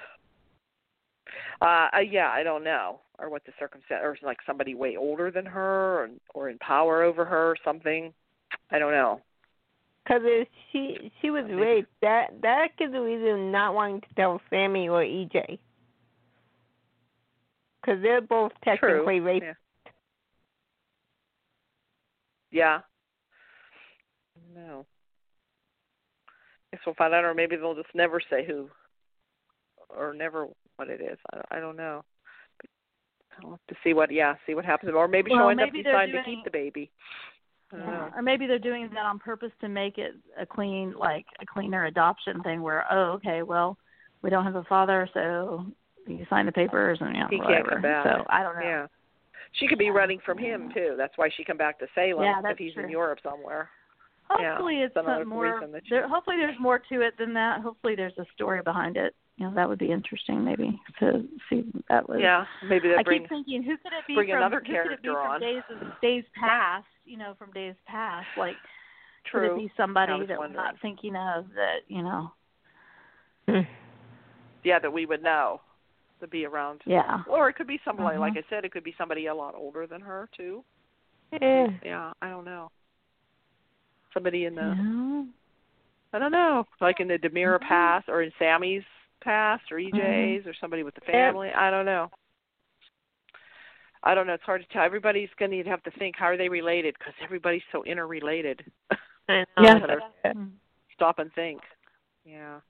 Uh, 1.60 1.88
uh, 1.94 1.98
yeah, 2.00 2.30
I 2.30 2.42
don't 2.42 2.64
know, 2.64 3.00
or 3.18 3.30
what 3.30 3.44
the 3.44 3.52
circumstance, 3.58 4.00
or 4.02 4.16
like 4.22 4.38
somebody 4.46 4.74
way 4.74 4.96
older 4.96 5.30
than 5.30 5.46
her, 5.46 6.04
or, 6.04 6.08
or 6.34 6.48
in 6.48 6.58
power 6.58 7.02
over 7.02 7.24
her, 7.24 7.50
or 7.50 7.56
something. 7.64 8.12
I 8.70 8.78
don't 8.78 8.92
know. 8.92 9.20
Because 10.04 10.22
if 10.24 10.48
she 10.70 11.10
she 11.20 11.30
was 11.30 11.44
raped, 11.50 11.90
that 12.00 12.28
that 12.42 12.68
gives 12.78 12.94
a 12.94 13.00
reason 13.00 13.50
not 13.50 13.74
wanting 13.74 14.00
to 14.02 14.14
tell 14.14 14.40
Sami 14.50 14.88
or 14.88 15.02
EJ. 15.02 15.58
Because 17.86 18.02
they're 18.02 18.20
both 18.20 18.52
technically 18.64 19.18
True. 19.18 19.26
raped. 19.26 19.46
Yeah. 19.46 19.52
Yeah. 22.50 22.80
No. 24.54 24.86
Guess 26.72 26.80
we'll 26.84 26.94
find 26.96 27.14
out, 27.14 27.24
or 27.24 27.34
maybe 27.34 27.56
they'll 27.56 27.74
just 27.74 27.94
never 27.94 28.20
say 28.28 28.44
who, 28.44 28.68
or 29.88 30.12
never 30.14 30.48
what 30.76 30.88
it 30.88 31.00
is. 31.00 31.18
I, 31.32 31.58
I 31.58 31.60
don't 31.60 31.76
know. 31.76 32.02
But 32.58 32.70
I'll 33.44 33.50
have 33.52 33.66
to 33.68 33.76
see 33.84 33.94
what, 33.94 34.10
yeah, 34.10 34.34
see 34.46 34.54
what 34.54 34.64
happens, 34.64 34.92
or 34.94 35.06
maybe 35.06 35.30
Well, 35.30 35.40
she'll 35.40 35.50
end 35.50 35.58
maybe 35.58 35.80
up 35.80 35.84
they're 35.84 35.92
deciding 35.92 36.14
to 36.14 36.24
keep 36.24 36.44
the 36.44 36.50
baby. 36.50 36.90
Yeah. 37.72 38.10
Or 38.16 38.22
maybe 38.22 38.46
they're 38.46 38.58
doing 38.58 38.88
that 38.94 39.04
on 39.04 39.18
purpose 39.18 39.52
to 39.60 39.68
make 39.68 39.98
it 39.98 40.14
a 40.40 40.46
clean, 40.46 40.94
like 40.98 41.26
a 41.40 41.46
cleaner 41.46 41.86
adoption 41.86 42.42
thing, 42.42 42.62
where 42.62 42.84
oh, 42.90 43.12
okay, 43.12 43.42
well, 43.42 43.76
we 44.22 44.30
don't 44.30 44.44
have 44.44 44.56
a 44.56 44.64
father, 44.64 45.08
so 45.14 45.66
you 46.06 46.26
sign 46.30 46.46
the 46.46 46.52
papers 46.52 46.98
and 47.00 47.14
yeah, 47.14 47.26
He 47.30 47.36
can't 47.38 47.48
whatever. 47.48 47.70
come 47.70 47.82
back. 47.82 48.04
So 48.06 48.24
I 48.30 48.42
don't 48.42 48.56
know. 48.56 48.62
Yeah. 48.62 48.86
She 49.52 49.66
could 49.68 49.78
be 49.78 49.90
running 49.90 50.18
from 50.24 50.38
him 50.38 50.70
too. 50.74 50.94
That's 50.98 51.16
why 51.16 51.30
she 51.34 51.44
come 51.44 51.56
back 51.56 51.78
to 51.78 51.86
Salem 51.94 52.24
Yeah, 52.24 52.40
that's 52.42 52.52
if 52.52 52.58
that's 52.58 52.74
he's 52.76 52.84
in. 52.84 52.90
Europe 52.90 53.20
somewhere. 53.22 53.70
Yeah, 54.40 54.50
Hopefully 54.54 54.76
it's 54.82 54.92
that's 54.94 55.06
another 55.06 55.24
more. 55.24 55.54
reason 55.54 55.72
that 55.72 55.82
she- 55.84 55.90
There, 55.94 56.08
hopefully 56.08 56.36
there's 56.36 56.58
more 56.58 56.78
to 56.80 57.00
it 57.00 57.14
than 57.16 57.32
that. 57.34 57.60
Hopefully 57.60 57.94
there's 57.94 58.16
a 58.18 58.26
story 58.34 58.60
behind 58.62 58.96
it. 58.96 59.14
You 59.36 59.46
know, 59.46 59.54
that 59.54 59.68
would 59.68 59.78
be 59.78 59.92
interesting 59.92 60.44
maybe 60.44 60.80
to 60.98 61.24
see 61.48 61.64
that 61.88 62.08
was. 62.08 62.18
Yeah, 62.20 62.44
maybe 62.68 62.88
they 62.88 62.96
I 62.96 63.02
bring 63.02 63.20
keep 63.20 63.28
thinking, 63.28 63.62
who 63.62 63.76
could 63.76 63.92
it 63.92 64.06
be 64.08 64.14
bring 64.14 64.28
from? 64.30 64.38
another 64.38 64.56
who 64.66 64.72
could 64.72 64.92
it 64.92 65.02
be 65.02 65.08
character 65.08 65.12
from 65.12 65.40
days 65.40 65.62
days 66.02 66.24
past? 66.38 66.86
You 67.04 67.18
know, 67.18 67.34
from 67.38 67.52
days 67.52 67.74
past. 67.86 68.26
Like, 68.36 68.56
true. 69.30 69.48
could 69.50 69.54
it 69.56 69.58
be 69.68 69.72
somebody 69.76 70.12
I 70.12 70.16
was 70.16 70.28
that 70.28 70.38
we're 70.38 70.48
not 70.48 70.74
thinking 70.82 71.14
of? 71.16 71.46
That 71.54 71.80
you 71.88 72.02
know, 72.02 72.32
Hmm. 73.48 73.60
yeah, 74.64 74.78
that 74.80 74.92
we 74.92 75.06
would 75.06 75.22
know 75.22 75.60
to 76.20 76.26
be 76.26 76.44
around. 76.46 76.82
yeah. 76.86 77.22
Or 77.28 77.48
it 77.48 77.54
could 77.54 77.66
be 77.66 77.80
somebody, 77.84 78.16
Mhm. 78.16 78.20
like 78.20 78.36
I 78.36 78.42
said, 78.48 78.64
it 78.64 78.72
could 78.72 78.84
be 78.84 78.94
somebody 78.96 79.26
a 79.26 79.34
lot 79.34 79.54
older 79.54 79.86
than 79.86 80.00
her 80.00 80.28
too. 80.36 80.64
Yeah. 81.32 81.68
Yeah, 81.84 82.12
I 82.22 82.28
don't 82.30 82.44
know. 82.44 82.70
Somebody 84.14 84.46
in 84.46 84.54
the, 84.54 84.62
Yeah. 84.62 85.24
I 86.12 86.18
don't 86.18 86.32
know, 86.32 86.66
like 86.80 87.00
in 87.00 87.08
the 87.08 87.18
DiMera 87.18 87.58
Mhm. 87.58 87.68
past 87.68 88.08
or 88.08 88.22
in 88.22 88.32
Sami's 88.38 88.84
past 89.20 89.70
or 89.70 89.78
EJ's 89.78 90.46
or 90.46 90.54
somebody 90.54 90.82
with 90.82 90.94
the 90.94 91.02
Yeah. 91.04 91.12
family. 91.12 91.52
I 91.52 91.70
don't 91.70 91.84
know. 91.84 92.10
I 94.02 94.14
don't 94.14 94.26
know. 94.26 94.34
It's 94.34 94.44
hard 94.44 94.62
to 94.62 94.68
tell. 94.68 94.84
Everybody's 94.84 95.32
going 95.34 95.50
to 95.50 95.64
have 95.64 95.82
to 95.82 95.90
think 95.92 96.16
how 96.16 96.26
are 96.26 96.36
they 96.36 96.48
related 96.48 96.96
because 96.98 97.14
everybody's 97.20 97.64
so 97.72 97.82
interrelated. 97.84 98.70
I. 99.28 99.44
Yeah. 99.60 99.98
Mm. 100.24 100.52
Stop 100.94 101.18
and 101.18 101.32
think. 101.34 101.60
Yeah. 102.24 102.60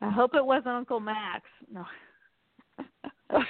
I 0.00 0.10
hope 0.10 0.34
it 0.34 0.44
wasn't 0.44 0.68
Uncle 0.76 1.00
Max. 1.00 1.48
No. 1.70 1.84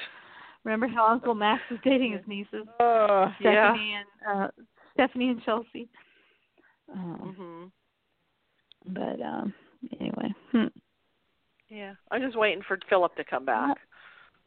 Remember 0.64 0.88
how 0.88 1.06
Uncle 1.06 1.34
Max 1.34 1.62
was 1.70 1.78
dating 1.84 2.12
his 2.12 2.26
nieces, 2.26 2.66
Yeah. 2.80 3.34
Stephanie 3.40 3.94
and 3.94 4.06
uh 4.28 4.48
Stephanie 4.94 5.28
and 5.28 5.42
Chelsea. 5.44 5.88
Um, 6.92 7.72
Mhm. 8.88 8.94
but 8.94 9.20
um 9.24 9.54
anyway. 10.00 10.34
Hmm. 10.52 10.66
Yeah. 11.68 11.94
I'm 12.10 12.22
just 12.22 12.36
waiting 12.36 12.62
for 12.66 12.78
Philip 12.88 13.14
to 13.16 13.24
come 13.24 13.44
back. 13.44 13.76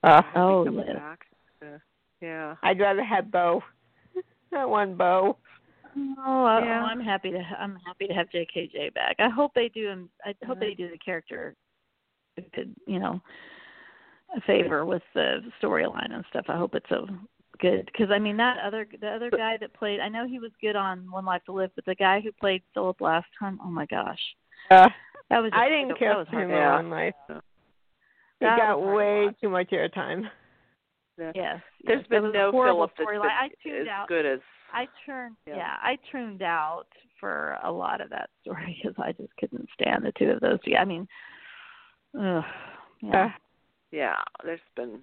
uh, 0.03 0.21
Oh, 0.36 0.63
Coming 0.65 0.86
yes. 0.88 0.95
back. 0.95 1.25
Yeah. 1.61 1.77
Yeah. 2.21 2.55
I'd 2.63 2.80
rather 2.80 3.03
have 3.03 3.32
Bo. 3.32 3.63
That 4.51 4.67
one 4.69 4.95
Bo. 4.95 5.38
Oh, 5.95 6.45
I, 6.45 6.59
Yeah. 6.63 6.82
oh, 6.82 6.86
I'm 6.86 6.99
happy 6.99 7.32
to. 7.32 7.38
I'm 7.38 7.77
happy 7.86 8.07
to 8.07 8.13
have 8.13 8.30
JKJ 8.30 8.93
back. 8.93 9.15
I 9.19 9.30
hope 9.30 9.53
they 9.53 9.69
do. 9.69 10.09
I 10.25 10.34
hope 10.45 10.59
they 10.59 10.73
do 10.73 10.89
the 10.89 10.97
character, 10.97 11.55
a 12.38 12.41
good, 12.41 12.73
you 12.88 12.99
know, 12.99 13.13
a 13.13 13.21
favor 14.45 14.86
with 14.86 15.01
the 15.13 15.39
storyline 15.61 16.13
and 16.13 16.23
stuff. 16.30 16.45
I 16.49 16.57
hope 16.57 16.75
it's 16.75 16.91
a 16.91 17.05
good 17.59 17.86
because 17.91 18.09
I 18.11 18.19
mean 18.19 18.38
that 18.38 18.57
other 18.65 18.88
the 19.01 19.07
other 19.09 19.30
guy 19.30 19.57
that 19.59 19.73
played. 19.73 19.99
I 19.99 20.09
know 20.09 20.27
he 20.27 20.39
was 20.39 20.51
good 20.61 20.75
on 20.75 21.09
One 21.11 21.25
Life 21.25 21.43
to 21.45 21.51
Live, 21.53 21.71
but 21.75 21.86
the 21.86 21.95
guy 21.95 22.21
who 22.21 22.32
played 22.32 22.61
Philip 22.73 23.01
last 23.01 23.27
time. 23.39 23.59
Oh 23.63 23.69
my 23.69 23.86
gosh, 23.88 24.19
Uh, 24.71 24.89
that 25.30 25.39
was. 25.41 25.51
Just, 25.51 25.59
I 25.61 25.69
didn't 25.69 25.89
that 25.89 25.99
care 25.99 26.17
was 26.17 26.27
for 26.32 26.41
him 26.41 26.49
hard. 26.49 26.61
Yeah. 26.61 26.80
in 26.80 26.89
life. 26.89 27.13
He 28.39 28.45
got 28.45 28.80
was 28.80 28.88
to 28.88 28.95
way 28.95 29.36
too 29.41 29.49
much 29.49 29.69
airtime. 29.71 30.23
Yeah. 31.17 31.32
Yes, 31.36 31.59
There's 31.86 31.99
yes, 31.99 32.07
been 32.09 32.32
no 32.32 32.51
horrible 32.51 32.88
Philip 32.88 32.91
that's 32.97 33.09
storyline. 33.09 33.30
I 33.38 33.49
been 33.49 33.71
tuned 33.73 33.82
as 33.82 33.88
out. 33.91 34.07
good 34.07 34.25
as 34.25 34.39
I 34.73 34.88
turned 35.05 35.36
Yeah. 35.45 35.55
yeah. 35.57 35.75
I 35.82 35.97
tuned 36.11 36.41
out 36.41 36.86
for 37.19 37.57
a 37.61 37.69
lot 37.69 37.99
of 37.99 38.09
that 38.11 38.30
story 38.41 38.80
because 38.82 38.95
I 39.03 39.11
just 39.11 39.36
couldn't 39.38 39.67
stand 39.73 40.05
the 40.05 40.13
two 40.17 40.30
of 40.30 40.39
those. 40.39 40.61
together. 40.63 40.82
I 40.82 40.86
mean, 40.86 41.07
ugh, 42.17 42.43
yeah. 43.01 43.25
Uh, 43.25 43.30
yeah, 43.91 44.15
there's 44.43 44.59
been 44.75 44.99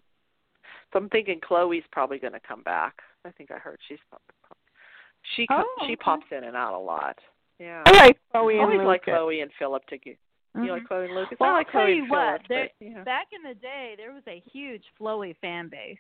so 0.93 0.99
I'm 1.01 1.09
thinking 1.09 1.41
Chloe's 1.43 1.83
probably 1.93 2.19
going 2.19 2.33
to 2.33 2.41
come 2.41 2.63
back. 2.63 2.95
I 3.25 3.31
think 3.31 3.51
I 3.51 3.59
heard 3.59 3.79
she's 3.89 3.99
she 5.35 5.47
Oh, 5.51 5.65
she 5.81 5.93
okay. 5.93 5.97
pops 5.97 6.27
in 6.31 6.45
and 6.45 6.57
out 6.57 6.75
a 6.75 6.79
lot. 6.79 7.19
Yeah. 7.59 7.83
I 7.87 7.91
like 7.93 8.19
Chloe 8.31 8.55
I 8.55 8.63
and 8.63 8.73
always 8.73 8.87
like 8.87 9.07
Lucas. 9.07 9.19
Chloe 9.19 9.41
and 9.41 9.51
Philip 9.59 9.87
to 9.89 9.99
get 9.99 10.19
you 10.55 10.71
like 10.73 10.87
Chloe 10.87 11.05
and 11.07 11.15
Lucas. 11.15 11.37
Well, 11.41 11.51
I 11.51 11.53
like 11.55 11.67
I'll 11.69 11.73
tell 11.73 11.81
Chloe 11.83 11.97
you 11.97 12.07
what, 12.09 12.41
there- 12.49 12.71
but, 12.81 12.87
yeah. 12.87 13.03
Back 13.05 13.27
in 13.33 13.43
the 13.49 13.55
day, 13.61 13.95
there 13.97 14.13
was 14.13 14.23
a 14.27 14.43
huge 14.53 14.85
Flowy 14.99 15.37
fan 15.41 15.69
base, 15.69 15.99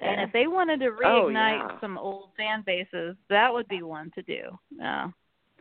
and 0.00 0.20
if 0.20 0.32
they 0.32 0.46
wanted 0.46 0.78
to 0.80 0.86
Oh, 1.04 1.26
reignite 1.26 1.68
yeah. 1.70 1.80
some 1.80 1.98
old 1.98 2.30
fan 2.36 2.62
bases, 2.64 3.16
that 3.28 3.52
would 3.52 3.66
be 3.68 3.82
one 3.82 4.10
to 4.14 4.22
do. 4.22 4.56
Yeah. 4.70 5.08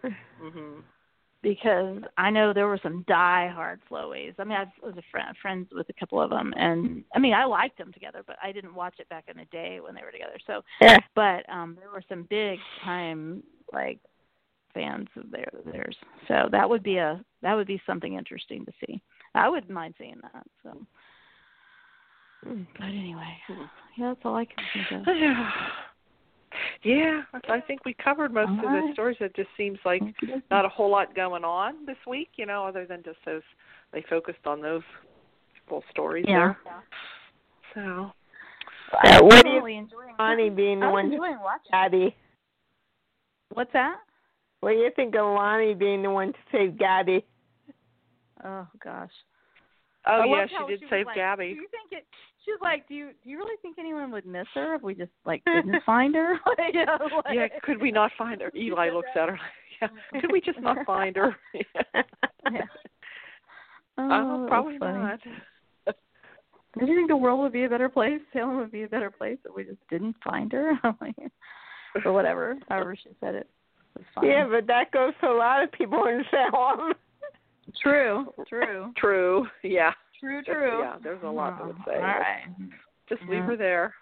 Mhm. 0.03 0.83
Because 1.41 2.01
I 2.17 2.29
know 2.29 2.51
there 2.53 2.67
were 2.67 2.79
some 2.81 3.05
die-hard 3.07 3.79
Flowies. 3.89 4.33
I 4.39 4.43
mean, 4.43 4.57
I 4.57 4.65
was 4.85 4.97
a 4.97 5.03
friend, 5.11 5.35
friends 5.41 5.67
with 5.71 5.87
a 5.89 5.93
couple 5.93 6.21
of 6.21 6.29
them, 6.29 6.53
and 6.57 7.03
I 7.15 7.19
mean, 7.19 7.33
I 7.33 7.45
liked 7.45 7.77
them 7.77 7.93
together, 7.93 8.23
but 8.25 8.37
I 8.41 8.51
didn't 8.51 8.73
watch 8.73 8.95
it 8.99 9.09
back 9.09 9.25
in 9.27 9.37
the 9.37 9.45
day 9.45 9.79
when 9.79 9.93
they 9.95 10.01
were 10.01 10.11
together. 10.11 10.37
So, 10.47 10.63
Yeah. 10.81 10.99
but 11.15 11.47
um 11.49 11.75
there 11.79 11.91
were 11.91 12.03
some 12.09 12.23
big-time 12.23 13.43
like 13.71 13.99
fans 14.73 15.07
of 15.15 15.29
their 15.31 15.49
theirs. 15.65 15.95
So 16.27 16.49
that 16.51 16.69
would 16.69 16.83
be 16.83 16.97
a 16.97 17.23
that 17.41 17.53
would 17.53 17.67
be 17.67 17.81
something 17.85 18.15
interesting 18.15 18.65
to 18.65 18.73
see. 18.85 19.01
I 19.35 19.47
wouldn't 19.49 19.71
mind 19.71 19.95
seeing 19.97 20.19
that. 20.21 20.47
So, 20.63 20.85
but 22.43 22.85
anyway, 22.85 23.37
Hmm. 23.47 23.63
yeah, 23.97 24.07
that's 24.09 24.21
all 24.25 24.35
I 24.35 24.45
can 24.45 24.63
think 24.73 24.91
of. 24.91 25.07
yeah, 26.83 27.21
I 27.49 27.59
think 27.61 27.85
we 27.85 27.93
covered 27.93 28.33
most 28.33 28.51
of 28.51 28.71
the 28.71 28.89
stories. 28.93 29.17
It 29.19 29.35
just 29.35 29.49
seems 29.57 29.79
like 29.85 30.01
not 30.51 30.65
a 30.65 30.69
whole 30.69 30.89
lot 30.91 31.15
going 31.15 31.43
on 31.43 31.85
this 31.85 31.97
week, 32.07 32.29
you 32.35 32.45
know, 32.45 32.65
other 32.65 32.85
than 32.85 33.03
just 33.03 33.17
those 33.25 33.41
they 33.93 34.03
focused 34.09 34.45
on 34.45 34.61
those 34.61 34.81
full 35.67 35.83
stories 35.91 36.25
Yeah. 36.27 36.53
there. 36.63 36.83
So 37.73 38.11
Uh, 38.93 39.19
what 39.21 39.43
do 39.43 39.49
you 39.49 39.55
really 39.57 39.77
enjoying 39.77 40.15
Lani 40.17 40.49
being 40.49 40.79
the 40.79 40.85
I'm 40.85 40.93
one 40.93 41.05
to 41.09 41.13
enjoying 41.13 41.39
watching. 41.39 41.71
Gotti? 41.73 42.13
What's 43.53 43.73
that? 43.73 43.97
What 44.61 44.71
do 44.71 44.77
you 44.77 44.91
think 44.95 45.15
of 45.15 45.25
Lani 45.25 45.73
being 45.73 46.01
the 46.03 46.09
one 46.09 46.33
to 46.33 46.39
save 46.51 46.71
Gabi? 46.71 47.23
Oh 48.43 48.67
gosh. 48.83 49.11
Oh 50.05 50.21
I 50.21 50.25
yeah, 50.25 50.47
she 50.47 50.71
did 50.71 50.81
was 50.81 50.89
save 50.89 51.05
like, 51.05 51.17
Gabi. 51.17 51.53
Do 51.53 51.61
you 51.61 51.67
think 51.69 51.91
it? 51.91 52.05
She's 52.47 52.61
like, 52.61 52.87
do 52.87 52.93
you 52.95 53.09
do 53.23 53.29
you 53.29 53.37
really 53.37 53.57
think 53.61 53.77
anyone 53.77 54.09
would 54.11 54.25
miss 54.25 54.47
her 54.53 54.75
if 54.75 54.81
we 54.81 54.95
just 54.95 55.11
like 55.25 55.43
didn't 55.53 55.83
find 55.85 56.15
her? 56.15 56.39
You 56.73 56.85
know, 56.85 56.97
like- 57.25 57.33
Yeah, 57.35 57.47
could 57.61 57.81
we 57.81 57.91
not 57.91 58.11
find 58.17 58.39
her? 58.41 58.51
Eli 58.55 58.89
looks 58.93 59.09
at 59.15 59.27
her. 59.29 59.39
Like, 59.81 59.91
Yeah, 60.13 60.21
could 60.21 60.31
we 60.31 60.39
just 60.41 60.59
not 60.61 60.77
find 60.85 61.15
her? 61.17 61.35
yeah. 61.53 62.01
Yeah. 62.51 62.61
Uh, 63.97 64.07
oh, 64.09 64.39
that's 64.41 64.49
probably 64.49 64.77
not. 64.79 65.19
Do 66.79 66.85
you 66.85 66.95
think 66.95 67.07
the 67.09 67.17
world 67.17 67.39
would 67.41 67.51
be 67.53 67.63
a 67.63 67.69
better 67.69 67.89
place? 67.89 68.19
Salem 68.31 68.57
would 68.57 68.71
be 68.71 68.83
a 68.83 68.87
better 68.87 69.09
place 69.09 69.37
if 69.43 69.53
we 69.55 69.63
just 69.63 69.79
didn't 69.89 70.15
find 70.23 70.51
her? 70.51 70.73
or 72.05 72.13
whatever, 72.13 72.57
however 72.69 72.95
she 72.95 73.09
said 73.19 73.33
it. 73.35 73.49
It 73.99 74.05
fine. 74.13 74.25
yeah, 74.29 74.47
but 74.47 74.67
that 74.67 74.91
goes 74.91 75.13
to 75.21 75.27
a 75.27 75.33
lot 75.37 75.63
of 75.63 75.71
people 75.71 76.05
in 76.05 76.23
Salem. 76.29 76.93
True. 77.81 78.31
True. 78.47 78.93
True. 78.97 79.47
Yeah. 79.63 79.91
True. 80.19 80.43
True. 80.43 80.81
Yeah, 80.81 80.95
there's 81.03 81.23
a 81.23 81.27
lot 81.27 81.57
that 81.57 81.67
would 81.67 81.77
say. 81.85 81.95
All 81.95 82.01
right. 82.01 82.45
Just 83.09 83.21
leave 83.29 83.43
her 83.43 83.55
there. 83.57 83.93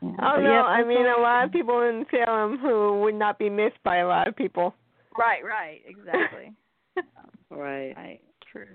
Yeah, 0.00 0.10
Oh 0.22 0.40
no, 0.40 0.48
yeah, 0.48 0.62
I 0.62 0.84
mean 0.84 1.06
all 1.06 1.20
a 1.20 1.22
lot 1.22 1.44
of 1.44 1.50
people 1.52 1.80
in 1.82 2.06
Salem 2.10 2.58
who 2.58 3.00
would 3.00 3.16
not 3.16 3.36
be 3.38 3.50
missed 3.50 3.82
by 3.84 3.96
a 3.96 4.06
lot 4.06 4.28
of 4.28 4.36
people. 4.36 4.74
Right. 5.18 5.44
Right. 5.44 5.80
Exactly. 5.86 6.52
right. 7.50 7.94
right. 7.96 8.20
True. 8.52 8.66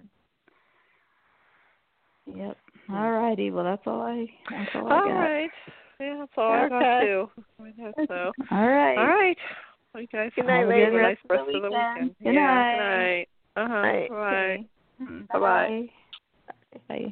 Yep. 2.26 2.58
All 2.92 3.12
righty. 3.12 3.52
Well, 3.52 3.64
that's 3.64 3.82
all 3.86 4.02
I. 4.02 4.26
That's 4.50 4.70
all, 4.76 4.86
I 4.88 4.90
got. 4.90 5.06
right. 5.08 5.50
Yeah, 6.00 6.18
that's 6.20 6.32
all 6.36 6.52
I 6.52 6.70
got 6.70 7.02
too. 7.02 7.30
So. 8.08 8.32
All 8.52 8.68
right. 8.68 8.98
All 8.98 9.08
right. 9.08 9.38
Well, 9.94 10.02
you 10.02 10.08
guys 10.12 10.32
Good 10.36 10.42
have 10.46 10.48
night, 10.50 10.66
a 10.66 10.68
ladies. 10.68 10.94
nice 10.94 11.02
Rest 11.02 11.20
rest 11.30 11.42
of 11.56 11.62
the 11.62 11.70
weekend. 11.70 12.02
weekend. 12.02 12.16
Good 12.24 12.34
yeah. 12.34 12.46
night. 12.46 13.28
Good 13.56 13.62
night. 13.62 13.64
Uh 13.64 13.68
huh. 13.70 13.82
Night. 13.82 15.28
Bye-bye. 15.30 15.40
Bye. 15.40 15.90
Bye. 16.90 17.12